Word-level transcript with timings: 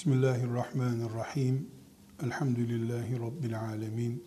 Bismillahirrahmanirrahim. 0.00 1.68
Elhamdülillahi 2.22 3.20
Rabbil 3.20 3.60
alemin. 3.60 4.24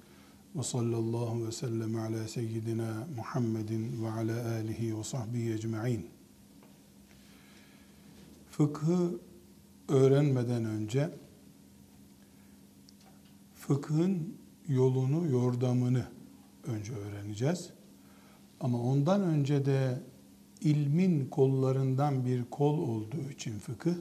Ve 0.55 0.63
sallallahu 0.63 1.47
ve 1.47 1.51
sellem 1.51 1.95
ala 1.95 2.27
seyyidina 2.27 3.07
Muhammedin 3.15 4.03
ve 4.03 4.09
ala 4.09 4.51
alihi 4.51 4.97
ve 4.97 5.03
sahbihi 5.03 5.53
ecma'in. 5.53 6.09
Fıkhı 8.51 9.19
öğrenmeden 9.87 10.65
önce 10.65 11.09
fıkhın 13.55 14.37
yolunu, 14.67 15.27
yordamını 15.27 16.07
önce 16.63 16.93
öğreneceğiz. 16.93 17.69
Ama 18.59 18.81
ondan 18.81 19.21
önce 19.21 19.65
de 19.65 19.99
ilmin 20.61 21.25
kollarından 21.25 22.25
bir 22.25 22.43
kol 22.51 22.77
olduğu 22.77 23.29
için 23.31 23.59
fıkıh 23.59 23.95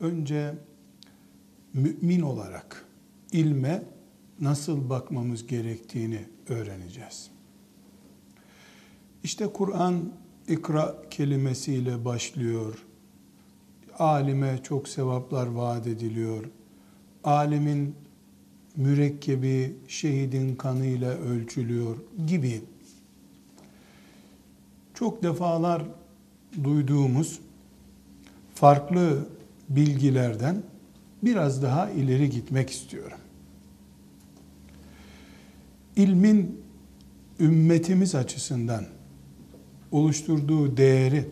önce 0.00 0.54
mümin 1.74 2.20
olarak 2.20 2.84
ilme 3.32 3.82
nasıl 4.40 4.90
bakmamız 4.90 5.46
gerektiğini 5.46 6.24
öğreneceğiz. 6.48 7.30
İşte 9.24 9.46
Kur'an 9.46 10.12
ikra 10.48 11.02
kelimesiyle 11.10 12.04
başlıyor. 12.04 12.84
Alime 13.98 14.60
çok 14.62 14.88
sevaplar 14.88 15.46
vaat 15.46 15.86
ediliyor. 15.86 16.44
Alimin 17.24 17.94
mürekkebi 18.76 19.76
şehidin 19.88 20.56
kanıyla 20.56 21.10
ölçülüyor 21.10 21.96
gibi 22.26 22.62
çok 24.94 25.22
defalar 25.22 25.82
duyduğumuz 26.64 27.40
farklı 28.54 29.28
bilgilerden 29.68 30.62
biraz 31.22 31.62
daha 31.62 31.90
ileri 31.90 32.30
gitmek 32.30 32.70
istiyorum. 32.70 33.18
İlmin 35.96 36.60
ümmetimiz 37.40 38.14
açısından 38.14 38.86
oluşturduğu 39.92 40.76
değeri 40.76 41.28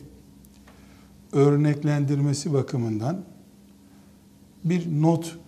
örneklendirmesi 1.33 2.53
bakımından 2.53 3.25
bir 4.65 5.03
not 5.03 5.39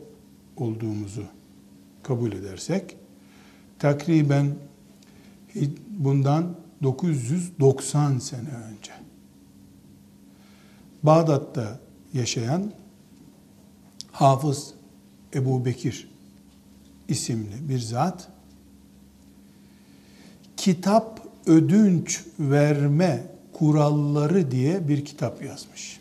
olduğumuzu 0.56 1.24
kabul 2.02 2.32
edersek 2.32 2.96
takriben 3.78 4.54
bundan 5.88 6.56
990 6.82 8.18
sene 8.18 8.48
önce 8.48 8.92
Bağdat'ta 11.02 11.80
yaşayan 12.12 12.72
Hafız 14.12 14.74
Ebu 15.34 15.64
Bekir 15.64 16.10
isimli 17.08 17.68
bir 17.68 17.78
zat 17.78 18.28
kitap 20.56 21.26
ödünç 21.46 22.24
verme 22.38 23.26
kuralları 23.52 24.50
diye 24.50 24.88
bir 24.88 25.04
kitap 25.04 25.44
yazmış. 25.44 26.00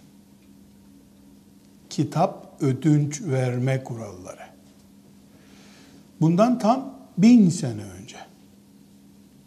Kitap 1.90 2.58
ödünç 2.62 3.22
verme 3.22 3.84
kuralları. 3.84 4.42
Bundan 6.22 6.60
tam 6.60 6.94
bin 7.18 7.50
sene 7.50 7.84
önce, 7.84 8.18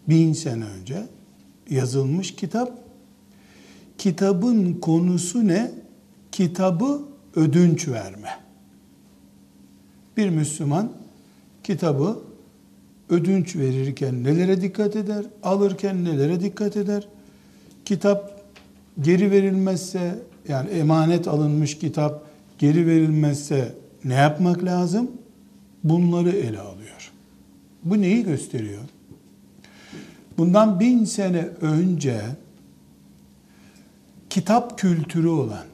bin 0.09 0.33
sene 0.33 0.65
önce 0.65 1.07
yazılmış 1.71 2.35
kitap. 2.35 2.85
Kitabın 3.99 4.75
konusu 4.75 5.47
ne? 5.47 5.73
Kitabı 6.33 7.03
ödünç 7.37 7.89
verme. 7.89 8.31
Bir 10.17 10.29
Müslüman 10.29 10.93
kitabı 11.65 12.19
ödünç 13.09 13.57
verirken 13.57 14.25
nelere 14.25 14.61
dikkat 14.61 14.97
eder, 14.97 15.25
alırken 15.43 16.05
nelere 16.05 16.41
dikkat 16.41 16.77
eder, 16.77 17.09
kitap 17.85 18.43
geri 19.01 19.31
verilmezse 19.31 20.19
yani 20.49 20.71
emanet 20.71 21.29
alınmış 21.29 21.79
kitap 21.79 22.25
geri 22.59 22.87
verilmezse 22.87 23.75
ne 24.05 24.15
yapmak 24.15 24.65
lazım? 24.65 25.11
Bunları 25.85 26.31
ele 26.31 26.59
alıyor. 26.61 27.13
Bu 27.85 28.01
neyi 28.01 28.25
gösteriyor? 28.25 28.83
Bundan 30.39 30.81
bin 30.81 31.05
sene 31.05 31.49
önce 31.61 32.21
kitap 34.31 34.79
kültürü 34.79 35.29
olan, 35.29 35.65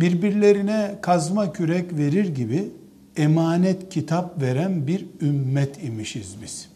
birbirlerine 0.00 0.98
kazma 1.02 1.52
kürek 1.52 1.92
verir 1.92 2.34
gibi 2.34 2.68
emanet 3.16 3.88
kitap 3.88 4.42
veren 4.42 4.86
bir 4.86 5.06
ümmet 5.20 5.84
imişiz 5.84 6.36
biz. 6.42 6.68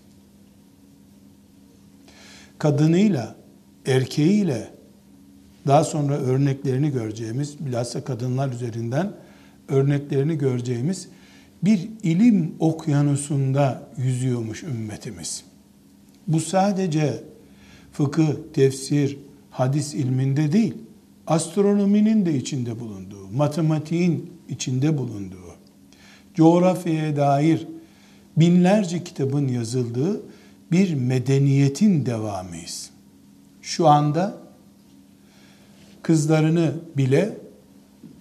Kadınıyla, 2.59 3.35
erkeğiyle 3.87 4.71
daha 5.67 5.85
sonra 5.85 6.15
örneklerini 6.15 6.91
göreceğimiz, 6.91 7.67
bilhassa 7.67 8.05
kadınlar 8.05 8.53
üzerinden 8.53 9.13
örneklerini 9.69 10.39
göreceğimiz 10.39 11.09
bir 11.63 11.89
ilim 12.03 12.55
okyanusunda 12.59 13.89
yüzüyormuş 13.97 14.63
ümmetimiz. 14.63 15.45
Bu 16.29 16.41
sadece 16.41 17.25
fıkıh, 17.93 18.29
tefsir, 18.53 19.19
hadis 19.51 19.95
ilminde 19.95 20.53
değil, 20.53 20.75
astronominin 21.27 22.27
de 22.27 22.35
içinde 22.35 22.81
bulunduğu, 22.81 23.29
matematiğin 23.29 24.33
içinde 24.49 24.99
bulunduğu, 24.99 25.55
coğrafyaya 26.35 27.17
dair 27.17 27.67
binlerce 28.37 29.05
kitabın 29.05 29.49
yazıldığı 29.49 30.23
bir 30.73 30.95
medeniyetin 30.95 32.07
devamıyız 32.07 32.92
şu 33.63 33.89
anda 33.89 34.35
kızlarını 36.03 36.75
bile 36.97 37.39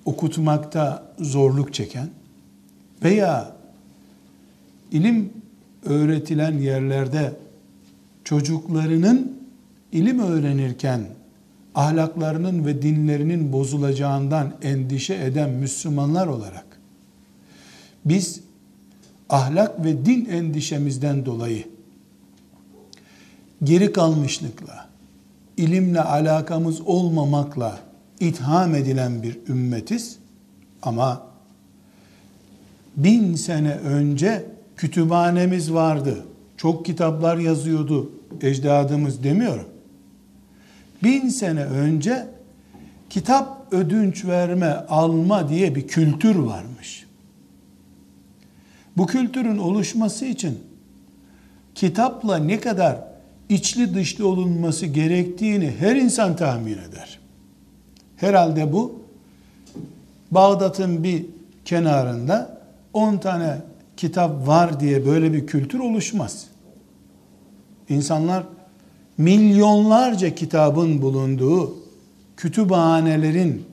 okutmakta 0.06 1.14
zorluk 1.20 1.74
çeken 1.74 2.10
veya 3.04 3.56
ilim 4.92 5.34
öğretilen 5.86 6.58
yerlerde 6.58 7.34
çocuklarının 8.24 9.42
ilim 9.92 10.20
öğrenirken 10.20 11.02
ahlaklarının 11.76 12.66
ve 12.66 12.82
dinlerinin 12.82 13.54
bozulacağından 13.54 14.54
endişe 14.62 15.14
eden 15.14 15.50
Müslümanlar 15.50 16.28
olarak 16.28 16.66
biz 18.06 18.42
ahlak 19.30 19.86
ve 19.86 20.06
din 20.06 20.26
endişemizden 20.26 21.26
dolayı 21.26 21.64
geri 23.64 23.94
kalmışlıkla, 23.94 24.90
ilimle 25.62 26.02
alakamız 26.02 26.82
olmamakla 26.82 27.80
itham 28.20 28.76
edilen 28.76 29.24
bir 29.24 29.38
ümmetiz. 29.48 30.18
Ama 30.82 31.22
bin 32.98 33.36
sene 33.36 33.76
önce 33.76 34.46
kütüphanemiz 34.78 35.74
vardı. 35.74 36.26
Çok 36.58 36.86
kitaplar 36.86 37.38
yazıyordu 37.38 38.12
ecdadımız 38.42 39.24
demiyorum. 39.24 39.68
Bin 41.04 41.30
sene 41.30 41.64
önce 41.64 42.28
kitap 43.10 43.74
ödünç 43.74 44.26
verme, 44.26 44.68
alma 44.90 45.50
diye 45.50 45.76
bir 45.76 45.88
kültür 45.88 46.36
varmış. 46.36 47.06
Bu 48.98 49.08
kültürün 49.08 49.58
oluşması 49.58 50.26
için 50.26 50.60
kitapla 51.76 52.38
ne 52.38 52.60
kadar 52.60 53.11
içli 53.52 53.96
dışlı 53.96 54.28
olunması 54.28 54.86
gerektiğini 54.86 55.74
her 55.80 55.96
insan 55.96 56.36
tahmin 56.36 56.78
eder. 56.78 57.20
Herhalde 58.16 58.74
bu 58.74 59.02
Bağdat'ın 60.32 61.04
bir 61.04 61.26
kenarında 61.66 62.62
10 62.94 63.18
tane 63.18 63.58
kitap 63.98 64.48
var 64.48 64.80
diye 64.80 65.06
böyle 65.06 65.34
bir 65.34 65.48
kültür 65.48 65.80
oluşmaz. 65.80 66.48
İnsanlar 67.90 68.44
milyonlarca 69.18 70.36
kitabın 70.36 71.02
bulunduğu 71.02 71.76
kütüphanelerin 72.38 73.66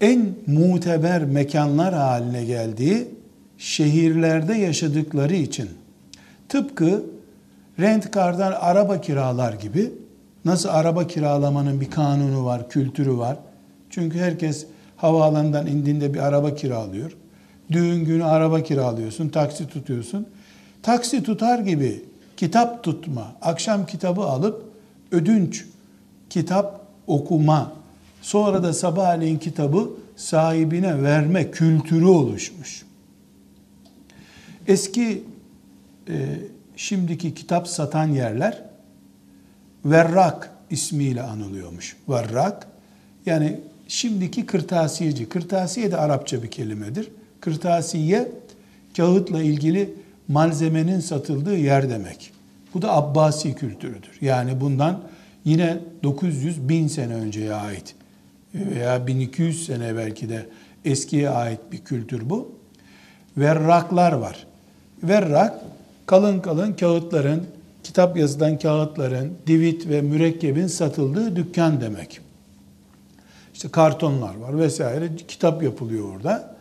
en 0.00 0.34
muteber 0.46 1.24
mekanlar 1.24 1.94
haline 1.94 2.44
geldiği 2.44 3.08
şehirlerde 3.58 4.54
yaşadıkları 4.54 5.34
için 5.34 5.68
tıpkı 6.48 7.02
rent 7.78 8.10
kardan 8.10 8.52
araba 8.52 9.00
kiralar 9.00 9.52
gibi 9.52 9.92
Nasıl 10.44 10.68
araba 10.68 11.06
kiralamanın 11.06 11.80
bir 11.80 11.90
kanunu 11.90 12.44
var, 12.44 12.68
kültürü 12.68 13.16
var. 13.16 13.36
Çünkü 13.90 14.18
herkes 14.18 14.66
havaalanından 14.96 15.66
indiğinde 15.66 16.14
bir 16.14 16.18
araba 16.18 16.54
kiralıyor. 16.54 17.16
Düğün 17.70 18.04
günü 18.04 18.24
araba 18.24 18.62
kiralıyorsun, 18.62 19.28
taksi 19.28 19.68
tutuyorsun. 19.68 20.26
Taksi 20.82 21.22
tutar 21.22 21.58
gibi 21.58 22.04
kitap 22.36 22.84
tutma, 22.84 23.32
akşam 23.42 23.86
kitabı 23.86 24.22
alıp 24.22 24.64
ödünç 25.12 25.64
kitap 26.30 26.80
okuma, 27.06 27.72
sonra 28.22 28.62
da 28.62 28.72
sabahleyin 28.72 29.38
kitabı 29.38 29.90
sahibine 30.16 31.02
verme 31.02 31.50
kültürü 31.50 32.06
oluşmuş. 32.06 32.82
Eski 34.66 35.24
e, 36.08 36.14
şimdiki 36.78 37.34
kitap 37.34 37.68
satan 37.68 38.08
yerler 38.08 38.62
Verrak 39.84 40.50
ismiyle 40.70 41.22
anılıyormuş. 41.22 41.96
Verrak 42.08 42.66
yani 43.26 43.60
şimdiki 43.88 44.46
kırtasiyeci. 44.46 45.28
Kırtasiye 45.28 45.90
de 45.90 45.96
Arapça 45.96 46.42
bir 46.42 46.50
kelimedir. 46.50 47.08
Kırtasiye 47.40 48.28
kağıtla 48.96 49.42
ilgili 49.42 49.94
malzemenin 50.28 51.00
satıldığı 51.00 51.56
yer 51.56 51.90
demek. 51.90 52.32
Bu 52.74 52.82
da 52.82 52.92
Abbasi 52.92 53.54
kültürüdür. 53.54 54.18
Yani 54.20 54.60
bundan 54.60 55.00
yine 55.44 55.78
900 56.02 56.68
bin 56.68 56.88
sene 56.88 57.14
önceye 57.14 57.54
ait 57.54 57.94
veya 58.54 59.06
1200 59.06 59.66
sene 59.66 59.96
belki 59.96 60.28
de 60.28 60.46
eskiye 60.84 61.30
ait 61.30 61.60
bir 61.72 61.78
kültür 61.78 62.30
bu. 62.30 62.52
Verraklar 63.36 64.12
var. 64.12 64.46
Verrak 65.02 65.54
kalın 66.08 66.40
kalın 66.40 66.72
kağıtların, 66.72 67.42
kitap 67.82 68.16
yazılan 68.16 68.58
kağıtların, 68.58 69.32
divit 69.46 69.88
ve 69.88 70.02
mürekkebin 70.02 70.66
satıldığı 70.66 71.36
dükkan 71.36 71.80
demek. 71.80 72.20
İşte 73.54 73.68
kartonlar 73.68 74.36
var 74.36 74.58
vesaire 74.58 75.08
kitap 75.28 75.62
yapılıyor 75.62 76.14
orada. 76.14 76.56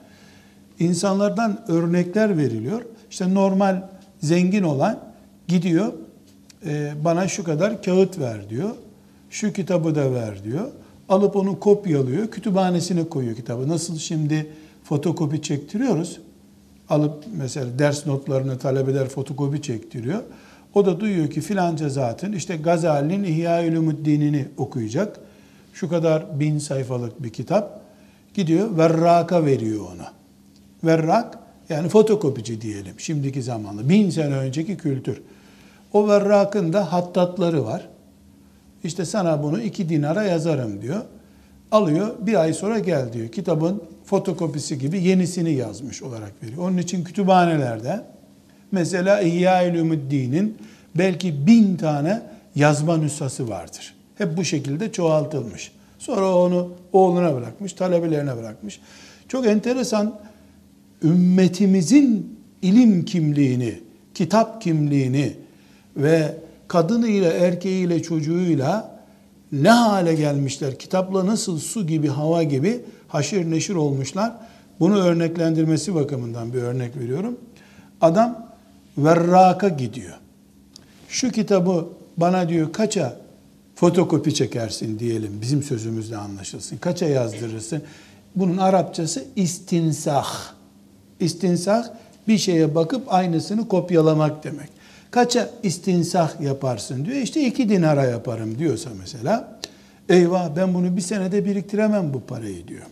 İnsanlardan 0.80 1.66
örnekler 1.68 2.38
veriliyor. 2.38 2.82
İşte 3.10 3.34
normal 3.34 3.82
zengin 4.20 4.64
olan 4.64 5.00
gidiyor 5.48 5.94
e, 6.66 6.94
bana 7.06 7.28
şu 7.28 7.44
kadar 7.44 7.84
kağıt 7.84 8.20
ver 8.20 8.50
diyor. 8.50 8.70
Şu 9.30 9.54
kitabı 9.54 9.96
da 9.96 10.14
ver 10.14 10.44
diyor. 10.44 10.68
Alıp 11.10 11.36
onu 11.36 11.60
kopyalıyor, 11.60 12.28
kütüphanesine 12.28 13.10
koyuyor 13.10 13.36
kitabı. 13.36 13.68
Nasıl 13.68 13.98
şimdi 13.98 14.50
fotokopi 14.84 15.42
çektiriyoruz. 15.42 16.20
Alıp 16.90 17.24
mesela 17.38 17.80
ders 17.80 18.06
notlarını 18.06 18.58
talebeler 18.58 19.08
fotokopi 19.08 19.62
çektiriyor. 19.62 20.24
O 20.74 20.86
da 20.86 21.00
duyuyor 21.00 21.30
ki 21.30 21.42
filanca 21.42 21.90
zatın 21.90 22.34
işte 22.34 22.58
Gazali'nin 22.58 23.24
İhya 23.24 23.68
Ulumuddin'ini 23.68 24.48
okuyacak. 24.58 25.20
Şu 25.74 25.90
kadar 25.90 26.40
bin 26.40 26.60
sayfalık 26.60 27.24
bir 27.24 27.30
kitap. 27.30 27.82
Gidiyor 28.34 28.78
Verrak'a 28.78 29.46
veriyor 29.46 29.86
ona. 29.96 30.12
Verrak 30.84 31.40
yani 31.70 31.90
fotokopici 31.90 32.62
diyelim 32.62 32.94
şimdiki 32.98 33.44
zamanla. 33.44 33.90
Bin 33.90 34.10
sene 34.10 34.36
önceki 34.36 34.78
kültür. 34.78 35.22
O 35.94 36.08
Verrak'ın 36.08 36.74
da 36.74 36.94
hattatları 36.94 37.66
var. 37.66 37.88
İşte 38.84 39.06
sana 39.06 39.44
bunu 39.44 39.62
iki 39.62 39.90
dinara 39.90 40.24
yazarım 40.24 40.82
diyor. 40.82 41.02
Alıyor 41.72 42.16
bir 42.20 42.42
ay 42.42 42.54
sonra 42.54 42.80
gel 42.80 43.14
diyor. 43.14 43.28
Kitabın 43.28 43.84
fotokopisi 44.08 44.80
gibi 44.80 45.04
yenisini 45.04 45.54
yazmış 45.54 46.04
olarak 46.04 46.44
veriyor. 46.44 46.58
Onun 46.70 46.78
için 46.78 47.04
kütüphanelerde 47.04 48.04
mesela 48.72 49.22
İhya 49.22 49.72
Ulumuddin'in 49.72 50.58
belki 50.96 51.48
bin 51.48 51.76
tane 51.76 52.22
yazma 52.56 52.98
nüshası 52.98 53.50
vardır. 53.50 53.96
Hep 54.16 54.38
bu 54.38 54.44
şekilde 54.44 54.92
çoğaltılmış. 54.92 55.72
Sonra 56.00 56.36
onu 56.36 56.72
oğluna 56.94 57.36
bırakmış, 57.36 57.74
talebelerine 57.74 58.38
bırakmış. 58.38 58.80
Çok 59.28 59.48
enteresan 59.48 60.20
ümmetimizin 61.04 62.38
ilim 62.62 63.06
kimliğini, 63.06 63.80
kitap 64.14 64.62
kimliğini 64.62 65.34
ve 65.98 66.36
kadınıyla, 66.68 67.32
erkeğiyle, 67.34 68.04
çocuğuyla 68.04 68.98
ne 69.52 69.70
hale 69.70 70.16
gelmişler? 70.16 70.80
Kitapla 70.80 71.26
nasıl 71.26 71.60
su 71.60 71.88
gibi, 71.88 72.08
hava 72.08 72.44
gibi 72.44 72.82
haşir 73.08 73.52
neşir 73.52 73.76
olmuşlar? 73.76 74.34
Bunu 74.80 75.00
örneklendirmesi 75.00 75.96
bakımından 75.96 76.54
bir 76.54 76.62
örnek 76.62 76.98
veriyorum. 76.98 77.38
Adam 78.02 78.48
verraka 78.98 79.70
gidiyor. 79.70 80.16
Şu 81.10 81.32
kitabı 81.32 81.88
bana 82.18 82.50
diyor 82.50 82.74
kaça 82.74 83.18
fotokopi 83.76 84.34
çekersin 84.34 85.00
diyelim. 85.00 85.40
Bizim 85.42 85.64
sözümüzle 85.64 86.18
anlaşılsın. 86.18 86.78
Kaça 86.78 87.06
yazdırırsın? 87.06 87.82
Bunun 88.36 88.58
Arapçası 88.58 89.26
istinsah. 89.36 90.28
İstinsah 91.20 91.90
bir 92.28 92.38
şeye 92.38 92.76
bakıp 92.76 93.14
aynısını 93.14 93.68
kopyalamak 93.68 94.44
demek. 94.44 94.70
Kaça 95.12 95.50
istinsah 95.64 96.42
yaparsın 96.42 97.06
diyor. 97.06 97.18
İşte 97.18 97.48
iki 97.48 97.70
dinara 97.70 98.06
yaparım 98.06 98.60
diyorsa 98.60 98.90
mesela. 99.00 99.60
Eyvah 100.10 100.56
ben 100.56 100.74
bunu 100.74 100.96
bir 100.96 101.02
senede 101.02 101.46
biriktiremem 101.46 102.14
bu 102.14 102.22
parayı 102.22 102.68
diyor. 102.68 102.86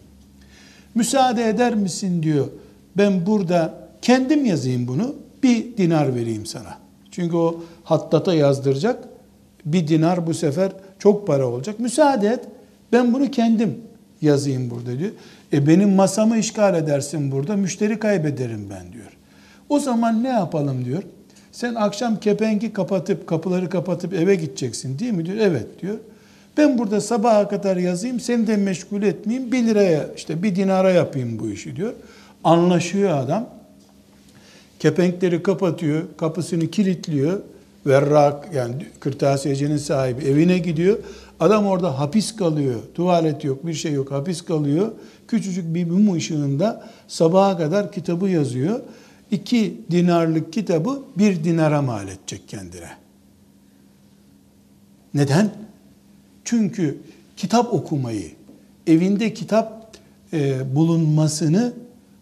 Müsaade 0.96 1.50
eder 1.50 1.76
misin 1.76 2.24
diyor. 2.24 2.48
Ben 2.98 3.26
burada 3.26 3.74
kendim 4.02 4.46
yazayım 4.46 4.88
bunu. 4.88 5.16
Bir 5.44 5.78
dinar 5.78 6.16
vereyim 6.16 6.46
sana. 6.46 6.78
Çünkü 7.12 7.36
o 7.36 7.64
hattata 7.84 8.34
yazdıracak. 8.34 9.04
Bir 9.66 9.88
dinar 9.88 10.28
bu 10.28 10.34
sefer 10.34 10.72
çok 11.00 11.28
para 11.28 11.48
olacak. 11.48 11.80
Müsaade 11.80 12.28
et. 12.28 12.40
Ben 12.92 13.14
bunu 13.14 13.32
kendim 13.32 13.78
yazayım 14.22 14.70
burada 14.70 15.00
diyor. 15.00 15.12
E 15.54 15.68
benim 15.68 15.96
masamı 15.96 16.38
işgal 16.38 16.76
edersin 16.76 17.32
burada. 17.32 17.56
Müşteri 17.56 18.00
kaybederim 18.00 18.68
ben 18.70 18.94
diyor. 18.94 19.18
O 19.70 19.80
zaman 19.80 20.24
ne 20.24 20.30
yapalım 20.30 20.86
diyor. 20.86 21.04
Sen 21.52 21.76
akşam 21.76 22.20
kepengi 22.20 22.74
kapatıp 22.74 23.28
kapıları 23.28 23.70
kapatıp 23.70 24.14
eve 24.14 24.36
gideceksin 24.36 25.00
değil 25.00 25.14
mi 25.14 25.26
diyor. 25.26 25.38
Evet 25.38 25.82
diyor. 25.82 25.98
Ben 26.58 26.78
burada 26.78 27.02
sabaha 27.02 27.48
kadar 27.48 27.78
yazayım 27.78 28.20
seni 28.20 28.48
de 28.48 28.58
meşgul 28.58 29.04
etmeyeyim 29.04 29.52
bir 29.52 29.64
liraya 29.64 30.08
işte 30.16 30.44
bir 30.44 30.56
dinara 30.56 30.92
yapayım 30.92 31.40
bu 31.40 31.50
işi 31.50 31.76
diyor. 31.76 31.94
Anlaşıyor 32.44 33.18
adam. 33.18 33.50
Kepenkleri 34.80 35.44
kapatıyor, 35.44 36.04
kapısını 36.18 36.68
kilitliyor. 36.68 37.42
Verrak 37.86 38.50
yani 38.54 38.86
kırtasiyecinin 39.00 39.78
sahibi 39.78 40.26
evine 40.26 40.58
gidiyor. 40.58 40.98
Adam 41.40 41.68
orada 41.68 42.00
hapis 42.00 42.36
kalıyor. 42.36 42.80
Tuvalet 42.94 43.44
yok, 43.44 43.66
bir 43.66 43.74
şey 43.74 43.94
yok. 43.94 44.12
Hapis 44.12 44.42
kalıyor. 44.42 44.92
Küçücük 45.28 45.76
bir 45.76 45.86
mum 45.86 46.16
ışığında 46.16 46.84
sabaha 47.08 47.58
kadar 47.58 47.92
kitabı 47.92 48.30
yazıyor 48.30 48.80
iki 49.32 49.82
dinarlık 49.92 50.54
kitabı 50.54 51.04
bir 51.18 51.44
dinara 51.44 51.82
mal 51.82 52.08
edecek 52.08 52.48
kendine. 52.48 52.90
Neden? 55.14 55.65
Çünkü 56.46 56.98
kitap 57.38 57.74
okumayı, 57.74 58.32
evinde 58.88 59.34
kitap 59.34 59.98
e, 60.34 60.76
bulunmasını 60.76 61.74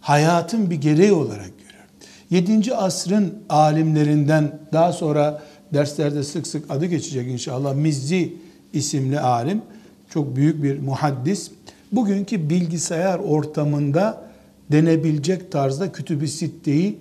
hayatın 0.02 0.70
bir 0.70 0.76
gereği 0.76 1.12
olarak 1.12 1.52
görüyor. 1.58 1.84
7. 2.30 2.76
asrın 2.76 3.34
alimlerinden 3.50 4.60
daha 4.74 4.94
sonra 4.94 5.44
derslerde 5.74 6.24
sık 6.24 6.48
sık 6.48 6.72
adı 6.72 6.86
geçecek 6.86 7.28
inşallah 7.28 7.76
Mizzi 7.76 8.34
isimli 8.74 9.20
alim, 9.20 9.62
çok 10.10 10.36
büyük 10.36 10.64
bir 10.64 10.80
muhaddis. 10.80 11.52
Bugünkü 11.92 12.50
bilgisayar 12.50 13.20
ortamında 13.20 14.24
denebilecek 14.72 15.52
tarzda 15.52 15.92
kütüb-i 15.92 16.28
sitteyi 16.28 16.98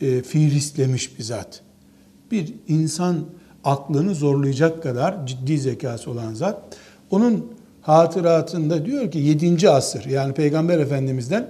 e, 0.00 0.22
fiilistlemiş 0.22 1.18
bir 1.18 1.24
zat. 1.24 1.60
Bir 2.30 2.54
insan 2.68 3.24
aklını 3.66 4.14
zorlayacak 4.14 4.82
kadar 4.82 5.26
ciddi 5.26 5.58
zekası 5.58 6.10
olan 6.10 6.34
zat. 6.34 6.62
Onun 7.10 7.52
hatıratında 7.82 8.86
diyor 8.86 9.10
ki 9.10 9.18
7. 9.18 9.70
asır 9.70 10.04
yani 10.04 10.34
Peygamber 10.34 10.78
Efendimiz'den 10.78 11.46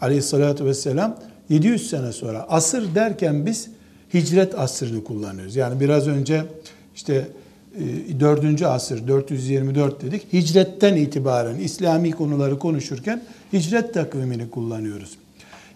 aleyhissalatü 0.00 0.64
vesselam 0.64 1.16
700 1.48 1.90
sene 1.90 2.12
sonra 2.12 2.46
asır 2.48 2.94
derken 2.94 3.46
biz 3.46 3.68
hicret 4.14 4.58
asrını 4.58 5.04
kullanıyoruz. 5.04 5.56
Yani 5.56 5.80
biraz 5.80 6.08
önce 6.08 6.44
işte 6.94 7.28
4. 8.20 8.62
E, 8.62 8.66
asır 8.66 9.08
424 9.08 10.02
dedik. 10.02 10.32
Hicretten 10.32 10.96
itibaren 10.96 11.56
İslami 11.56 12.10
konuları 12.10 12.58
konuşurken 12.58 13.22
hicret 13.52 13.94
takvimini 13.94 14.50
kullanıyoruz. 14.50 15.18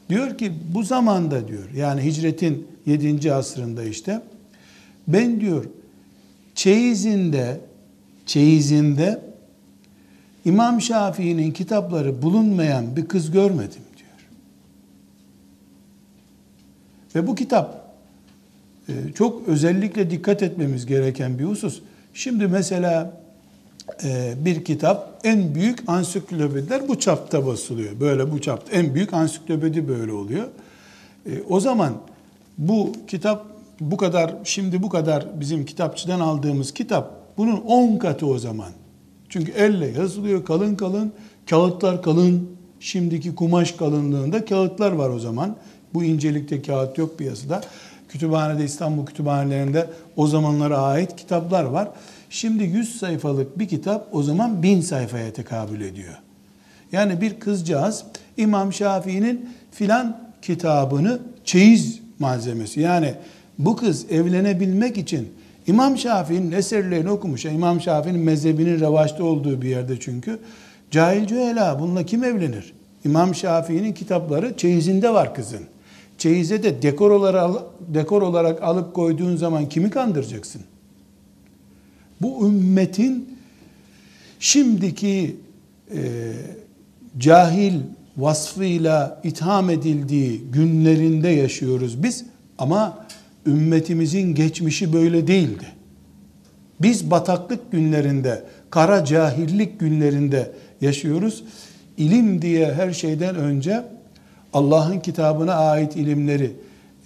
Diyor 0.09 0.38
ki 0.38 0.52
bu 0.75 0.83
zamanda 0.83 1.49
diyor 1.49 1.71
yani 1.76 2.05
hicretin 2.05 2.66
7. 2.87 3.33
asrında 3.33 3.85
işte 3.85 4.23
ben 5.08 5.40
diyor 5.40 5.64
çeyizinde 6.54 7.60
çeyizinde 8.26 9.22
İmam 10.44 10.80
Şafii'nin 10.80 11.50
kitapları 11.50 12.22
bulunmayan 12.22 12.96
bir 12.96 13.06
kız 13.06 13.30
görmedim 13.30 13.82
diyor. 13.96 14.28
Ve 17.14 17.26
bu 17.26 17.34
kitap 17.34 17.96
e, 18.88 18.92
çok 19.14 19.48
özellikle 19.48 20.10
dikkat 20.10 20.42
etmemiz 20.42 20.86
gereken 20.86 21.38
bir 21.38 21.44
husus. 21.44 21.80
Şimdi 22.14 22.46
mesela 22.46 23.20
e, 24.04 24.34
bir 24.44 24.64
kitap 24.64 25.20
en 25.25 25.54
büyük 25.54 25.78
ansiklopediler 25.86 26.88
bu 26.88 26.98
çapta 27.00 27.46
basılıyor. 27.46 28.00
Böyle 28.00 28.32
bu 28.32 28.40
çapta 28.40 28.72
en 28.72 28.94
büyük 28.94 29.12
ansiklopedi 29.12 29.88
böyle 29.88 30.12
oluyor. 30.12 30.44
E, 31.26 31.42
o 31.48 31.60
zaman 31.60 31.94
bu 32.58 32.92
kitap 33.08 33.55
bu 33.80 33.97
kadar 33.97 34.35
şimdi 34.45 34.83
bu 34.83 34.88
kadar 34.88 35.40
bizim 35.40 35.64
kitapçıdan 35.64 36.21
aldığımız 36.21 36.75
kitap 36.75 37.12
bunun 37.37 37.56
10 37.56 37.99
katı 37.99 38.26
o 38.26 38.38
zaman. 38.38 38.71
Çünkü 39.28 39.52
elle 39.52 39.87
yazılıyor 39.87 40.45
kalın 40.45 40.75
kalın, 40.75 41.12
kağıtlar 41.50 42.02
kalın. 42.02 42.56
Şimdiki 42.80 43.35
kumaş 43.35 43.73
kalınlığında 43.73 44.45
kağıtlar 44.45 44.92
var 44.92 45.11
o 45.11 45.18
zaman. 45.18 45.56
Bu 45.95 46.04
incelikte 46.04 46.62
kağıt 46.62 46.99
yok 46.99 47.18
piyasada. 47.18 47.61
Kütüphanede 48.09 48.64
İstanbul 48.64 49.06
kütüphanelerinde 49.06 49.90
o 50.16 50.26
zamanlara 50.26 50.78
ait 50.78 51.16
kitaplar 51.16 51.64
var. 51.64 51.88
Şimdi 52.30 52.64
100 52.64 52.99
sayfalık 52.99 53.59
bir 53.59 53.68
kitap 53.68 54.09
o 54.12 54.23
zaman 54.23 54.62
1000 54.62 54.80
sayfaya 54.80 55.33
tekabül 55.33 55.80
ediyor. 55.80 56.14
Yani 56.92 57.21
bir 57.21 57.40
kızcağız 57.40 58.04
İmam 58.37 58.73
Şafii'nin 58.73 59.50
filan 59.73 60.21
kitabını 60.42 61.18
çeyiz 61.45 62.00
malzemesi. 62.18 62.80
Yani 62.80 63.14
bu 63.58 63.76
kız 63.76 64.06
evlenebilmek 64.10 64.98
için 64.98 65.28
İmam 65.66 65.98
Şafii'nin 65.98 66.52
eserlerini 66.52 67.10
okumuş. 67.10 67.44
İmam 67.44 67.80
Şafii'nin 67.80 68.20
mezhebinin 68.20 68.80
revaçta 68.80 69.25
olduğu 69.25 69.62
bir 69.62 69.68
yerde 69.68 70.00
çünkü. 70.00 70.38
Cahil 70.90 71.26
cühela 71.26 71.80
bununla 71.80 72.06
kim 72.06 72.25
evlenir? 72.25 72.72
İmam 73.04 73.34
Şafii'nin 73.34 73.92
kitapları 73.92 74.56
çeyizinde 74.56 75.14
var 75.14 75.34
kızın. 75.34 75.62
Çeyize 76.18 76.62
de 76.62 76.82
dekor 76.82 77.10
olarak, 77.10 77.50
dekor 77.88 78.22
olarak 78.22 78.62
alıp 78.62 78.94
koyduğun 78.94 79.36
zaman 79.36 79.68
kimi 79.68 79.90
kandıracaksın? 79.90 80.62
Bu 82.22 82.46
ümmetin 82.46 83.38
şimdiki 84.40 85.36
e, 85.94 86.32
cahil 87.18 87.80
vasfıyla 88.16 89.20
itham 89.25 89.70
edildiği 89.70 90.40
günlerinde 90.52 91.28
yaşıyoruz 91.28 92.02
biz 92.02 92.25
ama 92.58 93.05
ümmetimizin 93.47 94.35
geçmişi 94.35 94.93
böyle 94.93 95.26
değildi. 95.26 95.67
Biz 96.81 97.11
bataklık 97.11 97.73
günlerinde, 97.73 98.45
kara 98.71 99.05
cahillik 99.05 99.81
günlerinde 99.81 100.53
yaşıyoruz. 100.81 101.45
İlim 101.97 102.43
diye 102.43 102.75
her 102.75 102.93
şeyden 102.93 103.37
önce 103.37 103.85
Allah'ın 104.53 105.00
kitabına 105.00 105.55
ait 105.55 105.97
ilimleri 105.97 106.53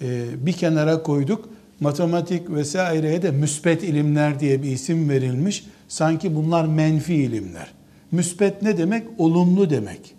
e, 0.00 0.24
bir 0.46 0.52
kenara 0.52 1.02
koyduk. 1.02 1.48
Matematik 1.80 2.50
vesaireye 2.50 3.22
de 3.22 3.30
müspet 3.30 3.84
ilimler 3.84 4.40
diye 4.40 4.62
bir 4.62 4.70
isim 4.70 5.08
verilmiş. 5.08 5.64
Sanki 5.88 6.36
bunlar 6.36 6.64
menfi 6.64 7.14
ilimler. 7.14 7.70
Müspet 8.12 8.62
ne 8.62 8.78
demek? 8.78 9.06
Olumlu 9.18 9.70
demek. 9.70 10.14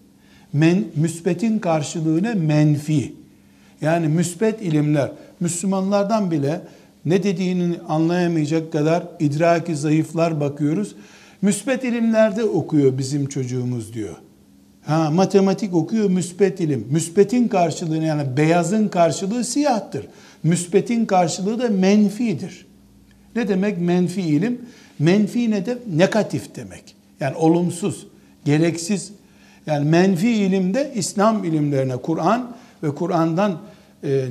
Men, 0.53 0.83
müspetin 0.95 1.59
karşılığı 1.59 2.23
ne? 2.23 2.33
Menfi. 2.33 3.13
Yani 3.81 4.07
müspet 4.07 4.61
ilimler. 4.61 5.11
Müslümanlardan 5.41 6.31
bile 6.31 6.61
ne 7.05 7.23
dediğini 7.23 7.75
anlayamayacak 7.87 8.71
kadar 8.71 9.03
idraki 9.19 9.75
zayıflar 9.75 10.39
bakıyoruz. 10.39 10.95
Müspet 11.41 11.83
ilimlerde 11.83 12.43
okuyor 12.43 12.97
bizim 12.97 13.25
çocuğumuz 13.27 13.93
diyor. 13.93 14.15
Ha, 14.85 15.11
matematik 15.11 15.73
okuyor 15.75 16.09
müspet 16.09 16.59
ilim. 16.59 16.87
Müspetin 16.89 17.47
karşılığı 17.47 17.97
yani 17.97 18.37
beyazın 18.37 18.87
karşılığı 18.87 19.43
siyahtır. 19.43 20.07
Müspetin 20.43 21.05
karşılığı 21.05 21.59
da 21.59 21.69
menfidir. 21.69 22.65
Ne 23.35 23.47
demek 23.47 23.81
menfi 23.81 24.21
ilim? 24.21 24.61
Menfi 24.99 25.51
ne 25.51 25.65
de 25.65 25.77
negatif 25.95 26.55
demek. 26.55 26.95
Yani 27.19 27.35
olumsuz, 27.35 28.07
gereksiz. 28.45 29.11
Yani 29.65 29.89
menfi 29.89 30.29
ilimde 30.29 30.91
İslam 30.95 31.43
ilimlerine 31.43 31.97
Kur'an 31.97 32.55
ve 32.83 32.95
Kur'an'dan 32.95 33.57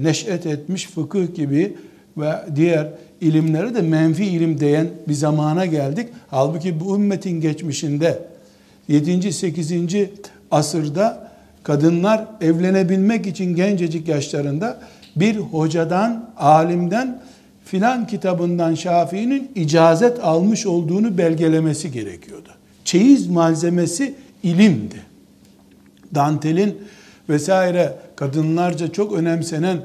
neş'et 0.00 0.46
etmiş 0.46 0.86
fıkıh 0.86 1.34
gibi 1.34 1.76
ve 2.16 2.32
diğer 2.56 2.88
ilimlere 3.20 3.74
de 3.74 3.82
menfi 3.82 4.24
ilim 4.24 4.60
diyen 4.60 4.88
bir 5.08 5.14
zamana 5.14 5.66
geldik. 5.66 6.08
Halbuki 6.28 6.80
bu 6.80 6.96
ümmetin 6.96 7.40
geçmişinde 7.40 8.18
7. 8.88 9.32
8 9.32 9.72
asırda 10.50 11.30
kadınlar 11.62 12.26
evlenebilmek 12.40 13.26
için 13.26 13.56
gencecik 13.56 14.08
yaşlarında 14.08 14.80
bir 15.16 15.36
hocadan, 15.36 16.30
alimden 16.36 17.22
filan 17.64 18.06
kitabından 18.06 18.74
Şafii'nin 18.74 19.50
icazet 19.54 20.24
almış 20.24 20.66
olduğunu 20.66 21.18
belgelemesi 21.18 21.92
gerekiyordu. 21.92 22.48
Çeyiz 22.84 23.26
malzemesi 23.26 24.14
ilimdi. 24.42 24.96
Dantelin 26.14 26.78
vesaire 27.28 27.96
kadınlarca 28.20 28.92
çok 28.92 29.12
önemsenen 29.12 29.80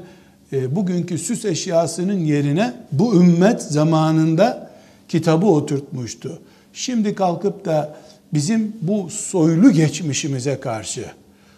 e, 0.52 0.76
bugünkü 0.76 1.18
süs 1.18 1.44
eşyasının 1.44 2.18
yerine 2.18 2.74
bu 2.92 3.14
ümmet 3.14 3.62
zamanında 3.62 4.70
kitabı 5.08 5.46
oturtmuştu. 5.46 6.38
Şimdi 6.72 7.14
kalkıp 7.14 7.64
da 7.64 7.96
bizim 8.34 8.72
bu 8.82 9.10
soylu 9.10 9.70
geçmişimize 9.70 10.60
karşı 10.60 11.04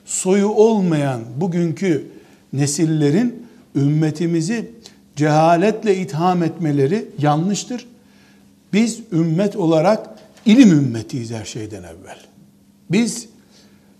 soyu 0.04 0.48
olmayan 0.48 1.20
bugünkü 1.36 2.06
nesillerin 2.52 3.46
ümmetimizi 3.76 4.70
cehaletle 5.16 5.96
itham 5.96 6.42
etmeleri 6.42 7.08
yanlıştır. 7.18 7.86
Biz 8.72 9.00
ümmet 9.12 9.56
olarak 9.56 10.10
ilim 10.46 10.70
ümmetiyiz 10.70 11.30
her 11.30 11.44
şeyden 11.44 11.82
evvel. 11.82 12.18
Biz 12.90 13.28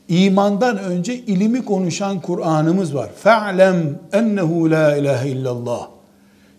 imandan 0.09 0.79
önce 0.79 1.15
ilimi 1.15 1.65
konuşan 1.65 2.21
Kur'an'ımız 2.21 2.95
var. 2.95 3.11
Fe'lem 3.17 3.99
ennehu 4.13 4.71
la 4.71 4.97
ilahe 4.97 5.29
illallah. 5.29 5.89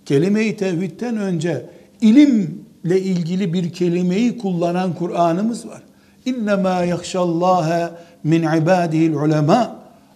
Kelime-i 0.06 0.58
tevhidden 0.58 1.18
önce 1.18 1.66
ilimle 2.02 3.02
ilgili 3.02 3.54
bir 3.54 3.74
kelimeyi 3.74 4.38
kullanan 4.38 4.94
Kur'an'ımız 4.94 5.68
var. 5.68 5.82
İnnemâ 6.26 6.84
yakşallâhe 6.84 7.90
min 8.24 8.42
ibâdihil 8.42 9.14
ulema. 9.14 9.76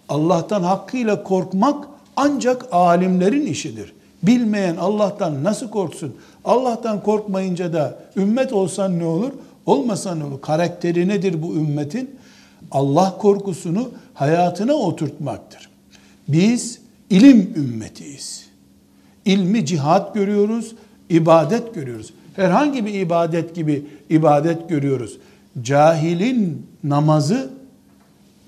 Allah'tan 0.10 0.64
hakkıyla 0.64 1.24
korkmak 1.24 1.88
ancak 2.16 2.66
alimlerin 2.72 3.46
işidir. 3.46 3.94
Bilmeyen 4.24 4.76
Allah'tan 4.76 5.44
nasıl 5.44 5.70
korksun? 5.70 6.16
Allah'tan 6.46 7.04
korkmayınca 7.04 7.74
da 7.74 7.96
ümmet 8.16 8.54
olsan 8.54 9.00
ne 9.00 9.06
olur? 9.06 9.32
Olmasa 9.66 10.16
ne 10.16 10.24
olur? 10.24 10.42
Karakteri 10.42 11.08
nedir 11.08 11.44
bu 11.44 11.56
ümmetin? 11.56 12.16
Allah 12.74 13.18
korkusunu 13.18 13.90
hayatına 14.14 14.74
oturtmaktır. 14.74 15.70
Biz 16.28 16.80
ilim 17.10 17.54
ümmetiyiz. 17.56 18.48
İlmi 19.26 19.66
cihat 19.66 20.14
görüyoruz, 20.14 20.76
ibadet 21.10 21.76
görüyoruz. 21.76 22.14
Herhangi 22.36 22.86
bir 22.86 22.94
ibadet 22.94 23.56
gibi 23.56 23.86
ibadet 24.10 24.70
görüyoruz 24.70 25.18
cahilin 25.62 26.68
namazı 26.84 27.50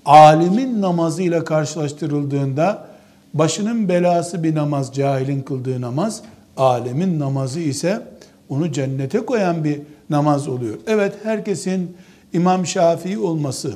alimin 0.04 0.82
namazıyla 0.82 1.44
karşılaştırıldığında 1.44 2.86
başının 3.34 3.88
belası 3.88 4.42
bir 4.42 4.54
namaz 4.54 4.94
cahilin 4.94 5.42
kıldığı 5.42 5.80
namaz, 5.80 6.22
alemin 6.56 7.20
namazı 7.20 7.60
ise 7.60 8.02
onu 8.48 8.72
cennete 8.72 9.20
koyan 9.20 9.64
bir 9.64 9.80
namaz 10.10 10.48
oluyor. 10.48 10.74
Evet 10.86 11.12
herkesin 11.22 11.96
İmam 12.32 12.66
Şafii 12.66 13.18
olması, 13.18 13.74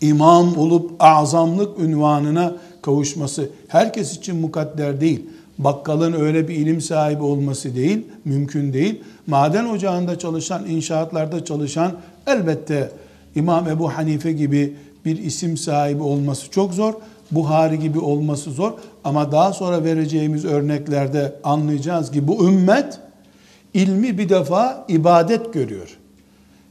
imam 0.00 0.58
olup 0.58 0.90
azamlık 1.00 1.78
ünvanına 1.80 2.54
kavuşması 2.82 3.50
herkes 3.68 4.16
için 4.16 4.36
mukadder 4.36 5.00
değil. 5.00 5.26
Bakkalın 5.58 6.12
öyle 6.12 6.48
bir 6.48 6.54
ilim 6.54 6.80
sahibi 6.80 7.22
olması 7.22 7.74
değil, 7.76 8.06
mümkün 8.24 8.72
değil. 8.72 9.00
Maden 9.26 9.64
ocağında 9.64 10.18
çalışan, 10.18 10.66
inşaatlarda 10.66 11.44
çalışan 11.44 11.92
Elbette 12.26 12.90
İmam 13.34 13.68
Ebu 13.68 13.90
Hanife 13.90 14.32
gibi 14.32 14.76
bir 15.04 15.18
isim 15.18 15.56
sahibi 15.56 16.02
olması 16.02 16.50
çok 16.50 16.74
zor. 16.74 16.94
Buhari 17.30 17.78
gibi 17.78 17.98
olması 17.98 18.50
zor. 18.50 18.72
Ama 19.04 19.32
daha 19.32 19.52
sonra 19.52 19.84
vereceğimiz 19.84 20.44
örneklerde 20.44 21.36
anlayacağız 21.44 22.10
ki 22.10 22.28
bu 22.28 22.48
ümmet 22.48 22.98
ilmi 23.74 24.18
bir 24.18 24.28
defa 24.28 24.84
ibadet 24.88 25.52
görüyor. 25.52 25.98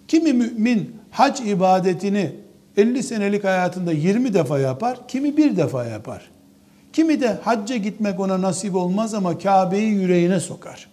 Kimi 0.07 0.33
mümin 0.33 0.95
hac 1.11 1.41
ibadetini 1.41 2.31
50 2.79 3.03
senelik 3.03 3.43
hayatında 3.43 3.91
20 3.91 4.33
defa 4.33 4.59
yapar, 4.59 4.97
kimi 5.07 5.37
bir 5.37 5.57
defa 5.57 5.85
yapar. 5.85 6.29
Kimi 6.93 7.21
de 7.21 7.37
hacca 7.43 7.75
gitmek 7.75 8.19
ona 8.19 8.41
nasip 8.41 8.75
olmaz 8.75 9.13
ama 9.13 9.37
Kabe'yi 9.37 9.91
yüreğine 9.91 10.39
sokar. 10.39 10.87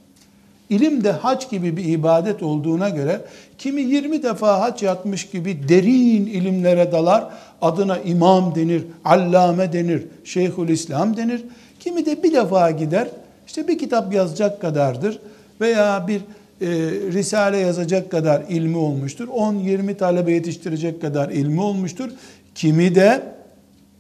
İlim 0.71 1.05
de 1.05 1.13
hac 1.13 1.51
gibi 1.51 1.77
bir 1.77 1.85
ibadet 1.85 2.43
olduğuna 2.43 2.89
göre 2.89 3.21
kimi 3.59 3.81
20 3.81 4.23
defa 4.23 4.61
hac 4.61 4.83
yatmış 4.83 5.31
gibi 5.31 5.69
derin 5.69 6.27
ilimlere 6.27 6.93
dalar. 6.93 7.25
Adına 7.63 7.99
imam 7.99 8.55
denir, 8.55 8.85
allame 9.05 9.73
denir, 9.73 10.07
şeyhül 10.25 10.69
İslam 10.69 11.17
denir. 11.17 11.45
Kimi 11.81 12.07
de 12.07 12.23
bir 12.23 12.33
defa 12.33 12.71
gider, 12.71 13.09
işte 13.47 13.69
bir 13.69 13.79
kitap 13.79 14.15
yazacak 14.15 14.61
kadardır 14.61 15.19
veya 15.61 16.09
bir 16.09 16.23
e, 16.61 16.67
risale 17.13 17.59
yazacak 17.59 18.11
kadar 18.11 18.43
ilmi 18.49 18.77
olmuştur. 18.77 19.29
10-20 19.29 19.97
talebe 19.97 20.33
yetiştirecek 20.33 21.01
kadar 21.01 21.31
ilmi 21.31 21.61
olmuştur. 21.61 22.11
Kimi 22.55 22.95
de 22.95 23.23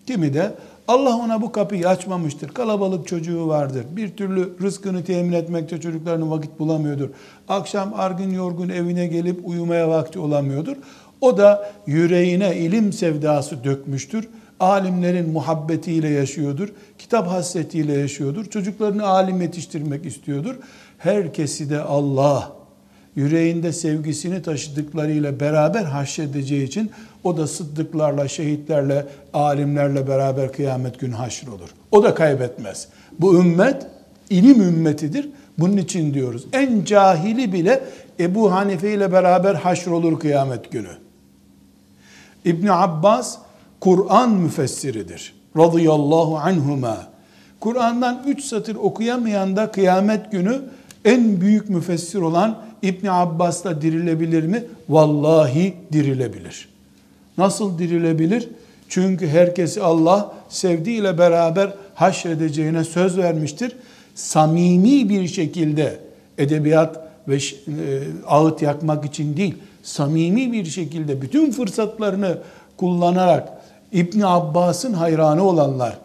kimi 0.07 0.35
de 0.35 0.53
Allah 0.89 1.17
ona 1.17 1.43
bu 1.43 1.53
kapıyı 1.53 1.89
açmamıştır. 1.89 2.49
Kalabalık 2.49 3.07
çocuğu 3.07 3.49
vardır. 3.49 3.85
Bir 3.91 4.17
türlü 4.17 4.53
rızkını 4.63 5.05
temin 5.05 5.33
etmekte 5.33 5.81
çocuklarının 5.81 6.31
vakit 6.31 6.59
bulamıyordur. 6.59 7.09
Akşam 7.49 7.95
argın 7.95 8.31
yorgun 8.31 8.69
evine 8.69 9.07
gelip 9.07 9.49
uyumaya 9.49 9.89
vakti 9.89 10.19
olamıyordur. 10.19 10.77
O 11.21 11.39
da 11.39 11.71
yüreğine 11.87 12.57
ilim 12.57 12.93
sevdası 12.93 13.65
dökmüştür. 13.65 14.29
Alimlerin 14.61 15.31
muhabbetiyle 15.31 16.09
yaşıyordur. 16.09 16.69
Kitap 16.99 17.29
hasretiyle 17.29 17.93
yaşıyordur. 17.93 18.45
Çocuklarını 18.45 19.07
alim 19.07 19.43
yetiştirmek 19.43 20.07
istiyordur. 20.07 20.55
Herkesi 20.99 21.71
de 21.71 21.81
Allah 21.81 22.53
yüreğinde 23.17 23.73
sevgisini 23.73 24.43
taşıdıklarıyla 24.43 25.41
beraber 25.41 25.85
haşredeceği 25.85 26.67
için 26.67 26.91
o 27.25 27.37
da 27.37 27.47
sıddıklarla, 27.47 28.29
şehitlerle, 28.29 29.07
alimlerle 29.33 30.09
beraber 30.09 30.53
kıyamet 30.53 31.01
günü 31.01 31.15
haşr 31.15 31.49
olur. 31.49 31.69
O 31.91 32.03
da 32.03 32.15
kaybetmez. 32.15 32.89
Bu 33.19 33.35
ümmet 33.35 33.87
ilim 34.31 34.63
ümmetidir. 34.63 35.29
Bunun 35.59 35.77
için 35.77 36.15
diyoruz. 36.15 36.47
En 36.53 36.85
cahili 36.85 37.53
bile 37.53 37.85
Ebu 38.21 38.53
Hanife 38.53 38.93
ile 38.93 39.13
beraber 39.13 39.55
haşr 39.55 39.91
olur 39.91 40.21
kıyamet 40.21 40.73
günü. 40.73 40.91
İbn 42.45 42.67
Abbas 42.67 43.39
Kur'an 43.81 44.31
müfessiridir. 44.31 45.35
Radıyallahu 45.57 46.39
anhuma. 46.39 47.07
Kur'an'dan 47.61 48.23
üç 48.27 48.45
satır 48.45 48.77
okuyamayan 48.77 49.57
da 49.57 49.71
kıyamet 49.73 50.33
günü 50.33 50.61
en 51.07 51.41
büyük 51.41 51.71
müfessir 51.71 52.19
olan 52.19 52.59
İbn 52.83 53.07
Abbas 53.07 53.65
da 53.65 53.83
dirilebilir 53.83 54.43
mi? 54.43 54.65
Vallahi 54.89 55.75
dirilebilir. 55.93 56.69
Nasıl 57.39 57.79
dirilebilir? 57.79 58.49
Çünkü 58.89 59.29
herkesi 59.29 59.83
Allah 59.83 60.33
sevdiğiyle 60.49 61.19
beraber 61.19 61.75
haşredeceğine 61.95 62.85
söz 62.85 63.19
vermiştir. 63.19 63.77
Samimi 64.15 65.09
bir 65.09 65.29
şekilde 65.29 65.99
edebiyat 66.39 67.07
ve 67.29 67.37
e, 67.37 67.41
ağıt 68.27 68.63
yakmak 68.63 69.05
için 69.05 69.37
değil, 69.37 69.55
samimi 69.83 70.53
bir 70.53 70.65
şekilde 70.65 71.23
bütün 71.23 71.53
fırsatlarını 71.53 72.39
kullanarak 72.77 73.49
İbn 73.93 74.21
Abbas'ın 74.21 74.93
hayranı 74.93 75.43
olanlar, 75.43 75.99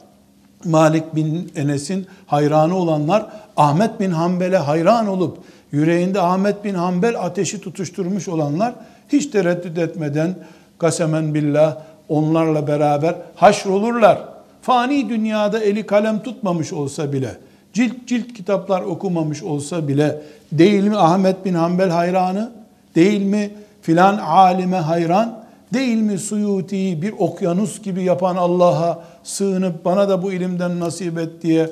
Malik 0.65 1.15
bin 1.15 1.51
Enes'in 1.56 2.08
hayranı 2.27 2.75
olanlar, 2.75 3.25
Ahmet 3.58 4.00
bin 4.00 4.12
Hanbel'e 4.12 4.58
hayran 4.58 5.08
olup 5.08 5.38
yüreğinde 5.72 6.22
Ahmet 6.22 6.63
bin 6.63 6.74
Hanbel 6.74 7.20
ateşi 7.20 7.62
tutuşturmuş 7.62 8.27
olanlar 8.27 8.74
hiç 9.10 9.25
tereddüt 9.25 9.77
etmeden 9.77 10.36
kasemen 10.77 11.34
billah 11.34 11.77
onlarla 12.10 12.68
beraber 12.68 13.15
haşrolurlar. 13.36 14.20
Fani 14.62 15.10
dünyada 15.10 15.60
eli 15.60 15.86
kalem 15.86 16.24
tutmamış 16.24 16.74
olsa 16.74 17.13
bile, 17.13 17.38
cilt 17.74 18.08
cilt 18.08 18.34
kitaplar 18.34 18.82
okumamış 18.82 19.44
olsa 19.44 19.88
bile 19.88 20.22
değil 20.51 20.84
mi 20.84 20.98
Ahmet 20.98 21.46
bin 21.46 21.53
Hanbel 21.53 21.89
hayranı? 21.89 22.51
Değil 22.96 23.22
mi 23.22 23.51
filan 23.82 24.18
alime 24.18 24.77
hayran? 24.77 25.41
Değil 25.74 25.98
mi 25.98 26.18
Suyuti'yi 26.18 27.01
bir 27.01 27.13
okyanus 27.18 27.82
gibi 27.82 28.03
yapan 28.03 28.36
Allah'a 28.36 29.03
sığınıp 29.24 29.86
bana 29.86 30.10
da 30.10 30.24
bu 30.24 30.34
ilimden 30.34 30.80
nasip 30.80 31.18
et 31.18 31.30
diye 31.42 31.70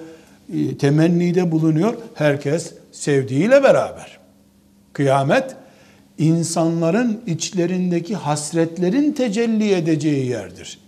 e, 0.54 0.78
temennide 0.78 1.52
bulunuyor. 1.52 1.94
Herkes 2.14 2.74
sevdiğiyle 2.92 3.64
beraber. 3.64 4.20
Kıyamet 4.94 5.56
insanların 6.18 7.22
içlerindeki 7.28 8.16
hasretlerin 8.16 9.12
tecelli 9.12 9.72
edeceği 9.72 10.26
yerdir. 10.30 10.80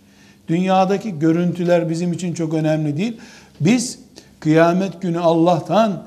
Dünyadaki 0.48 1.18
görüntüler 1.18 1.90
bizim 1.90 2.12
için 2.12 2.34
çok 2.34 2.54
önemli 2.54 2.96
değil. 2.96 3.16
Biz 3.60 3.98
kıyamet 4.40 5.02
günü 5.02 5.18
Allah'tan 5.18 6.02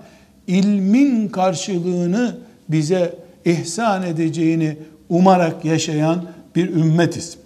ilmin 0.47 1.27
karşılığını 1.27 2.37
bize 2.69 3.15
ihsan 3.45 4.03
edeceğini 4.03 4.77
umarak 5.09 5.65
yaşayan 5.65 6.25
bir 6.55 6.69
ümmetiz. 6.69 7.37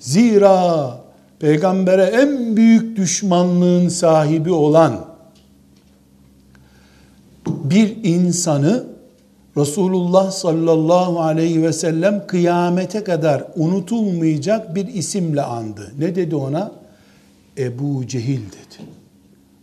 Zira 0.00 1.05
peygambere 1.38 2.02
en 2.02 2.56
büyük 2.56 2.96
düşmanlığın 2.96 3.88
sahibi 3.88 4.52
olan 4.52 5.06
bir 7.46 7.96
insanı 8.04 8.86
Resulullah 9.56 10.30
sallallahu 10.30 11.20
aleyhi 11.20 11.62
ve 11.62 11.72
sellem 11.72 12.26
kıyamete 12.26 13.04
kadar 13.04 13.44
unutulmayacak 13.56 14.74
bir 14.74 14.86
isimle 14.86 15.42
andı. 15.42 15.92
Ne 15.98 16.14
dedi 16.14 16.36
ona? 16.36 16.72
Ebu 17.58 18.06
Cehil 18.06 18.40
dedi. 18.40 18.88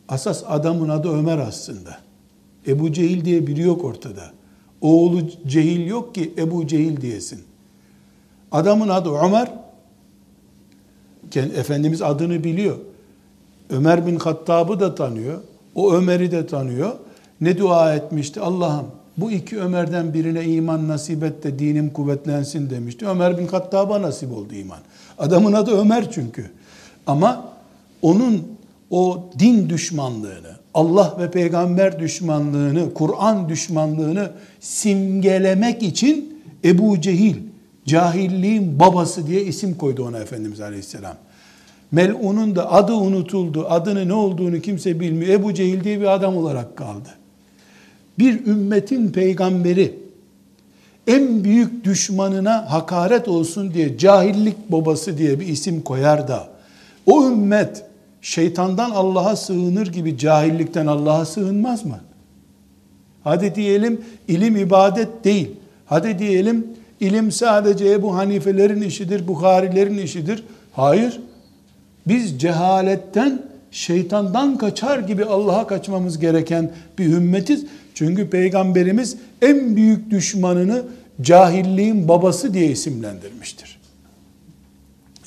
Asas 0.09 0.43
adamın 0.47 0.89
adı 0.89 1.09
Ömer 1.09 1.37
aslında. 1.37 1.97
Ebu 2.67 2.93
Cehil 2.93 3.25
diye 3.25 3.47
biri 3.47 3.61
yok 3.61 3.83
ortada. 3.83 4.31
Oğlu 4.81 5.21
Cehil 5.47 5.87
yok 5.87 6.15
ki 6.15 6.33
Ebu 6.37 6.67
Cehil 6.67 7.01
diyesin. 7.01 7.43
Adamın 8.51 8.89
adı 8.89 9.09
Ömer. 9.09 9.62
Efendimiz 11.39 12.01
adını 12.01 12.43
biliyor. 12.43 12.77
Ömer 13.69 14.07
bin 14.07 14.15
Hattab'ı 14.15 14.79
da 14.79 14.95
tanıyor. 14.95 15.41
O 15.75 15.93
Ömer'i 15.93 16.31
de 16.31 16.47
tanıyor. 16.47 16.91
Ne 17.41 17.57
dua 17.57 17.95
etmişti? 17.95 18.39
Allah'ım 18.41 18.85
bu 19.17 19.31
iki 19.31 19.59
Ömer'den 19.59 20.13
birine 20.13 20.43
iman 20.43 20.87
nasip 20.87 21.23
et 21.23 21.43
de 21.43 21.59
dinim 21.59 21.89
kuvvetlensin 21.89 22.69
demişti. 22.69 23.07
Ömer 23.07 23.37
bin 23.37 23.47
Hattab'a 23.47 24.01
nasip 24.01 24.31
oldu 24.31 24.53
iman. 24.53 24.79
Adamın 25.17 25.53
adı 25.53 25.71
Ömer 25.71 26.11
çünkü. 26.11 26.51
Ama 27.07 27.45
onun 28.01 28.43
o 28.89 29.29
din 29.39 29.69
düşmanlığını, 29.69 30.55
Allah 30.73 31.15
ve 31.19 31.31
peygamber 31.31 31.99
düşmanlığını, 31.99 32.93
Kur'an 32.93 33.49
düşmanlığını 33.49 34.31
simgelemek 34.59 35.83
için 35.83 36.43
Ebu 36.65 37.01
Cehil, 37.01 37.35
cahilliğin 37.85 38.79
babası 38.79 39.27
diye 39.27 39.43
isim 39.43 39.77
koydu 39.77 40.05
ona 40.05 40.19
Efendimiz 40.19 40.61
Aleyhisselam. 40.61 41.15
Mel'un'un 41.91 42.55
da 42.55 42.71
adı 42.71 42.93
unutuldu. 42.93 43.65
Adını 43.69 44.07
ne 44.07 44.13
olduğunu 44.13 44.59
kimse 44.59 44.99
bilmiyor. 44.99 45.33
Ebu 45.33 45.53
Cehil 45.53 45.83
diye 45.83 46.01
bir 46.01 46.13
adam 46.13 46.37
olarak 46.37 46.77
kaldı 46.77 47.09
bir 48.19 48.45
ümmetin 48.45 49.09
peygamberi 49.09 49.99
en 51.07 51.43
büyük 51.43 51.83
düşmanına 51.83 52.71
hakaret 52.71 53.27
olsun 53.27 53.73
diye 53.73 53.97
cahillik 53.97 54.71
babası 54.71 55.17
diye 55.17 55.39
bir 55.39 55.47
isim 55.47 55.81
koyar 55.81 56.27
da 56.27 56.47
o 57.05 57.27
ümmet 57.27 57.85
şeytandan 58.21 58.91
Allah'a 58.91 59.35
sığınır 59.35 59.87
gibi 59.87 60.17
cahillikten 60.17 60.87
Allah'a 60.87 61.25
sığınmaz 61.25 61.85
mı? 61.85 61.99
Hadi 63.23 63.55
diyelim 63.55 64.01
ilim 64.27 64.57
ibadet 64.57 65.23
değil. 65.23 65.51
Hadi 65.85 66.19
diyelim 66.19 66.67
ilim 66.99 67.31
sadece 67.31 67.91
Ebu 67.91 68.15
Hanifelerin 68.15 68.81
işidir, 68.81 69.27
Bukharilerin 69.27 69.97
işidir. 69.97 70.43
Hayır. 70.73 71.21
Biz 72.07 72.39
cehaletten, 72.39 73.41
şeytandan 73.71 74.57
kaçar 74.57 74.99
gibi 74.99 75.25
Allah'a 75.25 75.67
kaçmamız 75.67 76.19
gereken 76.19 76.71
bir 76.97 77.05
ümmetiz. 77.05 77.65
Çünkü 77.93 78.29
peygamberimiz 78.29 79.17
en 79.41 79.75
büyük 79.75 80.11
düşmanını 80.11 80.83
cahilliğin 81.21 82.07
babası 82.07 82.53
diye 82.53 82.67
isimlendirmiştir. 82.67 83.79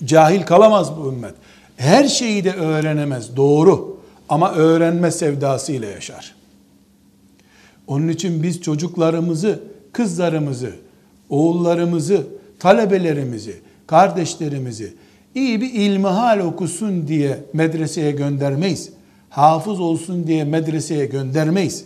Cahil 0.05 0.43
kalamaz 0.43 0.97
bu 0.97 1.13
ümmet. 1.13 1.35
Her 1.77 2.05
şeyi 2.05 2.45
de 2.45 2.53
öğrenemez 2.53 3.37
doğru 3.37 4.01
ama 4.29 4.53
öğrenme 4.53 5.11
sevdasıyla 5.11 5.89
yaşar. 5.89 6.35
Onun 7.87 8.09
için 8.09 8.43
biz 8.43 8.61
çocuklarımızı, 8.61 9.61
kızlarımızı, 9.93 10.71
oğullarımızı, 11.31 12.27
talebelerimizi, 12.59 13.57
kardeşlerimizi 13.87 14.95
iyi 15.35 15.61
bir 15.61 15.73
ilmihal 15.73 16.39
okusun 16.39 17.09
diye 17.09 17.39
medreseye 17.53 18.11
göndermeyiz. 18.11 18.91
Hafız 19.31 19.81
olsun 19.81 20.27
diye 20.27 20.45
medreseye 20.45 21.07
göndermeyiz 21.07 21.85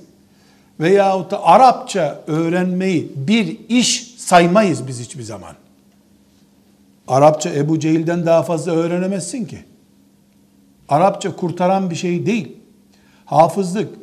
veyahut 0.80 1.30
da 1.30 1.44
Arapça 1.44 2.20
öğrenmeyi 2.26 3.12
bir 3.16 3.58
iş 3.68 4.14
saymayız 4.16 4.86
biz 4.86 5.00
hiçbir 5.00 5.22
zaman. 5.22 5.54
Arapça 7.08 7.50
Ebu 7.50 7.78
Cehil'den 7.78 8.26
daha 8.26 8.42
fazla 8.42 8.72
öğrenemezsin 8.72 9.44
ki. 9.44 9.58
Arapça 10.88 11.36
kurtaran 11.36 11.90
bir 11.90 11.94
şey 11.94 12.26
değil. 12.26 12.56
Hafızlık 13.24 13.94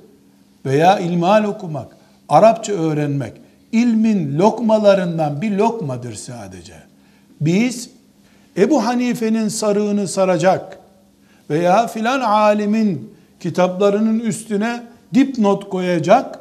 veya 0.66 1.00
ilmihal 1.00 1.44
okumak, 1.44 1.98
Arapça 2.30 2.74
öğrenmek 2.74 3.34
ilmin 3.72 4.38
lokmalarından 4.38 5.42
bir 5.42 5.52
lokmadır 5.52 6.14
sadece. 6.14 6.74
Biz 7.42 7.90
Ebu 8.58 8.86
Hanife'nin 8.86 9.48
sarığını 9.48 10.08
saracak 10.08 10.80
veya 11.50 11.88
filan 11.88 12.22
alimin 12.22 13.14
kitaplarının 13.40 14.20
üstüne 14.20 14.84
dipnot 15.14 15.70
koyacak 15.70 16.40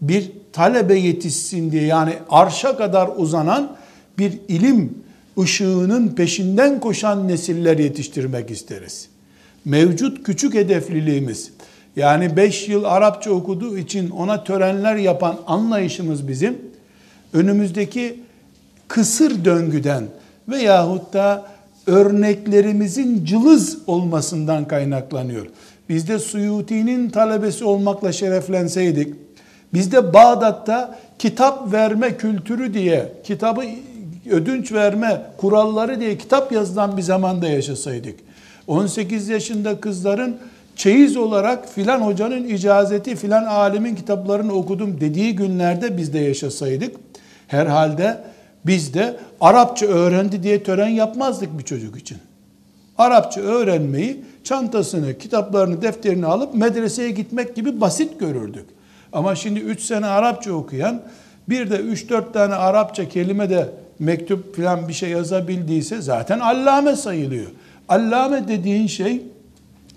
bir 0.00 0.32
talebe 0.52 0.98
yetişsin 0.98 1.72
diye 1.72 1.84
yani 1.84 2.14
arşa 2.30 2.76
kadar 2.76 3.10
uzanan 3.16 3.76
bir 4.18 4.32
ilim 4.48 4.98
ışığının 5.38 6.08
peşinden 6.08 6.80
koşan 6.80 7.28
nesiller 7.28 7.78
yetiştirmek 7.78 8.50
isteriz. 8.50 9.08
Mevcut 9.64 10.22
küçük 10.24 10.54
hedefliliğimiz 10.54 11.50
yani 11.96 12.36
5 12.36 12.68
yıl 12.68 12.84
Arapça 12.84 13.30
okuduğu 13.30 13.78
için 13.78 14.10
ona 14.10 14.44
törenler 14.44 14.96
yapan 14.96 15.36
anlayışımız 15.46 16.28
bizim 16.28 16.58
önümüzdeki 17.32 18.20
kısır 18.88 19.44
döngüden 19.44 20.04
veyahut 20.48 21.12
da 21.12 21.44
örneklerimizin 21.86 23.24
cılız 23.24 23.78
olmasından 23.86 24.68
kaynaklanıyor. 24.68 25.46
Biz 25.88 26.08
de 26.08 26.18
Suyuti'nin 26.18 27.10
talebesi 27.10 27.64
olmakla 27.64 28.12
şereflenseydik, 28.12 29.14
biz 29.74 29.92
de 29.92 30.14
Bağdat'ta 30.14 30.98
kitap 31.18 31.72
verme 31.72 32.16
kültürü 32.16 32.74
diye, 32.74 33.12
kitabı 33.24 33.62
ödünç 34.30 34.72
verme 34.72 35.22
kuralları 35.36 36.00
diye 36.00 36.18
kitap 36.18 36.52
yazılan 36.52 36.96
bir 36.96 37.02
zamanda 37.02 37.48
yaşasaydık, 37.48 38.14
18 38.66 39.28
yaşında 39.28 39.80
kızların 39.80 40.36
çeyiz 40.76 41.16
olarak 41.16 41.68
filan 41.68 42.00
hocanın 42.00 42.44
icazeti 42.44 43.16
filan 43.16 43.44
alimin 43.44 43.94
kitaplarını 43.94 44.52
okudum 44.52 45.00
dediği 45.00 45.36
günlerde 45.36 45.96
biz 45.96 46.12
de 46.12 46.18
yaşasaydık, 46.18 46.96
herhalde 47.46 48.24
biz 48.66 48.94
de 48.94 49.16
Arapça 49.40 49.86
öğrendi 49.86 50.42
diye 50.42 50.62
tören 50.62 50.88
yapmazdık 50.88 51.58
bir 51.58 51.64
çocuk 51.64 51.96
için. 51.98 52.18
Arapça 52.98 53.40
öğrenmeyi 53.40 54.24
çantasını, 54.44 55.18
kitaplarını, 55.18 55.82
defterini 55.82 56.26
alıp 56.26 56.54
medreseye 56.54 57.10
gitmek 57.10 57.56
gibi 57.56 57.80
basit 57.80 58.20
görürdük. 58.20 58.66
Ama 59.12 59.34
şimdi 59.34 59.60
3 59.60 59.80
sene 59.80 60.06
Arapça 60.06 60.52
okuyan 60.52 61.02
bir 61.48 61.70
de 61.70 61.76
3-4 61.76 62.32
tane 62.32 62.54
Arapça 62.54 63.08
kelime 63.08 63.50
de 63.50 63.68
mektup 63.98 64.56
falan 64.56 64.88
bir 64.88 64.92
şey 64.92 65.10
yazabildiyse 65.10 66.00
zaten 66.00 66.40
allame 66.40 66.96
sayılıyor. 66.96 67.50
Allame 67.88 68.48
dediğin 68.48 68.86
şey 68.86 69.22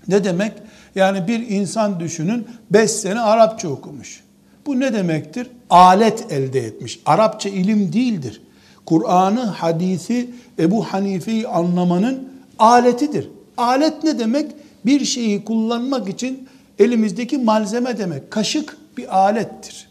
ne 0.08 0.24
demek? 0.24 0.52
Yani 0.98 1.28
bir 1.28 1.48
insan 1.48 2.00
düşünün 2.00 2.46
5 2.70 2.90
sene 2.90 3.20
Arapça 3.20 3.68
okumuş. 3.68 4.20
Bu 4.66 4.80
ne 4.80 4.92
demektir? 4.92 5.50
Alet 5.70 6.32
elde 6.32 6.60
etmiş. 6.60 7.00
Arapça 7.06 7.48
ilim 7.48 7.92
değildir. 7.92 8.42
Kur'an'ı, 8.86 9.44
hadisi, 9.44 10.30
Ebu 10.58 10.84
Hanife'yi 10.84 11.48
anlamanın 11.48 12.28
aletidir. 12.58 13.28
Alet 13.56 14.04
ne 14.04 14.18
demek? 14.18 14.52
Bir 14.86 15.04
şeyi 15.04 15.44
kullanmak 15.44 16.08
için 16.08 16.48
elimizdeki 16.78 17.38
malzeme 17.38 17.98
demek. 17.98 18.30
Kaşık 18.30 18.76
bir 18.96 19.18
alettir. 19.18 19.88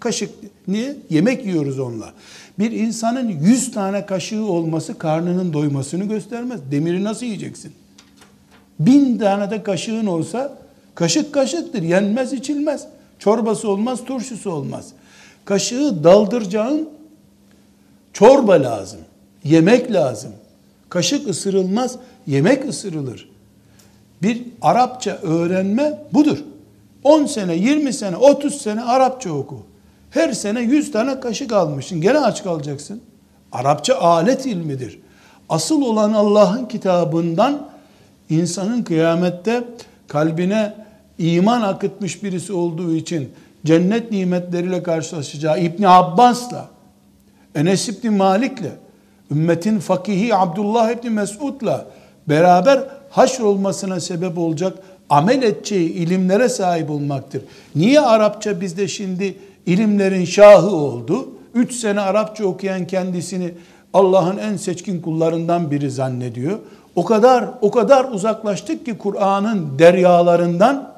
Kaşık 0.00 0.30
niye? 0.68 0.96
Yemek 1.10 1.46
yiyoruz 1.46 1.78
onunla. 1.78 2.12
Bir 2.58 2.70
insanın 2.70 3.28
100 3.28 3.72
tane 3.72 4.06
kaşığı 4.06 4.44
olması 4.44 4.98
karnının 4.98 5.52
doymasını 5.52 6.04
göstermez. 6.04 6.60
Demiri 6.70 7.04
nasıl 7.04 7.26
yiyeceksin? 7.26 7.72
Bin 8.80 9.18
tane 9.18 9.50
de 9.50 9.62
kaşığın 9.62 10.06
olsa 10.06 10.52
kaşık 10.94 11.34
kaşıktır. 11.34 11.82
Yenmez 11.82 12.32
içilmez. 12.32 12.86
Çorbası 13.18 13.70
olmaz, 13.70 14.04
turşusu 14.04 14.50
olmaz. 14.50 14.88
Kaşığı 15.44 16.04
daldıracağın 16.04 16.88
çorba 18.12 18.52
lazım. 18.52 19.00
Yemek 19.44 19.92
lazım. 19.92 20.32
Kaşık 20.88 21.28
ısırılmaz, 21.28 21.96
yemek 22.26 22.68
ısırılır. 22.68 23.28
Bir 24.22 24.42
Arapça 24.62 25.18
öğrenme 25.22 25.98
budur. 26.12 26.38
10 27.04 27.26
sene, 27.26 27.54
20 27.54 27.92
sene, 27.92 28.16
30 28.16 28.54
sene 28.54 28.82
Arapça 28.82 29.32
oku. 29.32 29.62
Her 30.10 30.32
sene 30.32 30.60
100 30.60 30.92
tane 30.92 31.20
kaşık 31.20 31.52
almışsın. 31.52 32.00
Gene 32.00 32.18
aç 32.18 32.44
kalacaksın. 32.44 33.00
Arapça 33.52 33.94
alet 33.94 34.46
ilmidir. 34.46 34.98
Asıl 35.48 35.82
olan 35.82 36.12
Allah'ın 36.12 36.66
kitabından 36.66 37.68
insanın 38.30 38.82
kıyamette 38.82 39.64
kalbine 40.08 40.74
iman 41.18 41.62
akıtmış 41.62 42.22
birisi 42.22 42.52
olduğu 42.52 42.94
için 42.94 43.28
cennet 43.64 44.10
nimetleriyle 44.10 44.82
karşılaşacağı 44.82 45.60
İbn 45.60 45.82
Abbas'la, 45.82 46.68
Enes 47.54 47.88
İbni 47.88 48.10
Malik'le, 48.10 48.72
ümmetin 49.30 49.78
fakihi 49.78 50.34
Abdullah 50.34 50.90
İbni 50.90 51.10
Mesud'la 51.10 51.86
beraber 52.28 52.80
haşr 53.10 53.40
olmasına 53.40 54.00
sebep 54.00 54.38
olacak 54.38 54.78
amel 55.10 55.42
edeceği 55.42 55.92
ilimlere 55.92 56.48
sahip 56.48 56.90
olmaktır. 56.90 57.42
Niye 57.74 58.00
Arapça 58.00 58.60
bizde 58.60 58.88
şimdi 58.88 59.36
ilimlerin 59.66 60.24
şahı 60.24 60.70
oldu? 60.70 61.28
Üç 61.54 61.74
sene 61.74 62.00
Arapça 62.00 62.44
okuyan 62.44 62.86
kendisini 62.86 63.54
Allah'ın 63.92 64.38
en 64.38 64.56
seçkin 64.56 65.00
kullarından 65.00 65.70
biri 65.70 65.90
zannediyor. 65.90 66.58
O 66.96 67.04
kadar 67.04 67.48
o 67.60 67.70
kadar 67.70 68.04
uzaklaştık 68.04 68.86
ki 68.86 68.98
Kur'an'ın 68.98 69.78
deryalarından 69.78 70.96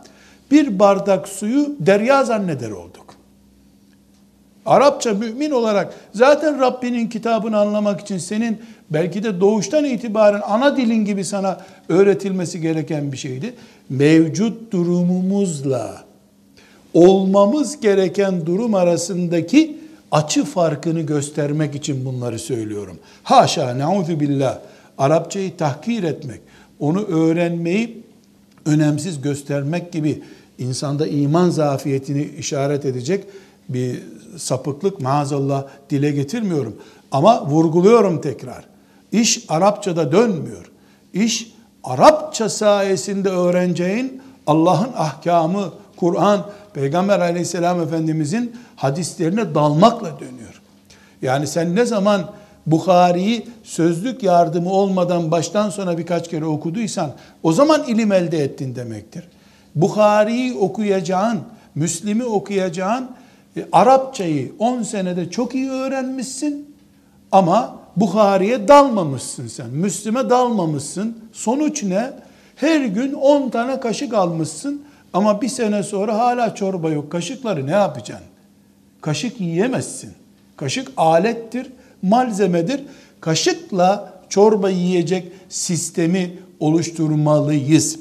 bir 0.51 0.79
bardak 0.79 1.29
suyu 1.29 1.77
derya 1.79 2.25
zanneder 2.25 2.71
olduk. 2.71 3.15
Arapça 4.67 5.15
mümin 5.15 5.51
olarak 5.51 5.95
zaten 6.13 6.61
Rabbinin 6.61 7.09
kitabını 7.09 7.59
anlamak 7.59 8.01
için 8.01 8.19
senin 8.19 8.59
belki 8.91 9.23
de 9.23 9.41
doğuştan 9.41 9.85
itibaren 9.85 10.41
ana 10.47 10.77
dilin 10.77 11.05
gibi 11.05 11.25
sana 11.25 11.61
öğretilmesi 11.89 12.61
gereken 12.61 13.13
bir 13.13 13.17
şeydi. 13.17 13.55
Mevcut 13.89 14.73
durumumuzla 14.73 16.05
olmamız 16.95 17.81
gereken 17.81 18.47
durum 18.47 18.75
arasındaki 18.75 19.79
açı 20.11 20.45
farkını 20.45 21.01
göstermek 21.01 21.75
için 21.75 22.05
bunları 22.05 22.39
söylüyorum. 22.39 22.99
Haşa 23.23 23.75
neuzu 23.75 24.21
billah. 24.21 24.59
Arapçayı 24.99 25.57
tahkir 25.57 26.03
etmek, 26.03 26.41
onu 26.81 27.05
öğrenmeyi 27.05 28.03
önemsiz 28.67 29.23
göstermek 29.23 29.93
gibi 29.93 30.23
insanda 30.59 31.07
iman 31.07 31.51
zafiyetini 31.51 32.23
işaret 32.39 32.85
edecek 32.85 33.25
bir 33.69 34.03
sapıklık 34.37 35.01
maazallah 35.01 35.65
dile 35.91 36.11
getirmiyorum. 36.11 36.77
Ama 37.13 37.47
vurguluyorum 37.47 38.21
tekrar. 38.21 38.65
İş 39.13 39.45
Arapçada 39.49 40.13
dönmüyor. 40.13 40.71
İş 41.13 41.53
Arapça 41.85 42.49
sayesinde 42.49 43.29
öğreneceğin 43.29 44.23
Allah'ın 44.47 44.91
ahkamı, 44.97 45.73
Kur'an, 45.97 46.47
Peygamber 46.75 47.21
aleyhisselam 47.21 47.81
efendimizin 47.81 48.57
hadislerine 48.77 49.55
dalmakla 49.55 50.21
dönüyor. 50.21 50.63
Yani 51.23 51.47
sen 51.47 51.77
ne 51.77 51.85
zaman 51.85 52.31
Bukhari'yi 52.71 53.47
sözlük 53.63 54.23
yardımı 54.23 54.71
olmadan 54.71 55.31
baştan 55.31 55.71
sona 55.71 55.99
birkaç 55.99 56.31
kere 56.31 56.45
okuduysan 56.45 57.11
o 57.43 57.53
zaman 57.53 57.85
ilim 57.85 58.13
elde 58.13 58.39
ettin 58.39 58.75
demektir. 58.75 59.25
Bukhari'yi 59.75 60.55
okuyacağın, 60.55 61.41
Müslim'i 61.75 62.25
okuyacağın 62.25 63.11
e, 63.57 63.67
Arapçayı 63.73 64.53
10 64.59 64.83
senede 64.83 65.31
çok 65.31 65.55
iyi 65.55 65.71
öğrenmişsin 65.71 66.75
ama 67.33 67.77
Bukhari'ye 67.97 68.69
dalmamışsın 68.69 69.47
sen. 69.47 69.71
Müslim'e 69.71 70.31
dalmamışsın. 70.31 71.19
Sonuç 71.33 71.83
ne? 71.83 72.11
Her 72.57 72.85
gün 72.85 73.13
10 73.13 73.49
tane 73.49 73.81
kaşık 73.81 74.15
almışsın 74.15 74.83
ama 75.13 75.43
bir 75.43 75.49
sene 75.49 75.83
sonra 75.83 76.19
hala 76.19 76.55
çorba 76.55 76.91
yok. 76.91 77.13
Kaşıkları 77.13 77.67
ne 77.67 77.71
yapacaksın? 77.71 78.27
Kaşık 79.01 79.41
yiyemezsin. 79.41 80.13
Kaşık 80.57 80.93
alettir, 80.97 81.67
malzemedir. 82.03 82.81
Kaşıkla 83.21 84.13
çorba 84.29 84.71
yiyecek 84.71 85.33
sistemi 85.49 86.31
oluşturmalıyız. 86.61 87.99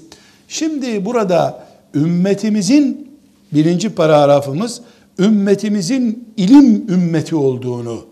Şimdi 0.48 1.06
burada 1.06 1.68
ümmetimizin 1.96 3.12
birinci 3.54 3.90
paragrafımız 3.90 4.82
ümmetimizin 5.20 6.34
ilim 6.38 6.86
ümmeti 6.90 7.36
olduğunu, 7.36 8.06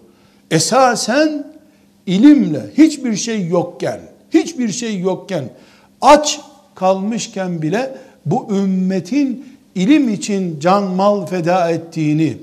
esasen 0.51 1.47
ilimle 2.05 2.61
hiçbir 2.77 3.15
şey 3.15 3.47
yokken, 3.47 3.99
hiçbir 4.33 4.69
şey 4.69 4.99
yokken, 4.99 5.43
aç 6.01 6.39
kalmışken 6.75 7.61
bile 7.61 7.97
bu 8.25 8.47
ümmetin 8.51 9.45
ilim 9.75 10.09
için 10.09 10.59
can 10.59 10.83
mal 10.83 11.25
feda 11.25 11.69
ettiğini, 11.69 12.37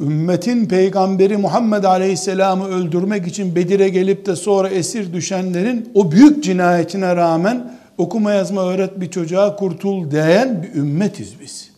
ümmetin 0.00 0.66
peygamberi 0.66 1.36
Muhammed 1.36 1.84
Aleyhisselam'ı 1.84 2.68
öldürmek 2.68 3.26
için 3.26 3.54
Bedir'e 3.54 3.88
gelip 3.88 4.26
de 4.26 4.36
sonra 4.36 4.68
esir 4.68 5.12
düşenlerin 5.12 5.90
o 5.94 6.12
büyük 6.12 6.44
cinayetine 6.44 7.16
rağmen 7.16 7.72
okuma 7.98 8.32
yazma 8.32 8.70
öğret 8.70 9.00
bir 9.00 9.10
çocuğa 9.10 9.56
kurtul 9.56 10.10
diyen 10.10 10.62
bir 10.62 10.80
ümmetiz 10.80 11.40
biz. 11.40 11.70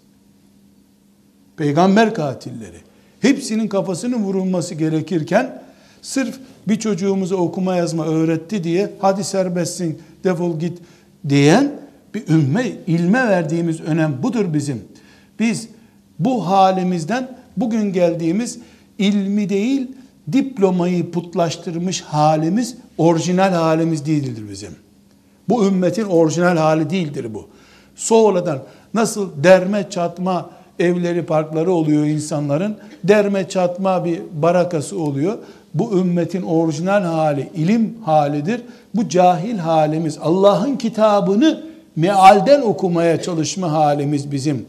Peygamber 1.56 2.14
katilleri. 2.14 2.76
Hepsinin 3.20 3.68
kafasının 3.68 4.22
vurulması 4.22 4.74
gerekirken 4.74 5.62
sırf 6.02 6.38
bir 6.68 6.78
çocuğumuza 6.78 7.36
okuma 7.36 7.76
yazma 7.76 8.06
öğretti 8.06 8.64
diye 8.64 8.90
hadi 8.98 9.24
serbestsin 9.24 9.98
defol 10.24 10.58
git 10.58 10.78
diyen 11.28 11.72
bir 12.14 12.28
ümme 12.28 12.66
ilme 12.86 13.28
verdiğimiz 13.28 13.80
önem 13.80 14.22
budur 14.22 14.54
bizim. 14.54 14.82
Biz 15.38 15.68
Bu 16.18 16.46
halimizden 16.46 17.39
bugün 17.56 17.92
geldiğimiz 17.92 18.58
ilmi 18.98 19.48
değil 19.48 19.88
diplomayı 20.32 21.10
putlaştırmış 21.10 22.00
halimiz 22.00 22.76
orijinal 22.98 23.52
halimiz 23.52 24.06
değildir 24.06 24.44
bizim. 24.50 24.72
Bu 25.48 25.66
ümmetin 25.66 26.04
orijinal 26.04 26.56
hali 26.56 26.90
değildir 26.90 27.34
bu. 27.34 27.48
Sonradan 27.96 28.58
nasıl 28.94 29.44
derme 29.44 29.90
çatma 29.90 30.50
evleri 30.78 31.26
parkları 31.26 31.72
oluyor 31.72 32.04
insanların. 32.04 32.76
Derme 33.04 33.48
çatma 33.48 34.04
bir 34.04 34.20
barakası 34.32 34.98
oluyor. 35.00 35.38
Bu 35.74 35.98
ümmetin 35.98 36.42
orijinal 36.42 37.02
hali 37.02 37.48
ilim 37.54 37.94
halidir. 38.04 38.62
Bu 38.94 39.08
cahil 39.08 39.58
halimiz 39.58 40.18
Allah'ın 40.22 40.76
kitabını 40.76 41.62
mealden 41.96 42.60
okumaya 42.62 43.22
çalışma 43.22 43.72
halimiz 43.72 44.32
bizim. 44.32 44.66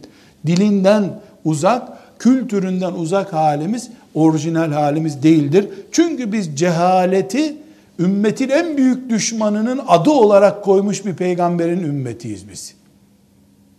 Dilinden 0.47 1.19
uzak, 1.45 1.89
kültüründen 2.21 2.93
uzak 2.93 3.33
halimiz 3.33 3.89
orijinal 4.13 4.71
halimiz 4.71 5.23
değildir. 5.23 5.69
Çünkü 5.91 6.31
biz 6.31 6.55
cehaleti 6.55 7.55
ümmetin 7.99 8.49
en 8.49 8.77
büyük 8.77 9.09
düşmanının 9.09 9.81
adı 9.87 10.09
olarak 10.09 10.63
koymuş 10.63 11.05
bir 11.05 11.13
peygamberin 11.13 11.83
ümmetiyiz 11.83 12.49
biz. 12.49 12.73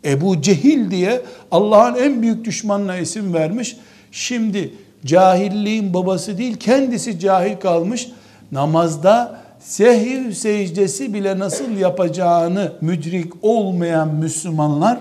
Ebu 0.05 0.43
Cehil 0.43 0.91
diye 0.91 1.23
Allah'ın 1.51 1.95
en 1.95 2.23
büyük 2.23 2.45
düşmanına 2.45 2.97
isim 2.97 3.35
vermiş. 3.35 3.77
Şimdi 4.13 4.75
cahilliğin 5.05 5.95
babası 5.95 6.39
değil 6.39 6.57
kendisi 6.57 7.19
cahil 7.21 7.57
kalmış. 7.57 8.09
Namazda 8.53 9.41
sehiv 9.61 10.33
secdesi 10.33 11.15
bile 11.15 11.39
nasıl 11.39 11.77
yapacağını 11.77 12.73
müdrik 12.81 13.33
olmayan 13.43 14.15
Müslümanlar 14.15 14.99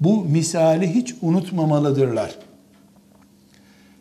bu 0.00 0.24
misali 0.24 0.94
hiç 0.94 1.14
unutmamalıdırlar. 1.22 2.47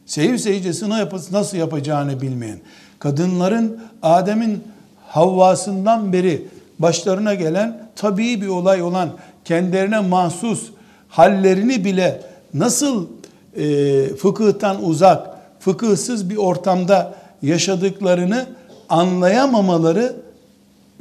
Sehiv 0.08 0.38
secdesini 0.38 0.94
nasıl 1.32 1.58
yapacağını 1.58 2.22
bilmeyen, 2.22 2.60
kadınların 3.00 3.80
Adem'in 4.02 4.64
Havvasından 5.08 6.14
beri 6.14 6.48
başlarına 6.80 7.34
gelen 7.34 7.90
tabii 7.96 8.42
bir 8.42 8.48
olay 8.48 8.82
olan 8.82 9.10
kendilerine 9.46 10.00
mahsus 10.00 10.70
hallerini 11.10 11.86
bile 11.86 12.22
nasıl 12.54 13.08
e, 13.56 14.08
fıkıhtan 14.08 14.86
uzak, 14.86 15.28
fıkıhsız 15.60 16.30
bir 16.30 16.38
ortamda 16.38 17.16
yaşadıklarını 17.42 18.46
anlayamamaları 18.90 20.16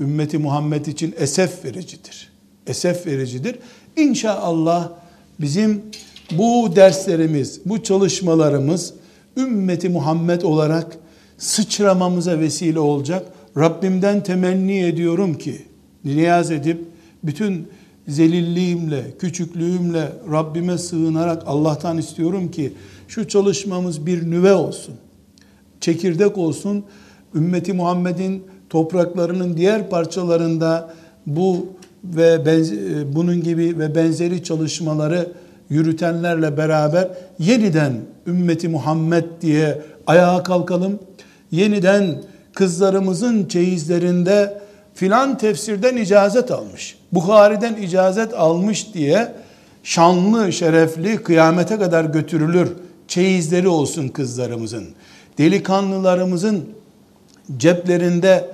ümmeti 0.00 0.38
Muhammed 0.38 0.86
için 0.86 1.14
esef 1.18 1.64
vericidir. 1.64 2.32
Esef 2.66 3.06
vericidir. 3.06 3.58
İnşallah 3.96 4.88
bizim 5.40 5.82
bu 6.32 6.76
derslerimiz, 6.76 7.60
bu 7.66 7.82
çalışmalarımız 7.82 8.94
ümmeti 9.36 9.88
Muhammed 9.88 10.42
olarak 10.42 10.98
sıçramamıza 11.38 12.38
vesile 12.38 12.80
olacak. 12.80 13.26
Rabbimden 13.56 14.22
temenni 14.22 14.78
ediyorum 14.78 15.34
ki 15.34 15.62
niyaz 16.04 16.50
edip 16.50 16.84
bütün 17.24 17.68
zelilliğimle, 18.08 19.04
küçüklüğümle 19.18 20.12
Rabbime 20.32 20.78
sığınarak 20.78 21.42
Allah'tan 21.46 21.98
istiyorum 21.98 22.50
ki 22.50 22.72
şu 23.08 23.28
çalışmamız 23.28 24.06
bir 24.06 24.30
nüve 24.30 24.52
olsun. 24.52 24.94
Çekirdek 25.80 26.38
olsun. 26.38 26.84
Ümmeti 27.34 27.72
Muhammed'in 27.72 28.42
topraklarının 28.70 29.56
diğer 29.56 29.90
parçalarında 29.90 30.94
bu 31.26 31.66
ve 32.04 32.46
benz- 32.46 33.14
bunun 33.14 33.42
gibi 33.42 33.78
ve 33.78 33.94
benzeri 33.94 34.42
çalışmaları 34.44 35.32
yürütenlerle 35.70 36.56
beraber 36.56 37.08
yeniden 37.38 37.92
ümmeti 38.26 38.68
Muhammed 38.68 39.24
diye 39.40 39.82
ayağa 40.06 40.42
kalkalım. 40.42 40.98
Yeniden 41.50 42.22
kızlarımızın 42.54 43.48
çeyizlerinde 43.48 44.58
filan 44.94 45.38
tefsirden 45.38 45.96
icazet 45.96 46.50
almış. 46.50 46.98
Bukhari'den 47.12 47.74
icazet 47.74 48.34
almış 48.34 48.94
diye 48.94 49.32
şanlı, 49.82 50.52
şerefli 50.52 51.22
kıyamete 51.22 51.78
kadar 51.78 52.04
götürülür 52.04 52.72
çeyizleri 53.08 53.68
olsun 53.68 54.08
kızlarımızın. 54.08 54.84
Delikanlılarımızın 55.38 56.64
ceplerinde 57.56 58.50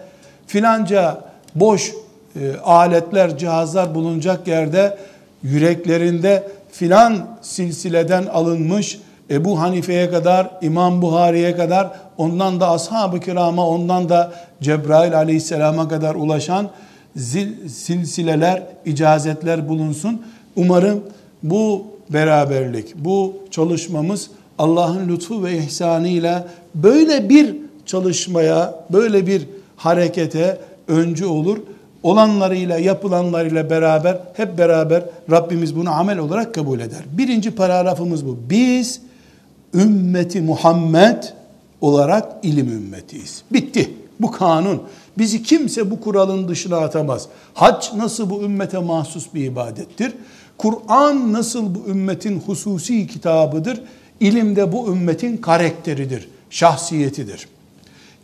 filanca 0.46 1.24
boş 1.54 1.92
e, 2.40 2.56
aletler, 2.56 3.38
cihazlar 3.38 3.94
bulunacak 3.94 4.48
yerde 4.48 4.98
yüreklerinde 5.42 6.48
filan 6.72 7.38
silsileden 7.42 8.26
alınmış 8.26 8.98
Ebu 9.30 9.60
Hanife'ye 9.60 10.10
kadar, 10.10 10.50
İmam 10.62 11.02
Buhari'ye 11.02 11.56
kadar, 11.56 11.90
ondan 12.18 12.60
da 12.60 12.70
ashab-ı 12.70 13.20
kirama, 13.20 13.68
ondan 13.68 14.08
da 14.08 14.32
Cebrail 14.62 15.16
aleyhisselama 15.16 15.88
kadar 15.88 16.14
ulaşan 16.14 16.70
zil, 17.16 17.68
silsileler, 17.68 18.62
icazetler 18.84 19.68
bulunsun. 19.68 20.22
Umarım 20.56 21.04
bu 21.42 21.86
beraberlik, 22.10 22.94
bu 22.96 23.36
çalışmamız 23.50 24.30
Allah'ın 24.58 25.08
lütfu 25.08 25.44
ve 25.44 25.58
ihsanıyla 25.58 26.48
böyle 26.74 27.28
bir 27.28 27.56
çalışmaya, 27.86 28.74
böyle 28.92 29.26
bir 29.26 29.48
harekete 29.76 30.58
öncü 30.88 31.26
olur. 31.26 31.58
Olanlarıyla, 32.02 32.78
yapılanlarıyla 32.78 33.70
beraber, 33.70 34.18
hep 34.36 34.58
beraber 34.58 35.04
Rabbimiz 35.30 35.76
bunu 35.76 35.90
amel 35.90 36.18
olarak 36.18 36.54
kabul 36.54 36.80
eder. 36.80 37.02
Birinci 37.12 37.50
paragrafımız 37.50 38.26
bu. 38.26 38.38
Biz 38.50 39.00
ümmeti 39.74 40.40
Muhammed 40.40 41.22
olarak 41.80 42.32
ilim 42.42 42.68
ümmetiyiz. 42.68 43.42
Bitti. 43.52 43.90
Bu 44.20 44.30
kanun. 44.30 44.82
Bizi 45.18 45.42
kimse 45.42 45.90
bu 45.90 46.00
kuralın 46.00 46.48
dışına 46.48 46.76
atamaz. 46.76 47.28
Hac 47.54 47.86
nasıl 47.96 48.30
bu 48.30 48.42
ümmete 48.42 48.78
mahsus 48.78 49.34
bir 49.34 49.44
ibadettir? 49.44 50.12
Kur'an 50.58 51.32
nasıl 51.32 51.74
bu 51.74 51.90
ümmetin 51.90 52.40
hususi 52.40 53.06
kitabıdır? 53.06 53.82
İlim 54.20 54.56
de 54.56 54.72
bu 54.72 54.92
ümmetin 54.92 55.36
karakteridir, 55.36 56.28
şahsiyetidir. 56.50 57.48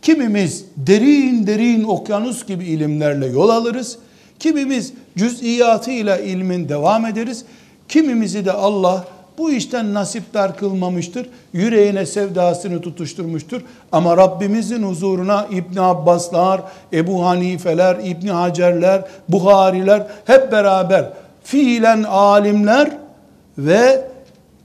Kimimiz 0.01 0.65
derin 0.77 1.47
derin 1.47 1.83
okyanus 1.83 2.45
gibi 2.45 2.65
ilimlerle 2.65 3.25
yol 3.25 3.49
alırız. 3.49 3.97
Kimimiz 4.39 4.93
cüz'iyatıyla 5.17 6.17
ilmin 6.17 6.69
devam 6.69 7.05
ederiz. 7.05 7.45
Kimimizi 7.87 8.45
de 8.45 8.51
Allah 8.51 9.05
bu 9.37 9.51
işten 9.51 9.93
nasipdar 9.93 10.57
kılmamıştır. 10.57 11.29
Yüreğine 11.53 12.05
sevdasını 12.05 12.81
tutuşturmuştur. 12.81 13.61
Ama 13.91 14.17
Rabbimizin 14.17 14.83
huzuruna 14.83 15.47
İbn 15.51 15.79
Abbaslar, 15.79 16.61
Ebu 16.93 17.25
Hanifeler, 17.25 17.97
İbn 18.03 18.27
Hacerler, 18.27 19.05
Buhariler 19.29 20.07
hep 20.25 20.51
beraber 20.51 21.09
fiilen 21.43 22.03
alimler 22.03 22.91
ve 23.57 24.09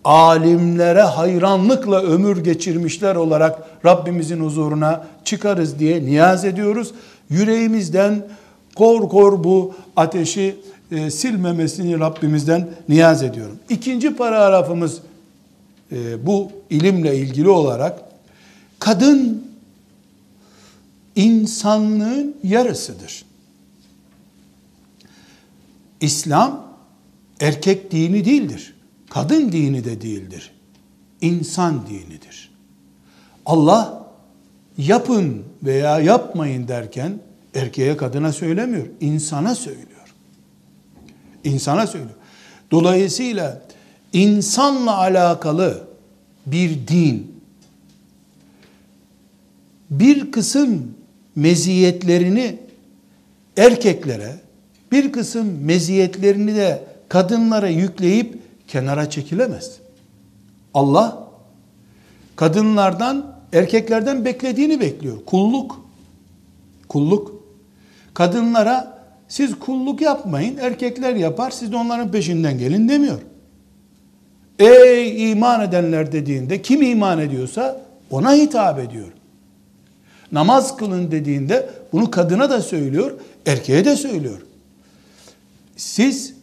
alimlere 0.04 1.02
hayranlıkla 1.02 2.02
ömür 2.02 2.44
geçirmişler 2.44 3.16
olarak 3.16 3.62
Rabbimizin 3.84 4.40
huzuruna 4.40 5.06
çıkarız 5.24 5.78
diye 5.78 6.04
niyaz 6.04 6.44
ediyoruz. 6.44 6.94
Yüreğimizden 7.30 8.26
kor 8.74 9.08
kor 9.08 9.44
bu 9.44 9.74
ateşi 9.96 10.56
e, 10.90 11.10
silmemesini 11.10 12.00
Rabbimizden 12.00 12.68
niyaz 12.88 13.22
ediyorum. 13.22 13.58
İkinci 13.68 14.16
paragrafımız 14.16 15.00
e, 15.92 16.26
bu 16.26 16.52
ilimle 16.70 17.16
ilgili 17.16 17.48
olarak 17.48 18.02
kadın 18.78 19.44
insanlığın 21.16 22.36
yarısıdır. 22.42 23.24
İslam 26.00 26.66
erkek 27.40 27.90
dini 27.90 28.24
değildir. 28.24 28.73
Kadın 29.14 29.52
dini 29.52 29.84
de 29.84 30.00
değildir. 30.00 30.50
İnsan 31.20 31.86
dinidir. 31.86 32.50
Allah 33.46 34.06
yapın 34.78 35.42
veya 35.62 36.00
yapmayın 36.00 36.68
derken 36.68 37.18
erkeğe 37.54 37.96
kadına 37.96 38.32
söylemiyor, 38.32 38.86
insana 39.00 39.54
söylüyor. 39.54 40.14
İnsana 41.44 41.86
söylüyor. 41.86 42.14
Dolayısıyla 42.70 43.62
insanla 44.12 44.98
alakalı 44.98 45.88
bir 46.46 46.88
din 46.88 47.34
bir 49.90 50.32
kısım 50.32 50.94
meziyetlerini 51.36 52.58
erkeklere, 53.56 54.36
bir 54.92 55.12
kısım 55.12 55.64
meziyetlerini 55.64 56.54
de 56.54 56.84
kadınlara 57.08 57.68
yükleyip 57.68 58.43
kenara 58.68 59.10
çekilemez. 59.10 59.78
Allah 60.74 61.28
kadınlardan, 62.36 63.36
erkeklerden 63.52 64.24
beklediğini 64.24 64.80
bekliyor. 64.80 65.16
Kulluk. 65.26 65.84
Kulluk. 66.88 67.44
Kadınlara 68.14 68.98
siz 69.28 69.58
kulluk 69.58 70.00
yapmayın, 70.00 70.56
erkekler 70.56 71.14
yapar, 71.14 71.50
siz 71.50 71.72
de 71.72 71.76
onların 71.76 72.10
peşinden 72.10 72.58
gelin 72.58 72.88
demiyor. 72.88 73.18
Ey 74.58 75.30
iman 75.32 75.60
edenler 75.60 76.12
dediğinde 76.12 76.62
kim 76.62 76.82
iman 76.82 77.18
ediyorsa 77.20 77.80
ona 78.10 78.34
hitap 78.34 78.78
ediyor. 78.78 79.08
Namaz 80.32 80.76
kılın 80.76 81.10
dediğinde 81.10 81.70
bunu 81.92 82.10
kadına 82.10 82.50
da 82.50 82.62
söylüyor, 82.62 83.12
erkeğe 83.46 83.84
de 83.84 83.96
söylüyor. 83.96 84.40
Siz 85.76 86.34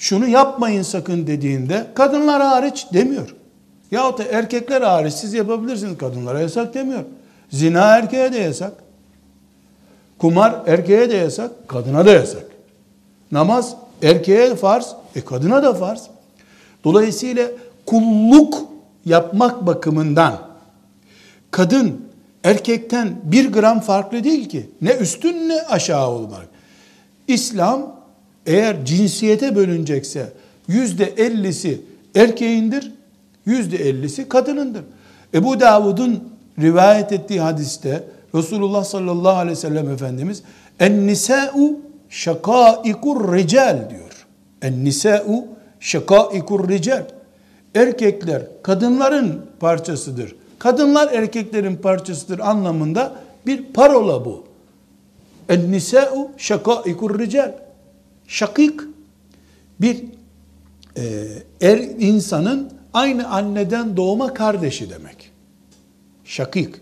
şunu 0.00 0.28
yapmayın 0.28 0.82
sakın 0.82 1.26
dediğinde 1.26 1.86
kadınlar 1.94 2.42
hariç 2.42 2.86
demiyor. 2.92 3.34
Yahut 3.90 4.18
da 4.18 4.24
erkekler 4.24 4.82
hariç 4.82 5.14
siz 5.14 5.34
yapabilirsiniz 5.34 5.98
kadınlara 5.98 6.40
yasak 6.40 6.74
demiyor. 6.74 7.04
Zina 7.50 7.96
erkeğe 7.96 8.32
de 8.32 8.38
yasak. 8.38 8.72
Kumar 10.18 10.54
erkeğe 10.66 11.10
de 11.10 11.16
yasak, 11.16 11.68
kadına 11.68 12.06
da 12.06 12.10
yasak. 12.10 12.44
Namaz 13.32 13.76
erkeğe 14.02 14.54
farz, 14.54 14.94
e 15.16 15.20
kadına 15.20 15.62
da 15.62 15.74
farz. 15.74 16.06
Dolayısıyla 16.84 17.46
kulluk 17.86 18.54
yapmak 19.04 19.66
bakımından 19.66 20.38
kadın 21.50 22.06
erkekten 22.44 23.20
bir 23.22 23.52
gram 23.52 23.80
farklı 23.80 24.24
değil 24.24 24.48
ki. 24.48 24.70
Ne 24.82 24.92
üstün 24.92 25.48
ne 25.48 25.62
aşağı 25.62 26.08
olmak. 26.08 26.48
İslam 27.28 27.99
eğer 28.46 28.84
cinsiyete 28.84 29.56
bölünecekse 29.56 30.32
yüzde 30.68 31.04
ellisi 31.04 31.80
erkeğindir, 32.14 32.92
yüzde 33.46 33.76
ellisi 33.76 34.28
kadınındır. 34.28 34.82
Ebu 35.34 35.60
Davud'un 35.60 36.28
rivayet 36.58 37.12
ettiği 37.12 37.40
hadiste 37.40 38.04
Resulullah 38.34 38.84
sallallahu 38.84 39.36
aleyhi 39.36 39.56
ve 39.56 39.60
sellem 39.60 39.90
Efendimiz 39.90 40.42
en 40.80 41.06
nisa'u 41.06 41.80
şakaikur 42.08 43.36
rical 43.36 43.90
diyor. 43.90 44.26
En 44.62 44.84
nisa'u 44.84 45.46
şakaikur 45.80 46.68
rical. 46.68 47.04
Erkekler 47.74 48.42
kadınların 48.62 49.46
parçasıdır. 49.60 50.36
Kadınlar 50.58 51.12
erkeklerin 51.12 51.76
parçasıdır 51.76 52.38
anlamında 52.38 53.12
bir 53.46 53.64
parola 53.64 54.24
bu. 54.24 54.44
En 55.48 55.72
nisa'u 55.72 56.30
şakaikur 56.36 57.18
rical. 57.18 57.52
Şakik 58.30 58.80
bir 59.80 60.04
e, 60.96 61.02
er 61.60 61.78
insanın 61.98 62.70
aynı 62.94 63.28
anneden 63.28 63.96
doğma 63.96 64.34
kardeşi 64.34 64.90
demek. 64.90 65.30
Şakik. 66.24 66.74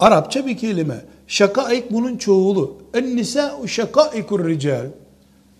Arapça 0.00 0.46
bir 0.46 0.56
kelime. 0.56 1.04
Şakaik 1.26 1.92
bunun 1.92 2.16
çoğulu. 2.16 2.78
En 2.94 3.16
nisa'u 3.16 3.68
şakaikur 3.68 4.48
rical. 4.48 4.86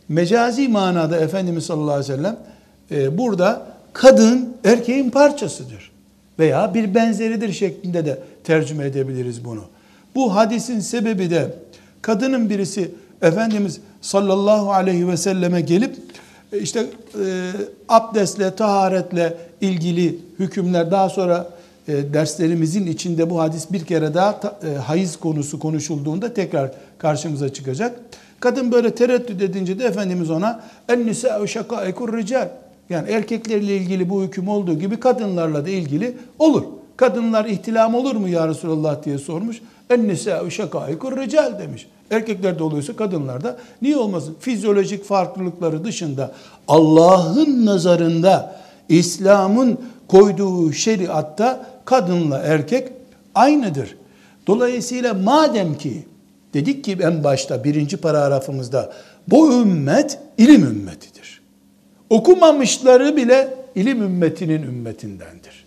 Mecazi 0.09 0.69
manada 0.69 1.17
Efendimiz 1.17 1.67
sallallahu 1.67 1.95
aleyhi 1.95 2.13
ve 2.13 2.17
sellem 2.17 2.39
e, 2.91 3.19
burada 3.19 3.67
kadın 3.93 4.57
erkeğin 4.65 5.11
parçasıdır. 5.11 5.93
Veya 6.39 6.75
bir 6.75 6.95
benzeridir 6.95 7.53
şeklinde 7.53 8.07
de 8.07 8.19
tercüme 8.45 8.85
edebiliriz 8.87 9.45
bunu. 9.45 9.65
Bu 10.15 10.35
hadisin 10.35 10.81
sebebi 10.81 11.31
de 11.31 11.55
kadının 12.03 12.51
birisi 12.51 12.91
Efendimiz 13.23 13.81
sallallahu 14.01 14.73
aleyhi 14.73 15.09
ve 15.09 15.17
selleme 15.17 15.61
gelip 15.61 15.97
e, 16.53 16.59
işte 16.59 16.81
e, 16.81 17.53
abdestle, 17.89 18.57
taharetle 18.57 19.37
ilgili 19.61 20.19
hükümler 20.39 20.91
daha 20.91 21.09
sonra 21.09 21.51
e, 21.89 22.13
derslerimizin 22.13 22.87
içinde 22.87 23.31
bu 23.31 23.41
hadis 23.41 23.73
bir 23.73 23.85
kere 23.85 24.15
daha 24.15 24.41
ta, 24.41 24.59
e, 24.67 24.77
hayız 24.77 25.17
konusu 25.17 25.59
konuşulduğunda 25.59 26.35
tekrar 26.35 26.71
karşımıza 26.99 27.53
çıkacak. 27.53 28.01
Kadın 28.41 28.73
böyle 28.73 28.95
tereddüt 28.95 29.43
edince 29.43 29.79
de 29.79 29.85
Efendimiz 29.85 30.31
ona 30.31 30.61
en 30.89 31.07
nisa'u 31.07 31.49
şakaikur 31.49 32.17
rical 32.19 32.49
yani 32.91 33.11
erkeklerle 33.11 33.77
ilgili 33.77 34.11
bu 34.11 34.23
hüküm 34.23 34.49
olduğu 34.49 34.79
gibi 34.79 35.01
kadınlarla 35.01 35.65
da 35.65 35.71
ilgili 35.71 36.17
olur. 36.39 36.65
Kadınlar 36.97 37.45
ihtilam 37.45 37.95
olur 37.95 38.17
mu 38.17 38.29
ya 38.29 38.49
Resulallah 38.49 39.05
diye 39.05 39.19
sormuş. 39.19 39.63
En 39.91 40.09
nisa'u 40.09 40.51
şakaikur 40.51 41.17
rical 41.17 41.59
demiş. 41.59 41.87
Erkeklerde 42.11 42.63
oluyorsa 42.63 42.97
kadınlarda 42.97 43.57
niye 43.83 43.97
olmasın? 43.97 44.37
Fizyolojik 44.41 45.05
farklılıkları 45.05 45.85
dışında 45.85 46.33
Allah'ın 46.69 47.67
nazarında 47.67 48.57
İslam'ın 48.89 49.79
koyduğu 50.09 50.73
şeriatta 50.73 51.67
kadınla 51.85 52.39
erkek 52.39 52.89
aynıdır. 53.35 53.97
Dolayısıyla 54.47 55.15
madem 55.15 55.79
ki 55.79 56.07
dedik 56.55 56.85
ki 56.85 56.99
en 57.01 57.25
başta 57.25 57.65
birinci 57.65 57.97
paragrafımızda 57.97 58.93
bu 59.29 59.53
ümmet 59.53 60.19
ilim 60.39 60.65
ümmetidir. 60.65 61.43
Okumamışları 62.11 63.17
bile 63.17 63.55
ilim 63.75 64.03
ümmetinin 64.03 64.63
ümmetindendir. 64.63 65.66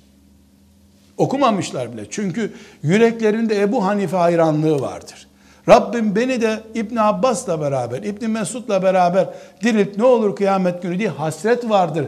Okumamışlar 1.20 1.94
bile. 1.94 2.06
Çünkü 2.10 2.54
yüreklerinde 2.84 3.62
Ebu 3.62 3.86
Hanife 3.86 4.18
hayranlığı 4.18 4.82
vardır. 4.82 5.28
Rabbim 5.70 6.16
beni 6.16 6.42
de 6.42 6.60
İbn 6.76 6.96
Abbas'la 6.96 7.62
beraber, 7.62 8.04
İbn 8.04 8.30
Mesud'la 8.30 8.84
beraber 8.84 9.30
dirilt 9.64 9.98
ne 9.98 10.04
olur 10.04 10.36
kıyamet 10.36 10.82
günü 10.82 11.00
diye 11.00 11.10
hasret 11.10 11.70
vardır. 11.70 12.06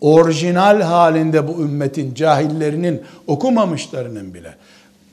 Orijinal 0.00 0.80
halinde 0.80 1.48
bu 1.48 1.62
ümmetin 1.62 2.14
cahillerinin 2.14 3.02
okumamışlarının 3.26 4.34
bile. 4.34 4.54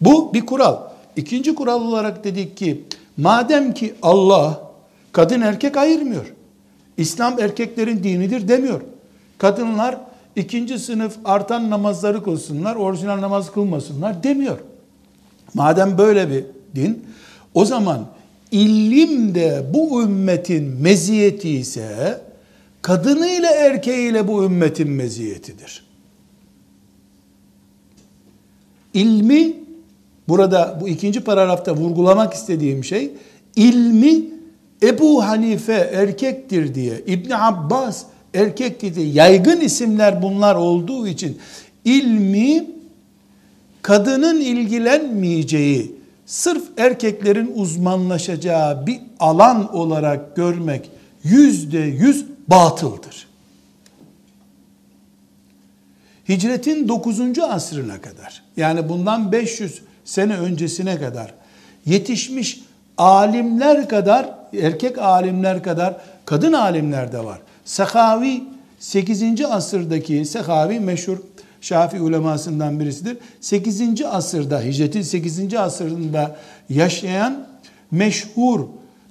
Bu 0.02 0.34
bir 0.34 0.46
kural. 0.46 0.78
İkinci 1.16 1.56
kural 1.56 1.82
olarak 1.82 2.24
dedik 2.24 2.58
ki 2.58 2.84
madem 3.18 3.74
ki 3.74 3.94
Allah 4.02 4.62
kadın 5.12 5.42
erkek 5.42 5.78
ayırmıyor. 5.78 6.34
İslam 6.98 7.40
erkeklerin 7.40 8.04
dinidir 8.04 8.48
demiyor. 8.48 8.82
Kadınlar 9.38 9.98
ikinci 10.36 10.80
sınıf 10.80 11.18
artan 11.26 11.70
namazları 11.70 12.24
kılsınlar, 12.24 12.76
orijinal 12.76 13.22
namaz 13.22 13.52
kılmasınlar 13.52 14.24
demiyor. 14.24 14.58
Madem 15.54 15.98
böyle 15.98 16.30
bir 16.30 16.46
din, 16.76 17.06
o 17.54 17.66
zaman 17.66 18.06
ilim 18.52 19.36
de 19.36 19.66
bu 19.74 20.04
ümmetin 20.04 20.64
meziyeti 20.64 21.50
ise 21.50 22.22
kadınıyla 22.82 23.52
erkeğiyle 23.52 24.28
bu 24.28 24.44
ümmetin 24.44 24.90
meziyetidir. 24.90 25.86
İlmi 28.94 29.54
burada 30.28 30.78
bu 30.82 30.88
ikinci 30.88 31.20
paragrafta 31.24 31.76
vurgulamak 31.76 32.34
istediğim 32.34 32.84
şey 32.84 33.12
ilmi 33.56 34.26
Ebu 34.84 35.26
Hanife 35.26 35.90
erkektir 35.94 36.76
diye 36.76 37.02
İbn 37.08 37.32
Abbas 37.32 38.06
erkektir 38.34 38.96
diye 38.96 39.08
yaygın 39.08 39.60
isimler 39.60 40.22
bunlar 40.22 40.56
olduğu 40.56 41.08
için 41.08 41.40
ilmi 41.86 42.66
kadının 43.82 44.42
ilgilenmeyeceği 44.42 45.96
sırf 46.26 46.64
erkeklerin 46.78 47.52
uzmanlaşacağı 47.56 48.88
bir 48.88 49.00
alan 49.20 49.76
olarak 49.76 50.36
görmek 50.36 50.90
yüzde 51.24 51.80
yüz 51.80 52.26
batıldır. 52.48 53.28
Hicretin 56.30 56.88
9. 56.88 57.40
asrına 57.40 58.02
kadar 58.02 58.44
yani 58.58 58.90
bundan 58.90 59.32
500 59.32 59.82
sene 60.06 60.38
öncesine 60.38 61.00
kadar 61.00 61.34
yetişmiş 61.86 62.62
alimler 62.98 63.90
kadar 63.90 64.30
erkek 64.62 64.98
alimler 64.98 65.64
kadar 65.64 65.98
kadın 66.26 66.54
alimler 66.54 67.12
de 67.12 67.26
var. 67.26 67.40
Sakavi 67.66 68.44
8. 68.80 69.42
asırdaki 69.50 70.26
Sakavi 70.26 70.80
meşhur 70.80 71.18
Şafi 71.62 72.02
ulemasından 72.02 72.80
birisidir. 72.80 73.18
8. 73.42 74.02
asırda, 74.12 74.62
hicretin 74.62 75.02
8. 75.02 75.54
asırında 75.54 76.36
yaşayan 76.70 77.48
meşhur 77.92 78.60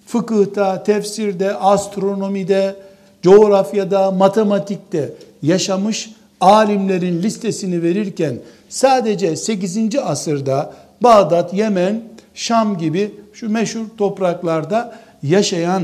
fıkıhta, 0.06 0.82
tefsirde, 0.82 1.54
astronomide, 1.54 2.76
coğrafyada, 3.22 4.10
matematikte 4.10 5.12
yaşamış 5.42 6.10
alimlerin 6.40 7.22
listesini 7.22 7.82
verirken 7.82 8.38
sadece 8.68 9.36
8. 9.36 9.98
asırda 10.04 10.72
Bağdat, 11.02 11.54
Yemen, 11.54 12.02
Şam 12.34 12.78
gibi 12.78 13.14
şu 13.32 13.50
meşhur 13.50 13.84
topraklarda 13.98 14.98
yaşayan 15.22 15.82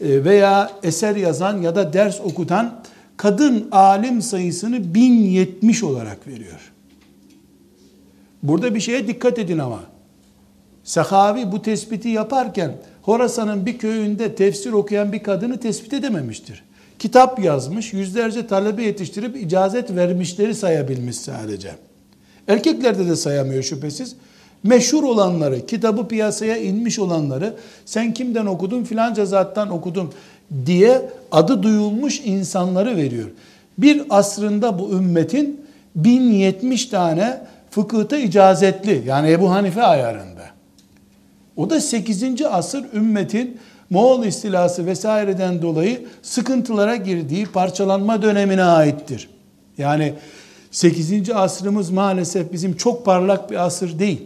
veya 0.00 0.70
eser 0.82 1.16
yazan 1.16 1.62
ya 1.62 1.76
da 1.76 1.92
ders 1.92 2.20
okutan 2.20 2.80
kadın 3.16 3.68
alim 3.72 4.22
sayısını 4.22 4.94
1070 4.94 5.82
olarak 5.82 6.26
veriyor. 6.26 6.72
Burada 8.42 8.74
bir 8.74 8.80
şeye 8.80 9.08
dikkat 9.08 9.38
edin 9.38 9.58
ama. 9.58 9.80
Sahavi 10.84 11.52
bu 11.52 11.62
tespiti 11.62 12.08
yaparken 12.08 12.72
Horasan'ın 13.02 13.66
bir 13.66 13.78
köyünde 13.78 14.34
tefsir 14.34 14.72
okuyan 14.72 15.12
bir 15.12 15.22
kadını 15.22 15.60
tespit 15.60 15.92
edememiştir. 15.92 16.64
Kitap 16.98 17.44
yazmış, 17.44 17.92
yüzlerce 17.92 18.46
talebe 18.46 18.82
yetiştirip 18.82 19.36
icazet 19.36 19.96
vermişleri 19.96 20.54
sayabilmiş 20.54 21.16
sadece. 21.16 21.70
Erkeklerde 22.48 23.08
de 23.08 23.16
sayamıyor 23.16 23.62
şüphesiz. 23.62 24.16
Meşhur 24.62 25.02
olanları, 25.02 25.66
kitabı 25.66 26.08
piyasaya 26.08 26.56
inmiş 26.56 26.98
olanları 26.98 27.54
sen 27.84 28.14
kimden 28.14 28.46
okudun 28.46 28.84
filanca 28.84 29.26
zattan 29.26 29.70
okudum 29.70 30.12
diye 30.66 31.10
adı 31.32 31.62
duyulmuş 31.62 32.20
insanları 32.24 32.96
veriyor. 32.96 33.28
Bir 33.78 34.02
asrında 34.10 34.78
bu 34.78 34.90
ümmetin 34.90 35.60
1070 35.96 36.86
tane 36.86 37.40
fıkıhta 37.70 38.16
icazetli 38.16 39.02
yani 39.06 39.30
Ebu 39.30 39.50
Hanife 39.50 39.82
ayarında. 39.82 40.42
O 41.56 41.70
da 41.70 41.80
8. 41.80 42.42
asır 42.42 42.84
ümmetin 42.94 43.58
Moğol 43.90 44.24
istilası 44.24 44.86
vesaireden 44.86 45.62
dolayı 45.62 46.06
sıkıntılara 46.22 46.96
girdiği 46.96 47.46
parçalanma 47.46 48.22
dönemine 48.22 48.62
aittir. 48.62 49.28
Yani 49.78 50.14
8. 50.70 51.30
asrımız 51.30 51.90
maalesef 51.90 52.52
bizim 52.52 52.76
çok 52.76 53.04
parlak 53.04 53.50
bir 53.50 53.66
asır 53.66 53.98
değil. 53.98 54.22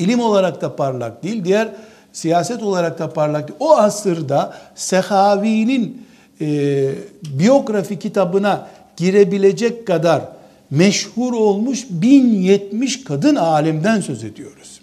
İlim 0.00 0.20
olarak 0.20 0.60
da 0.60 0.76
parlak 0.76 1.22
değil. 1.22 1.44
Diğer 1.44 1.68
siyaset 2.12 2.62
olarak 2.62 2.98
da 2.98 3.12
parlak 3.12 3.48
değil. 3.48 3.58
O 3.60 3.76
asırda 3.76 4.54
Sehavi'nin 4.74 6.06
e, 6.40 6.90
biyografi 7.38 7.98
kitabına 7.98 8.68
girebilecek 8.96 9.86
kadar 9.86 10.22
meşhur 10.70 11.32
olmuş 11.32 11.86
1070 11.90 13.04
kadın 13.04 13.36
alimden 13.36 14.00
söz 14.00 14.24
ediyoruz. 14.24 14.80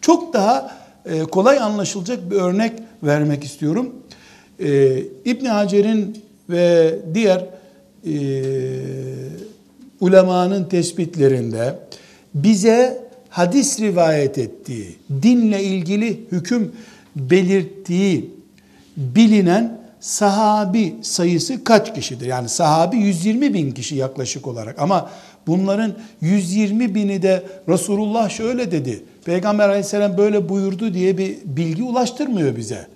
Çok 0.00 0.32
daha 0.32 0.76
e, 1.06 1.20
kolay 1.20 1.58
anlaşılacak 1.58 2.30
bir 2.30 2.36
örnek 2.36 2.72
vermek 3.02 3.44
istiyorum. 3.44 3.92
E, 4.58 4.98
İbn 5.24 5.44
Hacer'in 5.44 6.24
ve 6.50 6.98
diğer 7.14 7.46
e, 8.06 8.14
ulemanın 10.00 10.64
tespitlerinde 10.64 11.78
bize 12.34 13.09
hadis 13.30 13.80
rivayet 13.80 14.38
ettiği, 14.38 14.96
dinle 15.22 15.62
ilgili 15.62 16.20
hüküm 16.32 16.72
belirttiği 17.16 18.30
bilinen 18.96 19.80
sahabi 20.00 20.94
sayısı 21.02 21.64
kaç 21.64 21.94
kişidir? 21.94 22.26
Yani 22.26 22.48
sahabi 22.48 22.96
120 22.96 23.54
bin 23.54 23.72
kişi 23.72 23.96
yaklaşık 23.96 24.46
olarak 24.46 24.78
ama 24.78 25.10
bunların 25.46 25.94
120 26.20 26.94
bini 26.94 27.22
de 27.22 27.42
Resulullah 27.68 28.30
şöyle 28.30 28.72
dedi, 28.72 29.02
Peygamber 29.24 29.68
aleyhisselam 29.68 30.16
böyle 30.18 30.48
buyurdu 30.48 30.94
diye 30.94 31.18
bir 31.18 31.36
bilgi 31.44 31.82
ulaştırmıyor 31.82 32.56
bize. 32.56 32.86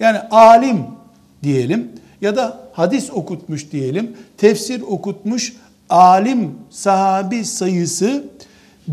Yani 0.00 0.18
alim 0.30 0.82
diyelim 1.42 1.88
ya 2.20 2.36
da 2.36 2.60
hadis 2.72 3.10
okutmuş 3.10 3.72
diyelim, 3.72 4.16
tefsir 4.38 4.82
okutmuş 4.82 5.52
alim 5.90 6.54
sahabi 6.70 7.44
sayısı 7.44 8.24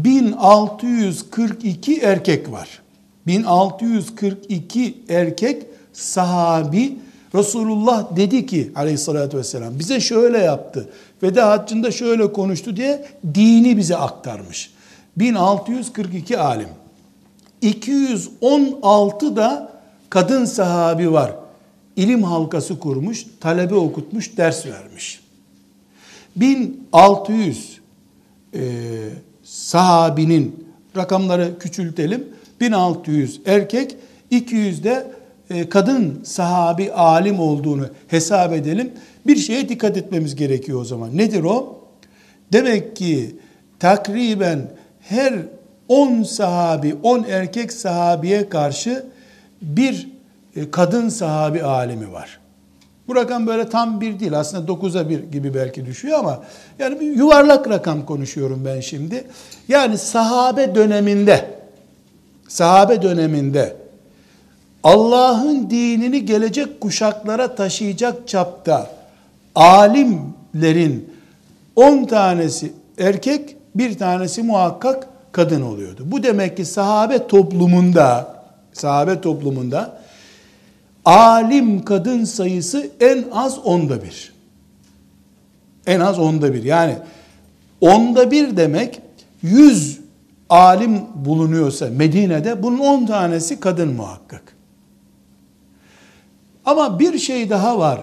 1642 0.04 2.00
erkek 2.02 2.52
var. 2.52 2.82
1642 3.28 4.98
erkek 5.10 5.64
sahabi 5.94 6.98
Resulullah 7.36 8.16
dedi 8.16 8.46
ki 8.46 8.72
aleyhissalatü 8.76 9.38
vesselam 9.38 9.80
bize 9.80 10.00
şöyle 10.00 10.38
yaptı. 10.38 10.90
Veda 11.24 11.50
haccında 11.50 11.92
şöyle 11.92 12.34
konuştu 12.34 12.76
diye 12.76 13.06
dini 13.34 13.78
bize 13.78 13.98
aktarmış. 13.98 14.72
1642 15.18 16.40
alim. 16.40 16.70
216 17.62 19.36
da 19.36 19.72
kadın 20.10 20.46
sahabi 20.46 21.12
var. 21.12 21.36
İlim 21.96 22.24
halkası 22.24 22.80
kurmuş, 22.80 23.26
talebe 23.40 23.76
okutmuş, 23.76 24.38
ders 24.38 24.66
vermiş. 24.66 25.22
1600 26.36 27.80
e, 28.54 28.60
sahabinin 29.48 30.68
rakamları 30.98 31.60
küçültelim. 31.60 32.28
1600 32.62 33.42
erkek, 33.46 33.96
200 34.32 34.84
de 34.84 35.12
e, 35.50 35.70
kadın 35.70 36.22
sahabi 36.24 36.92
alim 36.92 37.40
olduğunu 37.40 37.88
hesap 38.08 38.54
edelim. 38.54 38.92
Bir 39.28 39.36
şeye 39.36 39.70
dikkat 39.70 39.98
etmemiz 39.98 40.36
gerekiyor 40.36 40.82
o 40.82 40.84
zaman. 40.84 41.18
Nedir 41.18 41.44
o? 41.44 41.80
Demek 42.54 42.96
ki 42.96 43.36
takriben 43.80 44.72
her 45.02 45.34
10 45.88 46.24
sahabi, 46.24 46.96
10 47.04 47.24
erkek 47.24 47.74
sahabiye 47.74 48.50
karşı 48.50 49.06
bir 49.62 50.08
e, 50.56 50.72
kadın 50.72 51.10
sahabi 51.10 51.64
alimi 51.64 52.12
var. 52.12 52.40
Bu 53.08 53.16
rakam 53.16 53.48
böyle 53.48 53.70
tam 53.70 54.02
bir 54.02 54.20
değil. 54.20 54.40
Aslında 54.40 54.72
9'a 54.72 55.10
bir 55.10 55.20
gibi 55.20 55.54
belki 55.54 55.86
düşüyor 55.86 56.20
ama 56.20 56.44
yani 56.80 57.00
bir 57.00 57.16
yuvarlak 57.16 57.70
rakam 57.70 58.06
konuşuyorum 58.06 58.66
ben 58.66 58.80
şimdi. 58.80 59.28
Yani 59.68 59.98
sahabe 59.98 60.76
döneminde 60.76 61.46
sahabe 62.48 63.02
döneminde 63.02 63.76
Allah'ın 64.84 65.70
dinini 65.70 66.26
gelecek 66.26 66.82
kuşaklara 66.82 67.56
taşıyacak 67.56 68.28
çapta 68.28 68.90
alimlerin 69.56 71.14
10 71.76 72.06
tanesi 72.06 72.74
erkek, 72.98 73.56
bir 73.76 73.98
tanesi 73.98 74.44
muhakkak 74.44 75.08
kadın 75.32 75.62
oluyordu. 75.62 76.04
Bu 76.06 76.24
demek 76.24 76.58
ki 76.58 76.66
sahabe 76.66 77.28
toplumunda 77.28 78.38
sahabe 78.74 79.22
toplumunda 79.22 80.02
alim 81.08 81.86
kadın 81.86 82.24
sayısı 82.24 82.90
en 83.00 83.26
az 83.32 83.60
onda 83.60 84.04
bir. 84.04 84.34
En 85.86 86.00
az 86.00 86.20
onda 86.20 86.54
bir. 86.54 86.64
Yani 86.64 86.96
onda 87.82 88.32
bir 88.32 88.58
demek 88.58 89.02
yüz 89.42 90.00
alim 90.50 91.02
bulunuyorsa 91.16 91.90
Medine'de 91.90 92.64
bunun 92.64 92.80
on 92.80 93.06
tanesi 93.06 93.60
kadın 93.60 93.94
muhakkak. 93.94 94.56
Ama 96.66 97.00
bir 97.00 97.20
şey 97.20 97.50
daha 97.50 97.80
var. 97.80 98.02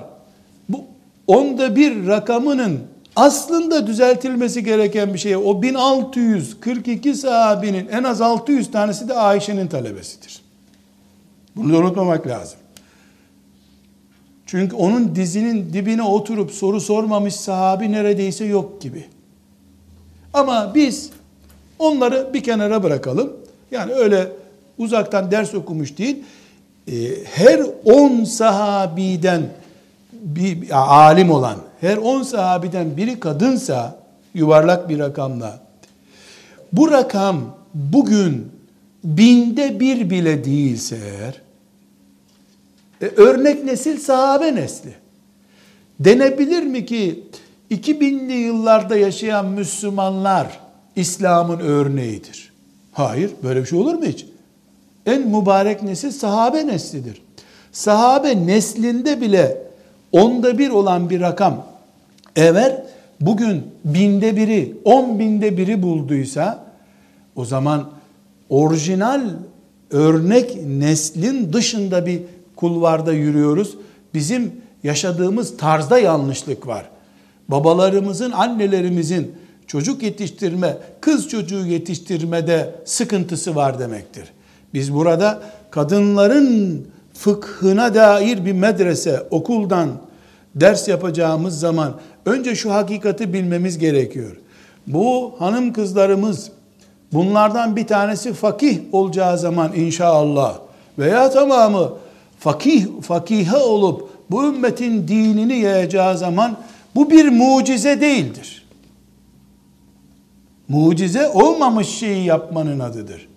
Bu 0.69 0.85
onda 1.27 1.77
bir 1.77 2.07
rakamının 2.07 2.81
aslında 3.17 3.87
düzeltilmesi 3.87 4.65
gereken 4.65 5.15
bir 5.15 5.19
şey. 5.19 5.37
O 5.37 5.63
1642 5.63 7.15
sahabinin 7.15 7.89
en 7.89 8.05
az 8.05 8.21
600 8.21 8.71
tanesi 8.71 9.09
de 9.09 9.15
Ayşe'nin 9.15 9.67
talebesidir. 9.67 10.43
Bunu 11.57 11.73
da 11.73 11.79
unutmamak 11.79 12.27
lazım. 12.27 12.59
Çünkü 14.47 14.77
onun 14.77 15.15
dizinin 15.15 15.73
dibine 15.73 16.03
oturup 16.03 16.51
soru 16.51 16.81
sormamış 16.81 17.35
sahabi 17.35 17.93
neredeyse 17.93 18.45
yok 18.45 18.81
gibi. 18.81 19.05
Ama 20.35 20.73
biz 20.75 21.11
onları 21.79 22.35
bir 22.35 22.43
kenara 22.43 22.83
bırakalım. 22.83 23.33
Yani 23.71 23.93
öyle 23.93 24.29
uzaktan 24.79 25.31
ders 25.31 25.55
okumuş 25.55 25.99
değil. 25.99 26.17
Ee, 26.89 26.93
her 27.25 27.61
10 27.85 28.25
sahabiden 28.25 29.43
bir 30.13 30.71
alim 30.71 31.31
olan, 31.31 31.57
her 31.81 31.97
10 31.97 32.23
sahabiden 32.23 32.97
biri 32.97 33.21
kadınsa 33.21 33.99
yuvarlak 34.35 34.89
bir 34.89 34.99
rakamla 34.99 35.61
bu 36.73 36.91
rakam 36.91 37.41
bugün 37.75 38.53
binde 39.05 39.81
bir 39.81 40.11
bile 40.11 40.45
değilse 40.45 40.97
eğer 40.97 41.44
e, 43.05 43.09
örnek 43.17 43.65
nesil 43.65 43.99
sahabe 43.99 44.55
nesli. 44.55 44.95
Denebilir 46.01 46.63
mi 46.63 46.87
ki 46.87 47.25
2000'li 47.71 48.33
yıllarda 48.33 48.97
yaşayan 48.97 49.47
Müslümanlar 49.47 50.61
İslam'ın 50.97 51.61
örneğidir? 51.61 52.53
Hayır, 52.93 53.31
böyle 53.43 53.61
bir 53.61 53.67
şey 53.67 53.79
olur 53.79 53.95
mu 53.95 54.05
hiç? 54.05 54.27
En 55.07 55.29
mübarek 55.29 55.83
nesil 55.83 56.11
sahabe 56.11 56.67
neslidir. 56.67 57.23
Sahabe 57.73 58.47
neslinde 58.47 59.21
bile 59.21 59.63
onda 60.13 60.59
bir 60.59 60.71
olan 60.71 61.11
bir 61.11 61.21
rakam 61.21 61.67
eğer 62.37 62.83
bugün 63.21 63.63
binde 63.85 64.37
biri, 64.37 64.75
on 64.85 65.19
binde 65.19 65.57
biri 65.57 65.83
bulduysa 65.83 66.65
o 67.37 67.45
zaman 67.45 67.91
orijinal 68.49 69.31
örnek 69.91 70.67
neslin 70.67 71.53
dışında 71.53 72.07
bir 72.07 72.23
kulvarda 72.57 73.13
yürüyoruz. 73.13 73.77
Bizim 74.15 74.53
yaşadığımız 74.85 75.57
tarzda 75.57 75.99
yanlışlık 75.99 76.67
var. 76.67 76.91
Babalarımızın, 77.49 78.33
annelerimizin 78.33 79.33
çocuk 79.67 80.03
yetiştirme, 80.03 80.77
kız 81.01 81.29
çocuğu 81.29 81.67
yetiştirmede 81.67 82.75
sıkıntısı 82.85 83.55
var 83.55 83.79
demektir. 83.79 84.25
Biz 84.75 84.95
burada 84.95 85.43
kadınların 85.71 86.87
fıkhına 87.15 87.95
dair 87.95 88.45
bir 88.45 88.53
medrese, 88.53 89.27
okuldan 89.31 89.89
ders 90.55 90.89
yapacağımız 90.89 91.61
zaman 91.61 91.95
önce 92.27 92.55
şu 92.55 92.73
hakikati 92.73 93.33
bilmemiz 93.33 93.79
gerekiyor. 93.79 94.37
Bu 94.87 95.35
hanım 95.39 95.73
kızlarımız 95.73 96.51
bunlardan 97.13 97.77
bir 97.77 97.87
tanesi 97.87 98.33
fakih 98.33 98.79
olacağı 98.93 99.39
zaman 99.39 99.73
inşallah 99.75 100.59
veya 100.99 101.31
tamamı 101.31 101.93
fakih 102.45 102.87
fakihe 103.03 103.57
olup 103.57 104.11
bu 104.31 104.45
ümmetin 104.45 105.09
dinini 105.09 105.59
yayacağı 105.59 106.19
zaman 106.19 106.57
bu 106.95 107.11
bir 107.11 107.29
mucize 107.29 108.01
değildir. 108.01 108.67
Mucize 110.69 111.29
olmamış 111.29 111.89
şeyi 111.89 112.25
yapmanın 112.25 112.81
adıdır. 112.81 113.29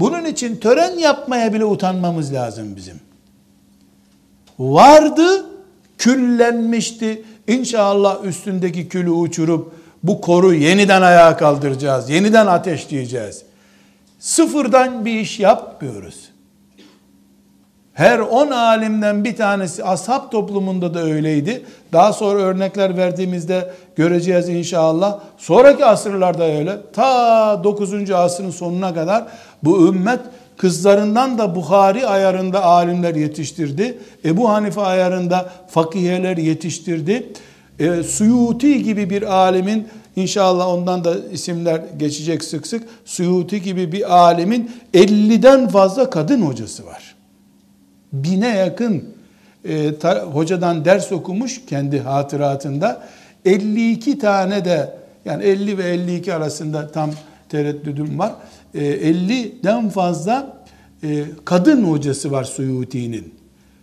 Bunun 0.00 0.24
için 0.24 0.56
tören 0.56 0.98
yapmaya 0.98 1.52
bile 1.52 1.64
utanmamız 1.64 2.32
lazım 2.32 2.76
bizim. 2.76 3.00
Vardı, 4.58 5.46
Küllenmişti. 5.98 7.24
İnşallah 7.48 8.24
üstündeki 8.24 8.88
külü 8.88 9.10
uçurup 9.10 9.72
bu 10.02 10.20
koru 10.20 10.54
yeniden 10.54 11.02
ayağa 11.02 11.36
kaldıracağız. 11.36 12.10
Yeniden 12.10 12.46
ateşleyeceğiz. 12.46 13.42
Sıfırdan 14.18 15.04
bir 15.04 15.20
iş 15.20 15.40
yapmıyoruz. 15.40 16.27
Her 17.98 18.18
on 18.18 18.50
alimden 18.50 19.24
bir 19.24 19.36
tanesi 19.36 19.84
ashab 19.84 20.30
toplumunda 20.30 20.94
da 20.94 21.02
öyleydi. 21.02 21.62
Daha 21.92 22.12
sonra 22.12 22.42
örnekler 22.42 22.96
verdiğimizde 22.96 23.70
göreceğiz 23.96 24.48
inşallah. 24.48 25.20
Sonraki 25.38 25.84
asırlarda 25.84 26.44
öyle. 26.44 26.76
Ta 26.92 27.60
9. 27.64 28.10
asrın 28.10 28.50
sonuna 28.50 28.94
kadar 28.94 29.24
bu 29.62 29.88
ümmet 29.88 30.20
kızlarından 30.56 31.38
da 31.38 31.54
Bukhari 31.54 32.06
ayarında 32.06 32.64
alimler 32.64 33.14
yetiştirdi. 33.14 33.98
Ebu 34.24 34.48
Hanife 34.48 34.80
ayarında 34.80 35.50
fakiheler 35.68 36.36
yetiştirdi. 36.36 37.32
E, 37.78 38.02
Suyuti 38.02 38.82
gibi 38.82 39.10
bir 39.10 39.34
alimin 39.34 39.88
İnşallah 40.16 40.68
ondan 40.68 41.04
da 41.04 41.14
isimler 41.32 41.80
geçecek 41.96 42.44
sık 42.44 42.66
sık. 42.66 42.88
Suyuti 43.04 43.62
gibi 43.62 43.92
bir 43.92 44.16
alimin 44.16 44.70
50'den 44.94 45.68
fazla 45.68 46.10
kadın 46.10 46.42
hocası 46.42 46.86
var 46.86 47.07
bine 48.12 48.48
yakın 48.48 49.04
e, 49.64 49.98
ta, 49.98 50.22
hocadan 50.22 50.84
ders 50.84 51.12
okumuş 51.12 51.66
kendi 51.66 52.00
hatıratında. 52.00 53.02
52 53.44 54.18
tane 54.18 54.64
de 54.64 54.94
yani 55.24 55.44
50 55.44 55.78
ve 55.78 55.84
52 55.84 56.34
arasında 56.34 56.92
tam 56.92 57.10
tereddüdüm 57.48 58.18
var. 58.18 58.32
E, 58.74 58.80
50'den 58.80 59.88
fazla 59.88 60.58
e, 61.02 61.24
kadın 61.44 61.84
hocası 61.84 62.30
var 62.30 62.44
Suyuti'nin. 62.44 63.34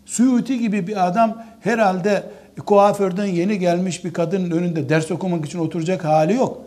Suyuti 0.05 0.59
gibi 0.59 0.88
bir 0.88 1.07
adam 1.07 1.43
herhalde 1.61 2.23
kuaförden 2.65 3.26
yeni 3.26 3.59
gelmiş 3.59 4.05
bir 4.05 4.13
kadının 4.13 4.51
önünde 4.51 4.89
ders 4.89 5.11
okumak 5.11 5.45
için 5.45 5.59
oturacak 5.59 6.05
hali 6.05 6.34
yok. 6.34 6.61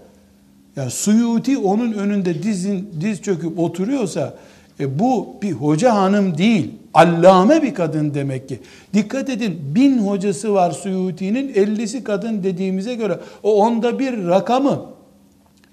Yani 0.76 0.90
Suyuti 0.90 1.58
onun 1.58 1.92
önünde 1.92 2.42
dizin, 2.42 2.90
diz 3.00 3.22
çöküp 3.22 3.58
oturuyorsa 3.58 4.34
e, 4.80 4.98
bu 4.98 5.36
bir 5.42 5.52
hoca 5.52 5.94
hanım 5.94 6.38
değil. 6.38 6.70
Allame 6.94 7.62
bir 7.62 7.74
kadın 7.74 8.14
demek 8.14 8.48
ki. 8.48 8.60
Dikkat 8.94 9.28
edin 9.28 9.60
bin 9.74 9.98
hocası 9.98 10.54
var 10.54 10.70
Suyuti'nin 10.70 11.54
50'si 11.54 12.02
kadın 12.02 12.42
dediğimize 12.42 12.94
göre 12.94 13.20
o 13.42 13.54
onda 13.64 13.98
bir 13.98 14.26
rakamı 14.26 14.86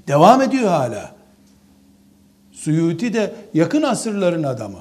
devam 0.08 0.42
ediyor 0.42 0.68
hala. 0.68 1.16
Suyuti 2.52 3.14
de 3.14 3.34
yakın 3.54 3.82
asırların 3.82 4.44
adamı. 4.44 4.78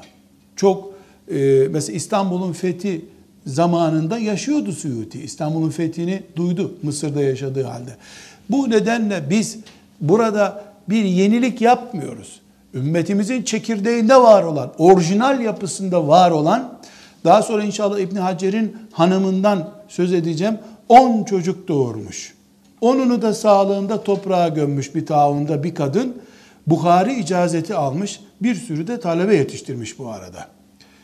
Çok 0.56 0.94
e, 1.30 1.68
mesela 1.70 1.96
İstanbul'un 1.96 2.52
fethi 2.52 3.04
zamanında 3.46 4.18
yaşıyordu 4.18 4.72
Suyuti. 4.72 5.22
İstanbul'un 5.22 5.70
fethini 5.70 6.22
duydu 6.36 6.74
Mısır'da 6.82 7.22
yaşadığı 7.22 7.64
halde. 7.64 7.90
Bu 8.50 8.70
nedenle 8.70 9.30
biz 9.30 9.58
burada 10.00 10.64
bir 10.88 11.04
yenilik 11.04 11.60
yapmıyoruz 11.60 12.40
ümmetimizin 12.74 13.42
çekirdeğinde 13.42 14.16
var 14.16 14.42
olan, 14.42 14.72
orijinal 14.78 15.40
yapısında 15.40 16.08
var 16.08 16.30
olan, 16.30 16.78
daha 17.24 17.42
sonra 17.42 17.64
inşallah 17.64 17.98
İbni 17.98 18.18
Hacer'in 18.18 18.76
hanımından 18.92 19.70
söz 19.88 20.12
edeceğim, 20.12 20.58
10 20.88 21.24
çocuk 21.24 21.68
doğurmuş. 21.68 22.34
Onunu 22.80 23.22
da 23.22 23.34
sağlığında 23.34 24.02
toprağa 24.02 24.48
gömmüş 24.48 24.94
bir 24.94 25.06
taunda 25.06 25.64
bir 25.64 25.74
kadın, 25.74 26.16
Bukhari 26.66 27.14
icazeti 27.14 27.74
almış, 27.74 28.20
bir 28.42 28.54
sürü 28.54 28.86
de 28.86 29.00
talebe 29.00 29.36
yetiştirmiş 29.36 29.98
bu 29.98 30.08
arada. 30.08 30.46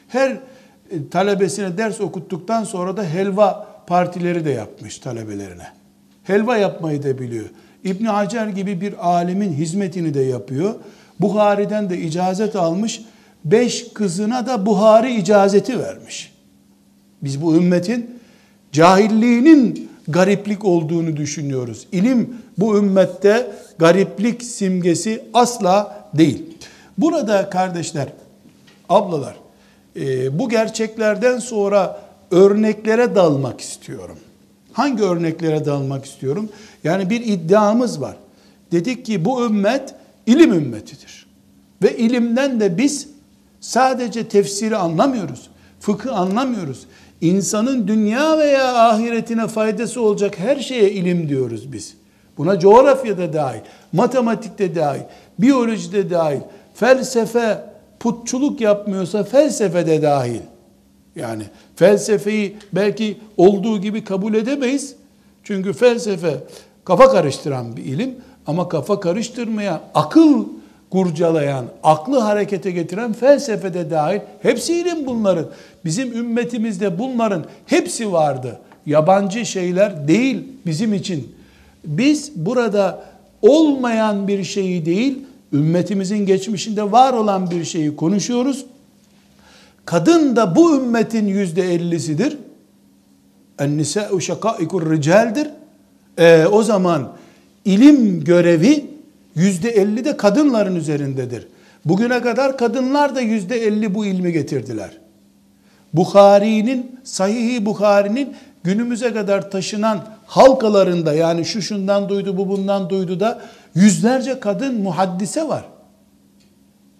Her 0.08 0.30
e, 0.30 0.38
talebesine 1.10 1.78
ders 1.78 2.00
okuttuktan 2.00 2.64
sonra 2.64 2.96
da 2.96 3.04
helva 3.04 3.66
partileri 3.86 4.44
de 4.44 4.50
yapmış 4.50 4.98
talebelerine. 4.98 5.66
Helva 6.22 6.56
yapmayı 6.56 7.02
da 7.02 7.18
biliyor. 7.18 7.44
İbni 7.84 8.08
Hacer 8.08 8.46
gibi 8.46 8.80
bir 8.80 9.08
alimin 9.08 9.52
hizmetini 9.52 10.14
de 10.14 10.20
yapıyor. 10.20 10.74
Buhari'den 11.20 11.90
de 11.90 11.98
icazet 11.98 12.56
almış. 12.56 13.02
Beş 13.44 13.92
kızına 13.92 14.46
da 14.46 14.66
Buhari 14.66 15.14
icazeti 15.14 15.78
vermiş. 15.78 16.32
Biz 17.22 17.42
bu 17.42 17.56
ümmetin 17.56 18.20
cahilliğinin 18.72 19.90
gariplik 20.08 20.64
olduğunu 20.64 21.16
düşünüyoruz. 21.16 21.86
İlim 21.92 22.36
bu 22.58 22.78
ümmette 22.78 23.52
gariplik 23.78 24.42
simgesi 24.42 25.24
asla 25.34 26.06
değil. 26.14 26.42
Burada 26.98 27.50
kardeşler, 27.50 28.08
ablalar, 28.88 29.34
e, 29.96 30.38
bu 30.38 30.48
gerçeklerden 30.48 31.38
sonra 31.38 32.00
örneklere 32.30 33.14
dalmak 33.14 33.60
istiyorum. 33.60 34.16
Hangi 34.72 35.02
örneklere 35.02 35.64
dalmak 35.64 36.04
istiyorum? 36.04 36.48
Yani 36.84 37.10
bir 37.10 37.26
iddiamız 37.26 38.00
var. 38.00 38.16
Dedik 38.72 39.06
ki 39.06 39.24
bu 39.24 39.44
ümmet 39.46 39.94
ilim 40.26 40.52
ümmetidir. 40.52 41.26
Ve 41.82 41.96
ilimden 41.96 42.60
de 42.60 42.78
biz 42.78 43.08
sadece 43.60 44.28
tefsiri 44.28 44.76
anlamıyoruz. 44.76 45.50
Fıkı 45.80 46.12
anlamıyoruz. 46.12 46.86
İnsanın 47.20 47.88
dünya 47.88 48.38
veya 48.38 48.74
ahiretine 48.74 49.48
faydası 49.48 50.02
olacak 50.02 50.38
her 50.38 50.56
şeye 50.56 50.90
ilim 50.90 51.28
diyoruz 51.28 51.72
biz. 51.72 51.94
Buna 52.38 52.58
coğrafyada 52.58 53.32
dahil, 53.32 53.60
matematikte 53.92 54.74
dahil, 54.74 55.02
biyolojide 55.38 56.10
dahil, 56.10 56.40
felsefe 56.74 57.64
putçuluk 58.00 58.60
yapmıyorsa 58.60 59.24
felsefede 59.24 60.02
dahil. 60.02 60.40
Yani 61.16 61.42
felsefeyi 61.76 62.56
belki 62.72 63.18
olduğu 63.36 63.80
gibi 63.80 64.04
kabul 64.04 64.34
edemeyiz. 64.34 64.94
Çünkü 65.44 65.72
felsefe 65.72 66.36
kafa 66.84 67.12
karıştıran 67.12 67.76
bir 67.76 67.84
ilim 67.84 68.14
ama 68.50 68.68
kafa 68.68 69.00
karıştırmaya, 69.00 69.80
akıl 69.94 70.44
kurcalayan, 70.90 71.64
aklı 71.82 72.18
harekete 72.18 72.70
getiren 72.70 73.12
felsefede 73.12 73.90
dahil 73.90 74.20
hepsi 74.42 74.74
ilim 74.74 75.06
bunların. 75.06 75.46
Bizim 75.84 76.12
ümmetimizde 76.12 76.98
bunların 76.98 77.44
hepsi 77.66 78.12
vardı. 78.12 78.58
Yabancı 78.86 79.46
şeyler 79.46 80.08
değil 80.08 80.44
bizim 80.66 80.94
için. 80.94 81.34
Biz 81.84 82.32
burada 82.36 83.04
olmayan 83.42 84.28
bir 84.28 84.44
şeyi 84.44 84.86
değil, 84.86 85.18
ümmetimizin 85.52 86.26
geçmişinde 86.26 86.92
var 86.92 87.12
olan 87.12 87.50
bir 87.50 87.64
şeyi 87.64 87.96
konuşuyoruz. 87.96 88.64
Kadın 89.84 90.36
da 90.36 90.56
bu 90.56 90.76
ümmetin 90.76 91.26
yüzde 91.26 91.74
ellisidir. 91.74 92.38
En-nisâ'u 93.58 94.20
şakâikur 94.20 94.90
ricaldir. 94.90 95.48
Ee, 96.18 96.46
o 96.46 96.62
zaman 96.62 97.19
ilim 97.64 98.24
görevi 98.24 98.86
yüzde 99.34 99.70
elli 99.70 100.04
de 100.04 100.16
kadınların 100.16 100.76
üzerindedir. 100.76 101.48
Bugüne 101.84 102.22
kadar 102.22 102.58
kadınlar 102.58 103.16
da 103.16 103.20
yüzde 103.20 103.66
elli 103.66 103.94
bu 103.94 104.06
ilmi 104.06 104.32
getirdiler. 104.32 104.90
Bukhari'nin, 105.92 107.00
Sahih-i 107.04 107.66
Bukhari'nin 107.66 108.36
günümüze 108.64 109.12
kadar 109.12 109.50
taşınan 109.50 110.06
halkalarında 110.26 111.14
yani 111.14 111.44
şu 111.44 111.62
şundan 111.62 112.08
duydu 112.08 112.36
bu 112.36 112.48
bundan 112.48 112.90
duydu 112.90 113.20
da 113.20 113.40
yüzlerce 113.74 114.40
kadın 114.40 114.80
muhaddise 114.80 115.48
var. 115.48 115.64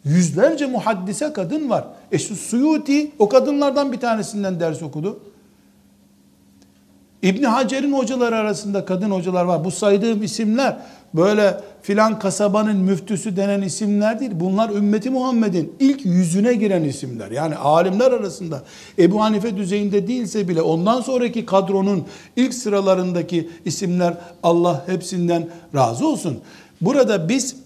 Yüzlerce 0.05 0.67
muhaddise 0.67 1.33
kadın 1.33 1.71
var. 1.71 1.85
E 2.13 2.19
Suyuti 2.19 3.11
o 3.19 3.29
kadınlardan 3.29 3.93
bir 3.93 4.01
tanesinden 4.01 4.61
ders 4.61 4.83
okudu. 4.83 5.21
İbni 7.23 7.47
Hacer'in 7.47 7.93
hocaları 7.93 8.37
arasında 8.37 8.85
kadın 8.85 9.11
hocalar 9.11 9.45
var. 9.45 9.65
Bu 9.65 9.71
saydığım 9.71 10.23
isimler 10.23 10.77
böyle 11.15 11.61
filan 11.83 12.19
kasabanın 12.19 12.77
müftüsü 12.77 13.37
denen 13.37 13.63
isimler 13.63 14.21
değil. 14.21 14.31
Bunlar 14.35 14.71
ümmeti 14.71 15.11
Muhammed'in 15.11 15.73
ilk 15.81 16.07
yüzüne 16.07 16.55
giren 16.55 16.83
isimler. 16.83 17.31
Yani 17.31 17.57
alimler 17.57 18.13
arasında 18.13 18.63
Ebu 18.99 19.23
Hanife 19.23 19.57
düzeyinde 19.57 20.09
değilse 20.09 20.49
bile 20.49 20.63
ondan 20.63 21.01
sonraki 21.01 21.47
kadronun 21.47 22.05
ilk 22.37 22.55
sıralarındaki 22.55 23.51
isimler 23.65 24.15
Allah 24.43 24.85
hepsinden 24.87 25.49
razı 25.75 26.07
olsun. 26.07 26.39
Burada 26.81 27.29
biz 27.29 27.57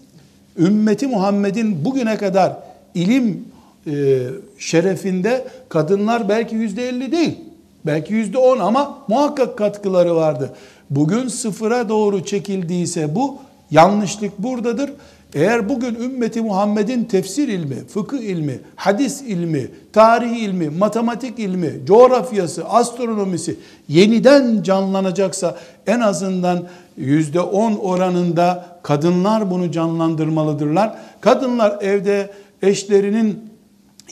ümmeti 0.57 1.07
Muhammed'in 1.07 1.85
bugüne 1.85 2.17
kadar 2.17 2.57
ilim 2.95 3.45
e, 3.87 4.23
şerefinde 4.57 5.47
kadınlar 5.69 6.29
belki 6.29 6.55
yüzde 6.55 6.89
elli 6.89 7.11
değil. 7.11 7.37
Belki 7.85 8.13
yüzde 8.13 8.37
on 8.37 8.59
ama 8.59 8.97
muhakkak 9.07 9.57
katkıları 9.57 10.15
vardı. 10.15 10.53
Bugün 10.89 11.27
sıfıra 11.27 11.89
doğru 11.89 12.25
çekildiyse 12.25 13.15
bu 13.15 13.37
yanlışlık 13.71 14.39
buradadır. 14.39 14.91
Eğer 15.33 15.69
bugün 15.69 15.95
ümmeti 15.95 16.41
Muhammed'in 16.41 17.03
tefsir 17.03 17.47
ilmi, 17.47 17.75
fıkıh 17.75 18.19
ilmi, 18.19 18.59
hadis 18.75 19.21
ilmi, 19.21 19.67
tarih 19.93 20.37
ilmi, 20.37 20.69
matematik 20.69 21.39
ilmi, 21.39 21.73
coğrafyası, 21.85 22.65
astronomisi 22.65 23.59
yeniden 23.87 24.63
canlanacaksa 24.63 25.57
en 25.87 25.99
azından 25.99 26.63
yüzde 26.97 27.39
on 27.39 27.75
oranında 27.75 28.65
kadınlar 28.83 29.51
bunu 29.51 29.71
canlandırmalıdırlar. 29.71 30.95
Kadınlar 31.21 31.81
evde 31.81 32.29
eşlerinin 32.61 33.39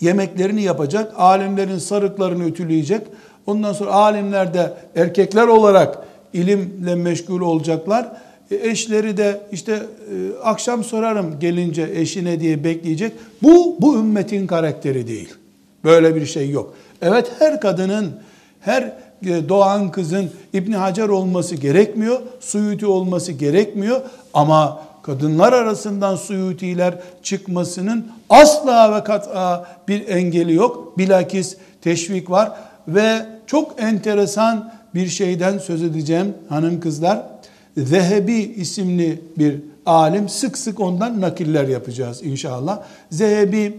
yemeklerini 0.02 0.64
yapacak, 0.64 1.14
alimlerin 1.18 1.78
sarıklarını 1.78 2.44
ütüleyecek, 2.44 3.02
Ondan 3.46 3.74
sonra 3.74 3.92
alimler 3.92 4.54
de 4.54 4.74
erkekler 4.96 5.48
olarak 5.48 5.98
ilimle 6.34 6.96
meşgul 6.96 7.42
olacaklar. 7.42 8.12
E, 8.52 8.70
eşleri 8.70 9.18
de 9.18 9.42
işte 9.52 9.74
e, 9.74 10.40
akşam 10.44 10.84
sorarım 10.84 11.40
gelince 11.40 11.90
eşine 11.96 12.40
diye 12.40 12.64
bekleyecek. 12.64 13.12
Bu 13.44 13.78
bu 13.82 13.96
ümmetin 13.96 14.48
karakteri 14.48 15.08
değil. 15.08 15.34
Böyle 15.84 16.16
bir 16.16 16.26
şey 16.26 16.50
yok. 16.50 16.74
Evet 17.02 17.32
her 17.40 17.62
kadının 17.62 18.12
her 18.60 18.84
e, 19.26 19.50
doğan 19.50 19.92
kızın 19.92 20.30
İbn 20.54 20.72
Hacer 20.72 21.10
olması 21.10 21.56
gerekmiyor. 21.56 22.22
Suyuti 22.40 22.86
olması 22.86 23.32
gerekmiyor 23.32 24.02
ama 24.34 24.84
kadınlar 25.04 25.54
arasından 25.54 26.16
Suyutiler 26.16 27.00
çıkmasının 27.24 28.08
asla 28.30 28.96
ve 28.96 29.04
kat'a 29.04 29.66
bir 29.88 30.08
engeli 30.08 30.54
yok. 30.54 30.98
Bilakis 30.98 31.58
teşvik 31.82 32.30
var 32.30 32.52
ve 32.88 33.33
çok 33.48 33.82
enteresan 33.82 34.74
bir 34.96 35.08
şeyden 35.08 35.58
söz 35.58 35.84
edeceğim 35.84 36.34
hanım 36.50 36.80
kızlar. 36.80 37.24
Zehebi 37.78 38.34
isimli 38.34 39.22
bir 39.38 39.56
alim 39.86 40.30
sık 40.30 40.58
sık 40.58 40.80
ondan 40.80 41.22
nakiller 41.22 41.68
yapacağız 41.68 42.24
inşallah. 42.24 42.82
Zehebi 43.10 43.78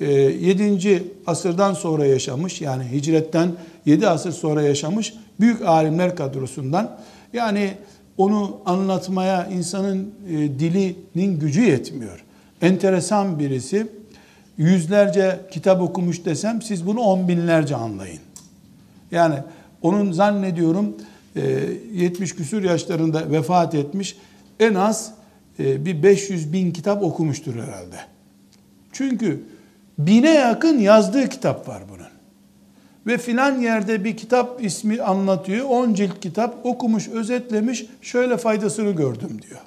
7. 0.00 0.88
E, 0.88 1.02
asırdan 1.26 1.74
sonra 1.74 2.06
yaşamış 2.06 2.60
yani 2.60 2.84
hicretten 2.92 3.52
7 3.86 4.08
asır 4.08 4.32
sonra 4.32 4.62
yaşamış 4.62 5.14
büyük 5.40 5.62
alimler 5.62 6.16
kadrosundan. 6.16 6.90
Yani 7.32 7.74
onu 8.18 8.56
anlatmaya 8.66 9.46
insanın 9.46 10.14
e, 10.28 10.32
dilinin 10.32 11.40
gücü 11.40 11.62
yetmiyor. 11.62 12.24
Enteresan 12.62 13.38
birisi. 13.38 13.86
Yüzlerce 14.58 15.40
kitap 15.50 15.82
okumuş 15.82 16.24
desem 16.24 16.62
siz 16.62 16.86
bunu 16.86 17.00
on 17.00 17.28
binlerce 17.28 17.76
anlayın. 17.76 18.20
Yani 19.14 19.34
onun 19.82 20.12
zannediyorum 20.12 20.96
70 21.34 22.32
e, 22.32 22.36
küsur 22.36 22.62
yaşlarında 22.62 23.30
vefat 23.30 23.74
etmiş 23.74 24.16
en 24.60 24.74
az 24.74 25.12
e, 25.58 25.84
bir 25.84 26.02
500 26.02 26.52
bin 26.52 26.70
kitap 26.70 27.02
okumuştur 27.02 27.54
herhalde. 27.54 27.96
Çünkü 28.92 29.42
bine 29.98 30.34
yakın 30.34 30.78
yazdığı 30.78 31.28
kitap 31.28 31.68
var 31.68 31.82
bunun. 31.88 32.06
Ve 33.06 33.18
filan 33.18 33.60
yerde 33.60 34.04
bir 34.04 34.16
kitap 34.16 34.64
ismi 34.64 35.02
anlatıyor. 35.02 35.66
10 35.68 35.94
cilt 35.94 36.20
kitap 36.20 36.66
okumuş, 36.66 37.08
özetlemiş. 37.08 37.86
Şöyle 38.02 38.36
faydasını 38.36 38.90
gördüm 38.90 39.40
diyor. 39.48 39.60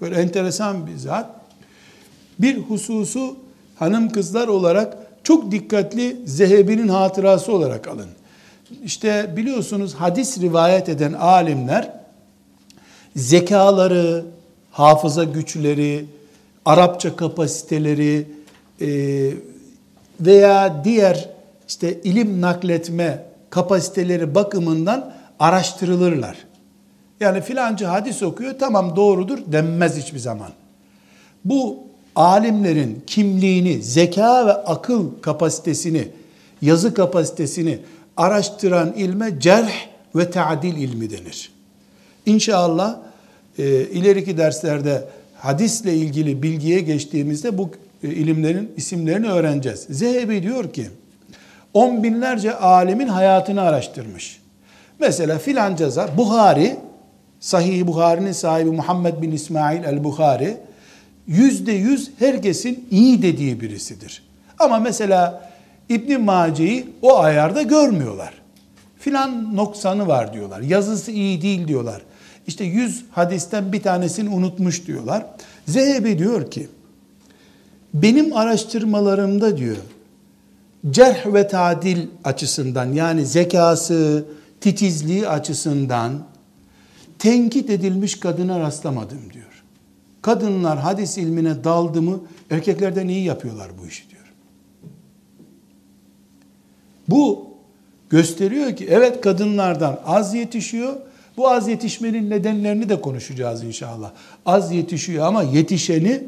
Böyle 0.00 0.14
enteresan 0.14 0.86
bir 0.86 0.96
zat. 0.96 1.30
Bir 2.38 2.58
hususu 2.58 3.36
hanım 3.76 4.08
kızlar 4.08 4.48
olarak 4.48 4.96
çok 5.24 5.52
dikkatli 5.52 6.16
Zehebi'nin 6.24 6.88
hatırası 6.88 7.52
olarak 7.52 7.88
alın. 7.88 8.08
İşte 8.84 9.32
biliyorsunuz 9.36 9.94
hadis 9.94 10.40
rivayet 10.40 10.88
eden 10.88 11.12
alimler 11.12 11.90
zekaları, 13.16 14.24
hafıza 14.70 15.24
güçleri, 15.24 16.06
Arapça 16.64 17.16
kapasiteleri 17.16 18.26
e, 18.80 18.88
veya 20.20 20.84
diğer 20.84 21.28
işte 21.68 22.00
ilim 22.00 22.40
nakletme 22.40 23.24
kapasiteleri 23.50 24.34
bakımından 24.34 25.12
araştırılırlar. 25.38 26.36
Yani 27.20 27.40
filancı 27.40 27.86
hadis 27.86 28.22
okuyor 28.22 28.58
tamam 28.58 28.96
doğrudur 28.96 29.38
denmez 29.46 29.96
hiçbir 29.96 30.18
zaman. 30.18 30.50
Bu 31.44 31.78
alimlerin 32.16 33.02
kimliğini, 33.06 33.82
zeka 33.82 34.46
ve 34.46 34.52
akıl 34.52 35.20
kapasitesini, 35.20 36.08
yazı 36.62 36.94
kapasitesini 36.94 37.78
araştıran 38.22 38.92
ilme 38.92 39.40
cerh 39.40 39.72
ve 40.16 40.30
ta'dil 40.30 40.76
ilmi 40.76 41.10
denir. 41.10 41.52
İnşallah 42.26 42.96
e, 43.58 43.64
ileriki 43.80 44.38
derslerde 44.38 45.04
hadisle 45.34 45.94
ilgili 45.94 46.42
bilgiye 46.42 46.80
geçtiğimizde 46.80 47.58
bu 47.58 47.70
e, 48.02 48.08
ilimlerin 48.08 48.72
isimlerini 48.76 49.28
öğreneceğiz. 49.28 49.86
Zehebi 49.90 50.42
diyor 50.42 50.72
ki, 50.72 50.86
on 51.74 52.02
binlerce 52.02 52.54
alemin 52.54 53.08
hayatını 53.08 53.60
araştırmış. 53.60 54.40
Mesela 54.98 55.38
filanca 55.38 55.90
zat, 55.90 56.16
Buhari, 56.16 56.76
Sahih 57.40 57.86
Buhari'nin 57.86 58.32
sahibi 58.32 58.70
Muhammed 58.70 59.22
bin 59.22 59.32
İsmail 59.32 59.84
el-Buhari, 59.84 60.56
yüzde 61.26 61.72
yüz 61.72 62.10
herkesin 62.18 62.88
iyi 62.90 63.22
dediği 63.22 63.60
birisidir. 63.60 64.22
Ama 64.58 64.78
mesela 64.78 65.51
İbn 65.94 66.20
Mace'yi 66.20 66.86
o 67.02 67.18
ayarda 67.18 67.62
görmüyorlar. 67.62 68.34
Filan 68.98 69.56
noksanı 69.56 70.08
var 70.08 70.32
diyorlar. 70.32 70.60
Yazısı 70.60 71.10
iyi 71.10 71.42
değil 71.42 71.68
diyorlar. 71.68 72.02
İşte 72.46 72.64
yüz 72.64 73.04
hadisten 73.10 73.72
bir 73.72 73.82
tanesini 73.82 74.28
unutmuş 74.28 74.86
diyorlar. 74.86 75.26
Zehebi 75.66 76.18
diyor 76.18 76.50
ki, 76.50 76.68
benim 77.94 78.36
araştırmalarımda 78.36 79.56
diyor, 79.56 79.76
cerh 80.90 81.34
ve 81.34 81.48
tadil 81.48 82.06
açısından 82.24 82.92
yani 82.92 83.26
zekası, 83.26 84.24
titizliği 84.60 85.28
açısından 85.28 86.12
tenkit 87.18 87.70
edilmiş 87.70 88.20
kadına 88.20 88.60
rastlamadım 88.60 89.32
diyor. 89.32 89.62
Kadınlar 90.22 90.78
hadis 90.78 91.18
ilmine 91.18 91.64
daldı 91.64 92.02
mı 92.02 92.20
erkeklerden 92.50 93.08
iyi 93.08 93.24
yapıyorlar 93.24 93.68
bu 93.82 93.86
işi 93.86 94.10
diyor. 94.10 94.21
Bu 97.08 97.46
gösteriyor 98.10 98.76
ki 98.76 98.86
evet 98.90 99.20
kadınlardan 99.20 100.00
az 100.06 100.34
yetişiyor. 100.34 100.96
Bu 101.36 101.48
az 101.48 101.68
yetişmenin 101.68 102.30
nedenlerini 102.30 102.88
de 102.88 103.00
konuşacağız 103.00 103.64
inşallah. 103.64 104.10
Az 104.46 104.72
yetişiyor 104.72 105.26
ama 105.26 105.42
yetişeni 105.42 106.24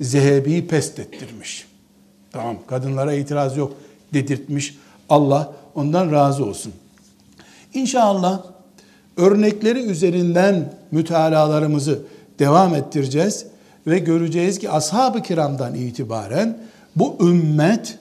Zehebi'yi 0.00 0.66
pest 0.66 0.98
ettirmiş. 0.98 1.66
Tamam 2.32 2.56
kadınlara 2.66 3.12
itiraz 3.12 3.56
yok 3.56 3.72
dedirtmiş. 4.14 4.78
Allah 5.08 5.52
ondan 5.74 6.12
razı 6.12 6.44
olsun. 6.44 6.72
İnşallah 7.74 8.42
örnekleri 9.16 9.78
üzerinden 9.78 10.74
mütalalarımızı 10.90 12.02
devam 12.38 12.74
ettireceğiz 12.74 13.46
ve 13.86 13.98
göreceğiz 13.98 14.58
ki 14.58 14.70
ashab-ı 14.70 15.22
kiramdan 15.22 15.74
itibaren 15.74 16.58
bu 16.96 17.16
ümmet 17.20 17.98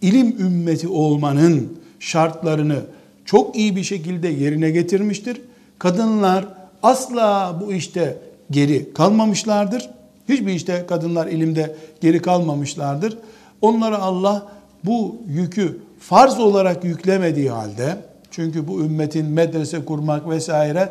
ilim 0.00 0.36
ümmeti 0.38 0.88
olmanın 0.88 1.78
şartlarını 2.00 2.80
çok 3.24 3.56
iyi 3.56 3.76
bir 3.76 3.84
şekilde 3.84 4.28
yerine 4.28 4.70
getirmiştir. 4.70 5.40
Kadınlar 5.78 6.44
asla 6.82 7.60
bu 7.60 7.72
işte 7.72 8.18
geri 8.50 8.92
kalmamışlardır. 8.92 9.90
Hiçbir 10.28 10.52
işte 10.52 10.84
kadınlar 10.88 11.26
ilimde 11.26 11.76
geri 12.00 12.22
kalmamışlardır. 12.22 13.18
Onlara 13.60 13.98
Allah 13.98 14.46
bu 14.84 15.16
yükü 15.28 15.78
farz 16.00 16.38
olarak 16.38 16.84
yüklemediği 16.84 17.50
halde 17.50 17.96
çünkü 18.30 18.68
bu 18.68 18.80
ümmetin 18.80 19.26
medrese 19.26 19.84
kurmak 19.84 20.28
vesaire 20.28 20.90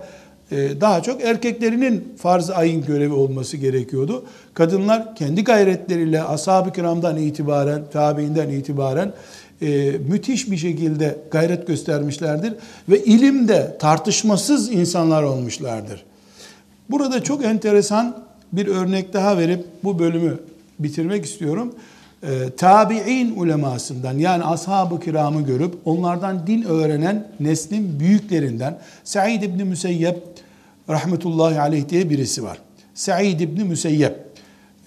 daha 0.52 1.04
çok 1.04 1.24
erkeklerinin 1.24 2.14
farz 2.18 2.50
ayın 2.50 2.86
görevi 2.86 3.14
olması 3.14 3.58
gerekiyordu. 3.58 4.26
Kadınlar 4.54 5.16
kendi 5.16 5.44
gayretleriyle 5.44 6.24
ashab-ı 6.24 6.74
kiramdan 6.74 7.18
itibaren, 7.18 7.82
tabiinden 7.94 8.50
itibaren 8.50 9.14
e, 9.62 9.92
müthiş 10.10 10.52
bir 10.52 10.58
şekilde 10.58 11.18
gayret 11.32 11.68
göstermişlerdir. 11.68 12.54
Ve 12.90 13.04
ilimde 13.04 13.78
tartışmasız 13.80 14.72
insanlar 14.72 15.24
olmuşlardır. 15.24 16.04
Burada 16.90 17.24
çok 17.24 17.46
enteresan 17.46 18.24
bir 18.54 18.68
örnek 18.68 19.14
daha 19.14 19.38
verip 19.38 19.66
bu 19.84 20.00
bölümü 20.00 20.40
bitirmek 20.80 21.26
istiyorum. 21.26 21.76
E, 22.24 22.50
tabi'in 22.58 23.36
ulemasından 23.36 24.18
yani 24.18 24.44
ashab-ı 24.44 25.00
kiramı 25.00 25.42
görüp 25.42 25.76
onlardan 25.86 26.48
din 26.48 26.64
öğrenen 26.64 27.28
neslin 27.40 28.00
büyüklerinden 28.00 28.80
Said 29.04 29.42
İbni 29.42 29.64
Müseyyep 29.64 30.35
rahmetullahi 30.90 31.60
aleyh 31.60 31.90
diye 31.90 32.10
birisi 32.10 32.44
var. 32.44 32.58
Said 32.94 33.40
İbni 33.40 33.64
Müseyyep 33.64 34.26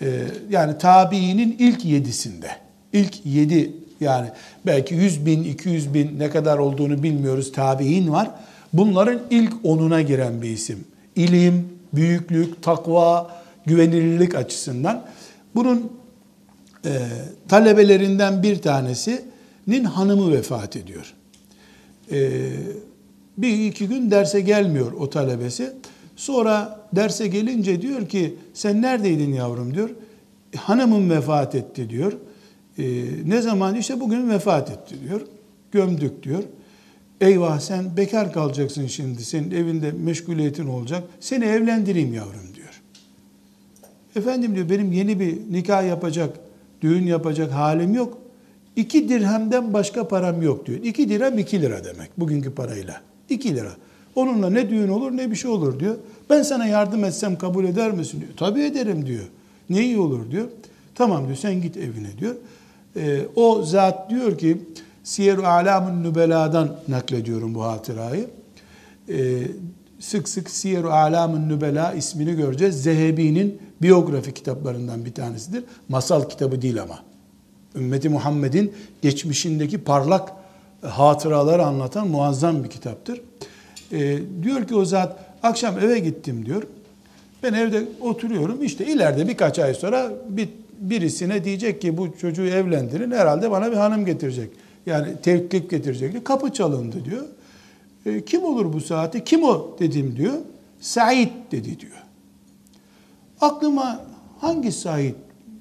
e, 0.01 0.07
yani 0.51 0.79
tabiinin 0.79 1.57
ilk 1.59 1.85
yedisinde 1.85 2.51
ilk 2.93 3.27
yedi 3.27 3.73
yani 4.01 4.29
belki 4.67 4.95
100 4.95 5.27
bin, 5.27 5.45
200 5.45 5.95
bin 5.95 6.19
ne 6.19 6.31
kadar 6.31 6.59
olduğunu 6.59 7.03
bilmiyoruz 7.03 7.53
tabi'in 7.53 8.13
var. 8.13 8.31
Bunların 8.73 9.21
ilk 9.31 9.53
onuna 9.63 10.03
giren 10.03 10.43
bir 10.43 10.51
isim. 10.51 10.85
İlim, 11.17 11.69
büyüklük, 11.95 12.63
takva, 12.63 13.31
güvenilirlik 13.67 14.35
açısından. 14.35 15.05
Bunun 15.55 15.93
e, 16.85 16.91
talebelerinden 17.49 18.43
bir 18.43 18.63
tanesinin 18.63 19.85
hanımı 19.85 20.33
vefat 20.33 20.77
ediyor. 20.77 21.15
E, 22.13 22.41
bir 23.39 23.67
iki 23.67 23.89
gün 23.89 24.11
derse 24.11 24.41
gelmiyor 24.41 24.93
o 24.93 25.11
talebesi. 25.11 25.73
Sonra 26.17 26.81
derse 26.93 27.27
gelince 27.27 27.83
diyor 27.83 28.09
ki 28.09 28.35
sen 28.55 28.83
neredeydin 28.83 29.33
yavrum 29.33 29.75
diyor. 29.75 29.91
Hanımım 30.57 31.11
vefat 31.11 31.55
etti 31.55 31.91
diyor. 31.91 32.13
E, 32.79 33.05
ne 33.27 33.43
zaman? 33.43 33.75
işte 33.75 34.01
bugün 34.01 34.31
vefat 34.31 34.71
etti 34.71 34.95
diyor. 35.09 35.21
Gömdük 35.73 36.23
diyor. 36.23 36.43
Eyvah 37.21 37.61
sen 37.61 37.97
bekar 37.97 38.33
kalacaksın 38.33 38.87
şimdi. 38.87 39.25
Senin 39.25 39.51
evinde 39.51 39.93
meşguliyetin 39.93 40.67
olacak. 40.67 41.03
Seni 41.21 41.45
evlendireyim 41.45 42.15
yavrum 42.15 42.55
diyor. 42.55 42.83
Efendim 44.17 44.55
diyor 44.55 44.71
benim 44.71 44.93
yeni 44.93 45.21
bir 45.21 45.39
nikah 45.51 45.87
yapacak, 45.87 46.37
düğün 46.83 47.07
yapacak 47.07 47.53
halim 47.53 47.95
yok. 47.95 48.19
İki 48.77 49.09
dirhemden 49.09 49.73
başka 49.73 50.09
param 50.09 50.43
yok 50.43 50.67
diyor. 50.67 50.79
İki 50.83 51.09
dirhem 51.09 51.39
iki 51.39 51.63
lira 51.63 51.85
demek 51.85 52.21
bugünkü 52.21 52.55
parayla. 52.55 53.01
İki 53.29 53.55
lira. 53.55 53.73
Onunla 54.15 54.51
ne 54.51 54.71
düğün 54.71 54.89
olur 54.89 55.17
ne 55.17 55.31
bir 55.31 55.37
şey 55.37 55.51
olur 55.51 55.81
diyor. 55.81 55.97
Ben 56.31 56.43
sana 56.43 56.67
yardım 56.67 57.05
etsem 57.05 57.39
kabul 57.39 57.65
eder 57.65 57.91
misin 57.91 58.21
diyor. 58.21 58.33
Tabii 58.37 58.63
ederim 58.63 59.07
diyor. 59.07 59.25
Ne 59.71 59.85
iyi 59.85 59.99
olur 59.99 60.31
diyor. 60.31 60.49
Tamam 60.95 61.27
diyor 61.27 61.37
sen 61.37 61.63
git 61.63 61.77
evine 61.77 62.19
diyor. 62.19 62.35
Ee, 62.97 63.21
o 63.37 63.63
zat 63.63 64.11
diyor 64.11 64.39
ki 64.39 64.59
Siyer-i 65.05 65.47
Alam'ın 65.47 66.05
Nübela'dan 66.05 66.77
naklediyorum 66.89 67.55
bu 67.55 67.65
hatırayı. 67.65 68.31
Ee, 69.09 69.39
sık 69.99 70.29
sık 70.29 70.51
Siyer-i 70.51 70.87
Alam'ın 70.87 71.49
Nübela 71.49 71.93
ismini 71.93 72.37
göreceğiz. 72.37 72.83
Zehebi'nin 72.83 73.59
biyografi 73.83 74.35
kitaplarından 74.35 75.05
bir 75.05 75.15
tanesidir. 75.15 75.65
Masal 75.89 76.29
kitabı 76.29 76.63
değil 76.63 76.83
ama. 76.83 76.99
Ümmeti 77.75 78.09
Muhammed'in 78.09 78.73
geçmişindeki 79.03 79.79
parlak 79.79 80.33
hatıraları 80.83 81.65
anlatan 81.65 82.09
muazzam 82.09 82.65
bir 82.65 82.71
kitaptır. 82.71 83.21
Ee, 83.93 84.19
diyor 84.43 84.67
ki 84.67 84.75
o 84.75 84.85
zat 84.85 85.17
akşam 85.43 85.79
eve 85.79 85.99
gittim 85.99 86.47
diyor. 86.47 86.63
Ben 87.43 87.53
evde 87.53 87.83
oturuyorum 88.01 88.63
işte 88.63 88.87
ileride 88.87 89.29
birkaç 89.29 89.59
ay 89.59 89.75
sonra 89.75 90.13
bir, 90.29 90.49
birisine 90.81 91.45
diyecek 91.45 91.83
ki 91.83 91.97
bu 91.97 92.19
çocuğu 92.19 92.47
evlendirin 92.47 93.11
herhalde 93.11 93.51
bana 93.51 93.71
bir 93.71 93.77
hanım 93.77 94.05
getirecek. 94.05 94.51
Yani 94.87 95.09
teklif 95.23 95.71
getirecek. 95.71 96.25
Kapı 96.25 96.53
çalındı 96.53 97.05
diyor. 97.05 97.25
E, 98.07 98.25
kim 98.25 98.45
olur 98.45 98.73
bu 98.73 98.81
saati? 98.81 99.25
Kim 99.25 99.45
o 99.45 99.77
dedim 99.79 100.15
diyor. 100.17 100.35
Said 100.81 101.29
dedi 101.53 101.81
diyor. 101.81 102.03
Aklıma 103.41 104.01
hangi 104.41 104.73
Said 104.73 105.15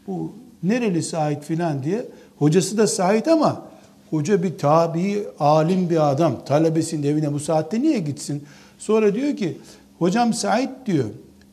bu 0.08 0.32
nereli 0.64 1.04
Said 1.04 1.44
filan 1.44 1.84
diye 1.84 2.06
hocası 2.38 2.78
da 2.78 2.88
Said 2.88 3.26
ama 3.26 3.67
hoca 4.10 4.44
bir 4.44 4.58
tabi 4.58 5.24
alim 5.40 5.90
bir 5.90 6.12
adam 6.12 6.46
talebesinin 6.46 7.08
evine 7.08 7.34
bu 7.34 7.40
saatte 7.40 7.82
niye 7.82 8.00
gitsin? 8.00 8.44
Sonra 8.78 9.16
diyor 9.16 9.38
ki 9.38 9.58
hocam 10.00 10.34
Said 10.34 10.70
diyor 10.86 11.06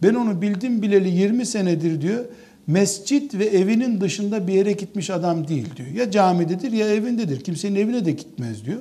ben 0.03 0.15
onu 0.15 0.43
bildim 0.43 0.83
bileli 0.83 1.09
20 1.09 1.47
senedir 1.47 2.01
diyor 2.01 2.25
mescit 2.67 3.35
ve 3.35 3.45
evinin 3.45 4.01
dışında 4.01 4.49
bir 4.49 4.53
yere 4.53 4.73
gitmiş 4.73 5.11
adam 5.11 5.49
değil 5.49 5.77
diyor. 5.77 5.89
Ya 5.89 6.11
camidedir 6.11 6.73
ya 6.73 6.89
evindedir. 6.89 7.41
Kimsenin 7.41 7.77
evine 7.77 8.05
de 8.05 8.13
gitmez 8.13 8.65
diyor. 8.65 8.81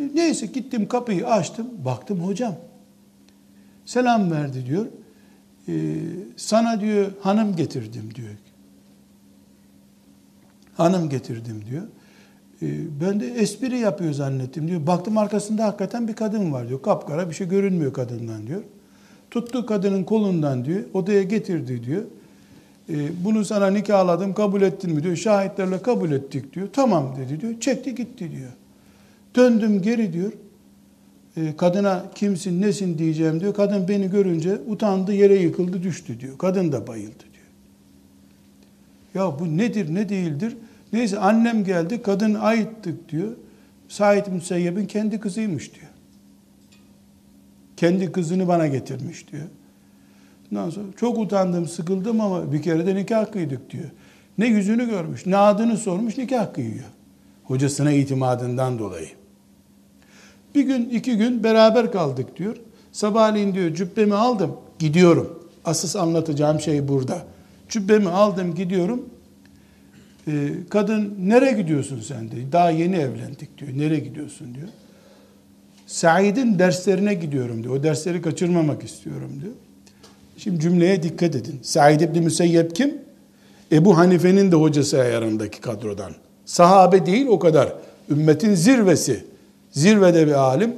E, 0.00 0.10
neyse 0.14 0.46
gittim 0.46 0.88
kapıyı 0.88 1.26
açtım. 1.26 1.66
Baktım 1.84 2.20
hocam. 2.20 2.56
Selam 3.86 4.30
verdi 4.30 4.66
diyor. 4.66 4.86
Ee, 5.68 5.94
sana 6.36 6.80
diyor 6.80 7.10
hanım 7.20 7.56
getirdim 7.56 8.14
diyor. 8.14 8.34
Hanım 10.76 11.08
getirdim 11.08 11.64
diyor. 11.70 11.82
Ee, 12.64 13.00
ben 13.00 13.20
de 13.20 13.26
espri 13.26 13.78
yapıyor 13.78 14.12
zannettim 14.12 14.68
diyor. 14.68 14.86
Baktım 14.86 15.18
arkasında 15.18 15.64
hakikaten 15.64 16.08
bir 16.08 16.12
kadın 16.12 16.52
var 16.52 16.68
diyor. 16.68 16.82
Kapkara 16.82 17.30
bir 17.30 17.34
şey 17.34 17.48
görünmüyor 17.48 17.92
kadından 17.92 18.46
diyor. 18.46 18.62
Tuttu 19.30 19.66
kadının 19.66 20.04
kolundan 20.04 20.64
diyor. 20.64 20.80
Odaya 20.94 21.22
getirdi 21.22 21.84
diyor. 21.84 22.02
E, 22.88 23.24
bunu 23.24 23.44
sana 23.44 23.66
nikahladım 23.66 24.34
kabul 24.34 24.62
ettin 24.62 24.94
mi 24.94 25.02
diyor. 25.02 25.16
Şahitlerle 25.16 25.82
kabul 25.82 26.12
ettik 26.12 26.54
diyor. 26.54 26.68
Tamam 26.72 27.16
dedi 27.18 27.40
diyor. 27.40 27.60
Çekti 27.60 27.94
gitti 27.94 28.30
diyor. 28.30 28.50
Döndüm 29.36 29.82
geri 29.82 30.12
diyor. 30.12 30.32
E, 31.36 31.56
kadına 31.56 32.04
kimsin 32.14 32.62
nesin 32.62 32.98
diyeceğim 32.98 33.40
diyor. 33.40 33.54
Kadın 33.54 33.88
beni 33.88 34.10
görünce 34.10 34.58
utandı 34.68 35.12
yere 35.12 35.34
yıkıldı 35.34 35.82
düştü 35.82 36.20
diyor. 36.20 36.38
Kadın 36.38 36.72
da 36.72 36.86
bayıldı 36.86 37.24
diyor. 37.32 37.44
Ya 39.14 39.38
bu 39.38 39.56
nedir 39.56 39.94
ne 39.94 40.08
değildir? 40.08 40.56
Neyse 40.94 41.18
annem 41.18 41.64
geldi 41.64 42.02
kadın 42.02 42.34
aittik 42.34 43.08
diyor. 43.08 43.32
Said 43.88 44.26
Müseyyeb'in 44.26 44.86
kendi 44.86 45.20
kızıymış 45.20 45.74
diyor. 45.74 45.86
Kendi 47.76 48.12
kızını 48.12 48.48
bana 48.48 48.66
getirmiş 48.66 49.32
diyor. 49.32 49.46
Ondan 50.52 50.70
sonra 50.70 50.86
çok 50.96 51.18
utandım, 51.18 51.68
sıkıldım 51.68 52.20
ama 52.20 52.52
bir 52.52 52.62
kere 52.62 52.86
de 52.86 52.94
nikah 52.94 53.32
kıydık 53.32 53.70
diyor. 53.70 53.90
Ne 54.38 54.46
yüzünü 54.46 54.90
görmüş, 54.90 55.26
ne 55.26 55.36
adını 55.36 55.76
sormuş, 55.76 56.18
nikah 56.18 56.54
kıyıyor. 56.54 56.84
Hocasına 57.44 57.92
itimadından 57.92 58.78
dolayı. 58.78 59.08
Bir 60.54 60.62
gün, 60.62 60.88
iki 60.88 61.16
gün 61.16 61.44
beraber 61.44 61.92
kaldık 61.92 62.36
diyor. 62.36 62.56
Sabahleyin 62.92 63.54
diyor 63.54 63.74
cübbemi 63.74 64.14
aldım, 64.14 64.56
gidiyorum. 64.78 65.48
Asıl 65.64 65.98
anlatacağım 65.98 66.60
şey 66.60 66.88
burada. 66.88 67.24
Cübbemi 67.68 68.08
aldım, 68.08 68.54
gidiyorum. 68.54 69.13
Ee, 70.28 70.48
kadın, 70.70 71.14
nereye 71.18 71.52
gidiyorsun 71.52 72.00
sen 72.00 72.30
diyor. 72.30 72.52
Daha 72.52 72.70
yeni 72.70 72.96
evlendik 72.96 73.58
diyor. 73.58 73.70
Nereye 73.74 74.00
gidiyorsun 74.00 74.54
diyor. 74.54 74.68
Said'in 75.86 76.58
derslerine 76.58 77.14
gidiyorum 77.14 77.62
diyor. 77.62 77.76
O 77.76 77.82
dersleri 77.82 78.22
kaçırmamak 78.22 78.84
istiyorum 78.84 79.30
diyor. 79.42 79.52
Şimdi 80.36 80.60
cümleye 80.60 81.02
dikkat 81.02 81.36
edin. 81.36 81.58
Said 81.62 82.00
İbni 82.00 82.20
Müseyyep 82.20 82.76
kim? 82.76 82.94
Ebu 83.72 83.96
Hanife'nin 83.96 84.52
de 84.52 84.56
hocası 84.56 85.00
ayarındaki 85.00 85.60
kadrodan. 85.60 86.12
Sahabe 86.44 87.06
değil 87.06 87.26
o 87.26 87.38
kadar. 87.38 87.72
Ümmetin 88.10 88.54
zirvesi. 88.54 89.24
Zirvede 89.70 90.26
bir 90.26 90.32
alim. 90.32 90.74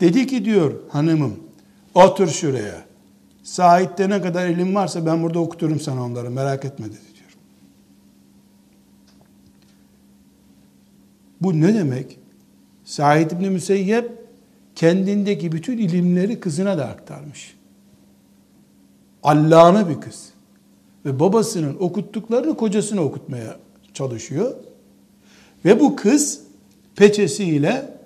Dedi 0.00 0.26
ki 0.26 0.44
diyor 0.44 0.72
hanımım 0.88 1.36
otur 1.94 2.28
şuraya. 2.28 2.84
Said'de 3.42 4.10
ne 4.10 4.22
kadar 4.22 4.46
ilim 4.46 4.74
varsa 4.74 5.06
ben 5.06 5.22
burada 5.22 5.38
okuturum 5.38 5.80
sana 5.80 6.04
onları 6.04 6.30
merak 6.30 6.64
etme 6.64 6.86
dedi 6.86 6.92
diyor. 7.14 7.30
Bu 11.42 11.60
ne 11.60 11.74
demek? 11.74 12.18
Said 12.84 13.30
İbni 13.30 13.50
Müseyyep 13.50 14.10
kendindeki 14.74 15.52
bütün 15.52 15.78
ilimleri 15.78 16.40
kızına 16.40 16.78
da 16.78 16.88
aktarmış. 16.88 17.54
Allame 19.22 19.88
bir 19.88 20.00
kız. 20.00 20.32
Ve 21.04 21.20
babasının 21.20 21.76
okuttuklarını 21.80 22.56
kocasına 22.56 23.00
okutmaya 23.00 23.56
çalışıyor. 23.94 24.54
Ve 25.64 25.80
bu 25.80 25.96
kız 25.96 26.40
peçesiyle 26.96 27.96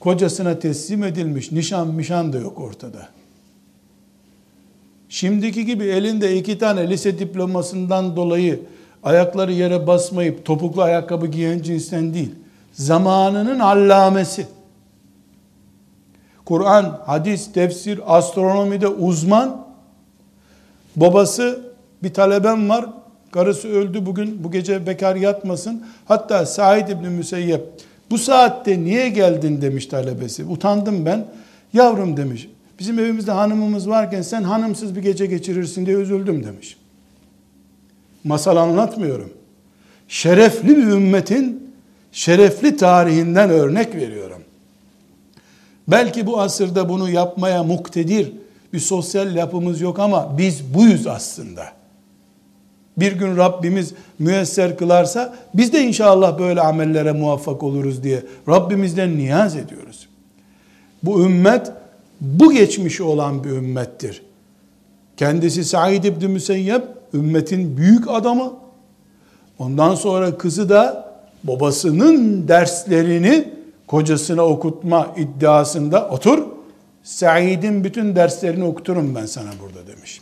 kocasına 0.00 0.58
teslim 0.58 1.04
edilmiş. 1.04 1.52
Nişan 1.52 1.88
mişan 1.88 2.32
da 2.32 2.38
yok 2.38 2.60
ortada. 2.60 3.08
Şimdiki 5.08 5.66
gibi 5.66 5.84
elinde 5.84 6.36
iki 6.36 6.58
tane 6.58 6.90
lise 6.90 7.18
diplomasından 7.18 8.16
dolayı 8.16 8.60
ayakları 9.02 9.52
yere 9.52 9.86
basmayıp 9.86 10.44
topuklu 10.44 10.82
ayakkabı 10.82 11.26
giyen 11.26 11.62
cinsten 11.62 12.14
değil. 12.14 12.34
Zamanının 12.72 13.58
allamesi. 13.58 14.46
Kur'an, 16.44 17.00
hadis, 17.06 17.52
tefsir, 17.52 18.16
astronomide 18.16 18.88
uzman 18.88 19.68
Babası 21.00 21.60
bir 22.02 22.14
talebem 22.14 22.68
var. 22.68 22.86
Karısı 23.30 23.68
öldü 23.68 24.06
bugün 24.06 24.44
bu 24.44 24.50
gece 24.50 24.86
bekar 24.86 25.16
yatmasın. 25.16 25.86
Hatta 26.04 26.46
Said 26.46 26.88
İbni 26.88 27.08
Müseyyep 27.08 27.62
bu 28.10 28.18
saatte 28.18 28.84
niye 28.84 29.08
geldin 29.08 29.62
demiş 29.62 29.86
talebesi. 29.86 30.44
Utandım 30.44 31.06
ben. 31.06 31.26
Yavrum 31.72 32.16
demiş. 32.16 32.48
Bizim 32.78 32.98
evimizde 32.98 33.32
hanımımız 33.32 33.88
varken 33.88 34.22
sen 34.22 34.42
hanımsız 34.42 34.96
bir 34.96 35.02
gece 35.02 35.26
geçirirsin 35.26 35.86
diye 35.86 35.96
üzüldüm 35.96 36.44
demiş. 36.44 36.77
Masal 38.24 38.56
anlatmıyorum. 38.56 39.30
Şerefli 40.08 40.76
bir 40.76 40.82
ümmetin 40.82 41.72
şerefli 42.12 42.76
tarihinden 42.76 43.50
örnek 43.50 43.94
veriyorum. 43.94 44.42
Belki 45.88 46.26
bu 46.26 46.40
asırda 46.40 46.88
bunu 46.88 47.10
yapmaya 47.10 47.62
muktedir 47.62 48.32
bir 48.72 48.78
sosyal 48.78 49.36
yapımız 49.36 49.80
yok 49.80 49.98
ama 49.98 50.38
biz 50.38 50.74
buyuz 50.74 51.06
aslında. 51.06 51.64
Bir 52.96 53.12
gün 53.12 53.36
Rabbimiz 53.36 53.94
müesser 54.18 54.76
kılarsa 54.76 55.36
biz 55.54 55.72
de 55.72 55.82
inşallah 55.82 56.38
böyle 56.38 56.60
amellere 56.60 57.12
muvaffak 57.12 57.62
oluruz 57.62 58.02
diye 58.02 58.22
Rabbimizden 58.48 59.16
niyaz 59.16 59.56
ediyoruz. 59.56 60.08
Bu 61.02 61.22
ümmet 61.24 61.72
bu 62.20 62.52
geçmişi 62.52 63.02
olan 63.02 63.44
bir 63.44 63.50
ümmettir. 63.50 64.22
Kendisi 65.16 65.64
Said 65.64 66.04
İbni 66.04 66.28
Müseyyep 66.28 66.82
ümmetin 67.14 67.76
büyük 67.76 68.10
adamı. 68.10 68.52
Ondan 69.58 69.94
sonra 69.94 70.38
kızı 70.38 70.68
da 70.68 71.08
babasının 71.44 72.48
derslerini 72.48 73.48
kocasına 73.86 74.42
okutma 74.42 75.14
iddiasında 75.16 76.08
otur 76.08 76.38
Said'in 77.02 77.84
bütün 77.84 78.16
derslerini 78.16 78.64
okuturum 78.64 79.14
ben 79.14 79.26
sana 79.26 79.50
burada 79.62 79.86
demiş. 79.86 80.20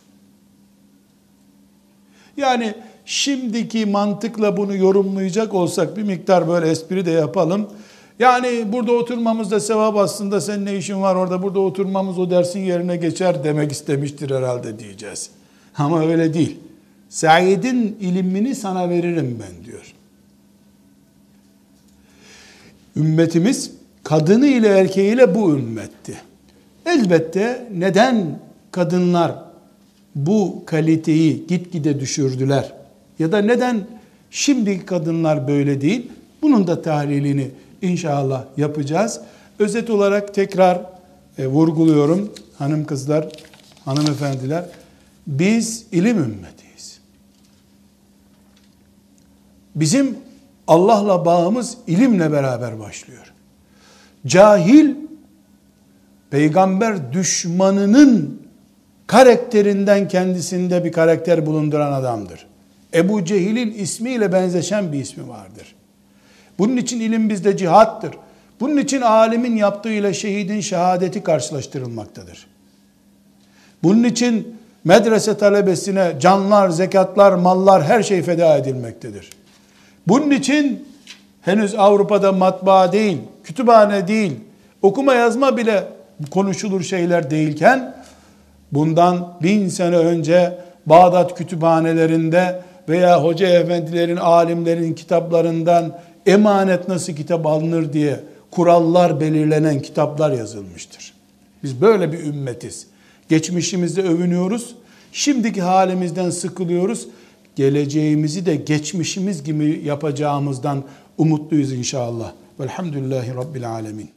Yani 2.36 2.74
şimdiki 3.04 3.86
mantıkla 3.86 4.56
bunu 4.56 4.76
yorumlayacak 4.76 5.54
olsak 5.54 5.96
bir 5.96 6.02
miktar 6.02 6.48
böyle 6.48 6.70
espri 6.70 7.06
de 7.06 7.10
yapalım. 7.10 7.66
Yani 8.18 8.72
burada 8.72 8.92
oturmamız 8.92 9.50
da 9.50 9.60
sevap 9.60 9.96
aslında 9.96 10.40
sen 10.40 10.64
ne 10.64 10.76
işin 10.76 11.02
var 11.02 11.14
orada 11.14 11.42
burada 11.42 11.60
oturmamız 11.60 12.18
o 12.18 12.30
dersin 12.30 12.60
yerine 12.60 12.96
geçer 12.96 13.44
demek 13.44 13.72
istemiştir 13.72 14.30
herhalde 14.30 14.78
diyeceğiz. 14.78 15.30
Ama 15.78 16.06
öyle 16.06 16.34
değil. 16.34 16.56
Said'in 17.16 17.96
ilimini 18.00 18.54
sana 18.54 18.90
veririm 18.90 19.38
ben 19.40 19.64
diyor. 19.64 19.94
Ümmetimiz 22.96 23.70
kadını 24.04 24.46
ile 24.46 24.68
erkeğiyle 24.68 25.34
bu 25.34 25.50
ümmetti. 25.50 26.14
Elbette 26.86 27.68
neden 27.74 28.38
kadınlar 28.70 29.34
bu 30.14 30.62
kaliteyi 30.66 31.46
gitgide 31.46 32.00
düşürdüler? 32.00 32.72
Ya 33.18 33.32
da 33.32 33.38
neden 33.38 33.86
şimdiki 34.30 34.86
kadınlar 34.86 35.48
böyle 35.48 35.80
değil? 35.80 36.10
Bunun 36.42 36.66
da 36.66 36.82
tahlilini 36.82 37.50
inşallah 37.82 38.44
yapacağız. 38.56 39.20
Özet 39.58 39.90
olarak 39.90 40.34
tekrar 40.34 40.80
e, 41.38 41.46
vurguluyorum 41.46 42.32
hanım 42.58 42.84
kızlar, 42.84 43.28
hanımefendiler. 43.84 44.64
Biz 45.26 45.86
ilim 45.92 46.18
ümmetiyiz. 46.18 46.65
Bizim 49.76 50.18
Allah'la 50.68 51.24
bağımız 51.24 51.76
ilimle 51.86 52.32
beraber 52.32 52.78
başlıyor. 52.80 53.32
Cahil 54.26 54.94
peygamber 56.30 57.12
düşmanının 57.12 58.42
karakterinden 59.06 60.08
kendisinde 60.08 60.84
bir 60.84 60.92
karakter 60.92 61.46
bulunduran 61.46 61.92
adamdır. 61.92 62.46
Ebu 62.94 63.24
Cehil'in 63.24 63.72
ismiyle 63.72 64.32
benzeşen 64.32 64.92
bir 64.92 65.00
ismi 65.00 65.28
vardır. 65.28 65.74
Bunun 66.58 66.76
için 66.76 67.00
ilim 67.00 67.28
bizde 67.28 67.56
cihattır. 67.56 68.10
Bunun 68.60 68.76
için 68.76 69.00
alimin 69.00 69.56
yaptığıyla 69.56 70.12
şehidin 70.12 70.60
şehadeti 70.60 71.22
karşılaştırılmaktadır. 71.22 72.46
Bunun 73.82 74.04
için 74.04 74.56
medrese 74.84 75.38
talebesine 75.38 76.12
canlar, 76.20 76.68
zekatlar, 76.68 77.32
mallar 77.32 77.84
her 77.84 78.02
şey 78.02 78.22
feda 78.22 78.56
edilmektedir. 78.56 79.30
Bunun 80.06 80.30
için 80.30 80.84
henüz 81.40 81.74
Avrupa'da 81.74 82.32
matbaa 82.32 82.92
değil, 82.92 83.18
kütüphane 83.44 84.08
değil, 84.08 84.32
okuma 84.82 85.14
yazma 85.14 85.56
bile 85.56 85.84
konuşulur 86.30 86.82
şeyler 86.82 87.30
değilken 87.30 87.94
bundan 88.72 89.36
bin 89.42 89.68
sene 89.68 89.96
önce 89.96 90.58
Bağdat 90.86 91.38
kütüphanelerinde 91.38 92.62
veya 92.88 93.24
hoca 93.24 93.48
efendilerin, 93.48 94.16
alimlerin 94.16 94.94
kitaplarından 94.94 95.98
emanet 96.26 96.88
nasıl 96.88 97.12
kitap 97.12 97.46
alınır 97.46 97.92
diye 97.92 98.20
kurallar 98.50 99.20
belirlenen 99.20 99.82
kitaplar 99.82 100.32
yazılmıştır. 100.32 101.12
Biz 101.62 101.80
böyle 101.80 102.12
bir 102.12 102.24
ümmetiz. 102.24 102.86
Geçmişimizde 103.28 104.02
övünüyoruz. 104.02 104.74
Şimdiki 105.12 105.62
halimizden 105.62 106.30
sıkılıyoruz. 106.30 107.08
Geleceğimizi 107.56 108.46
de 108.46 108.56
geçmişimiz 108.56 109.44
gibi 109.44 109.82
yapacağımızdan 109.84 110.84
umutluyuz 111.18 111.72
inşallah. 111.72 112.32
Velhamdülillahi 112.60 113.34
Rabbil 113.34 113.70
Alemin. 113.70 114.10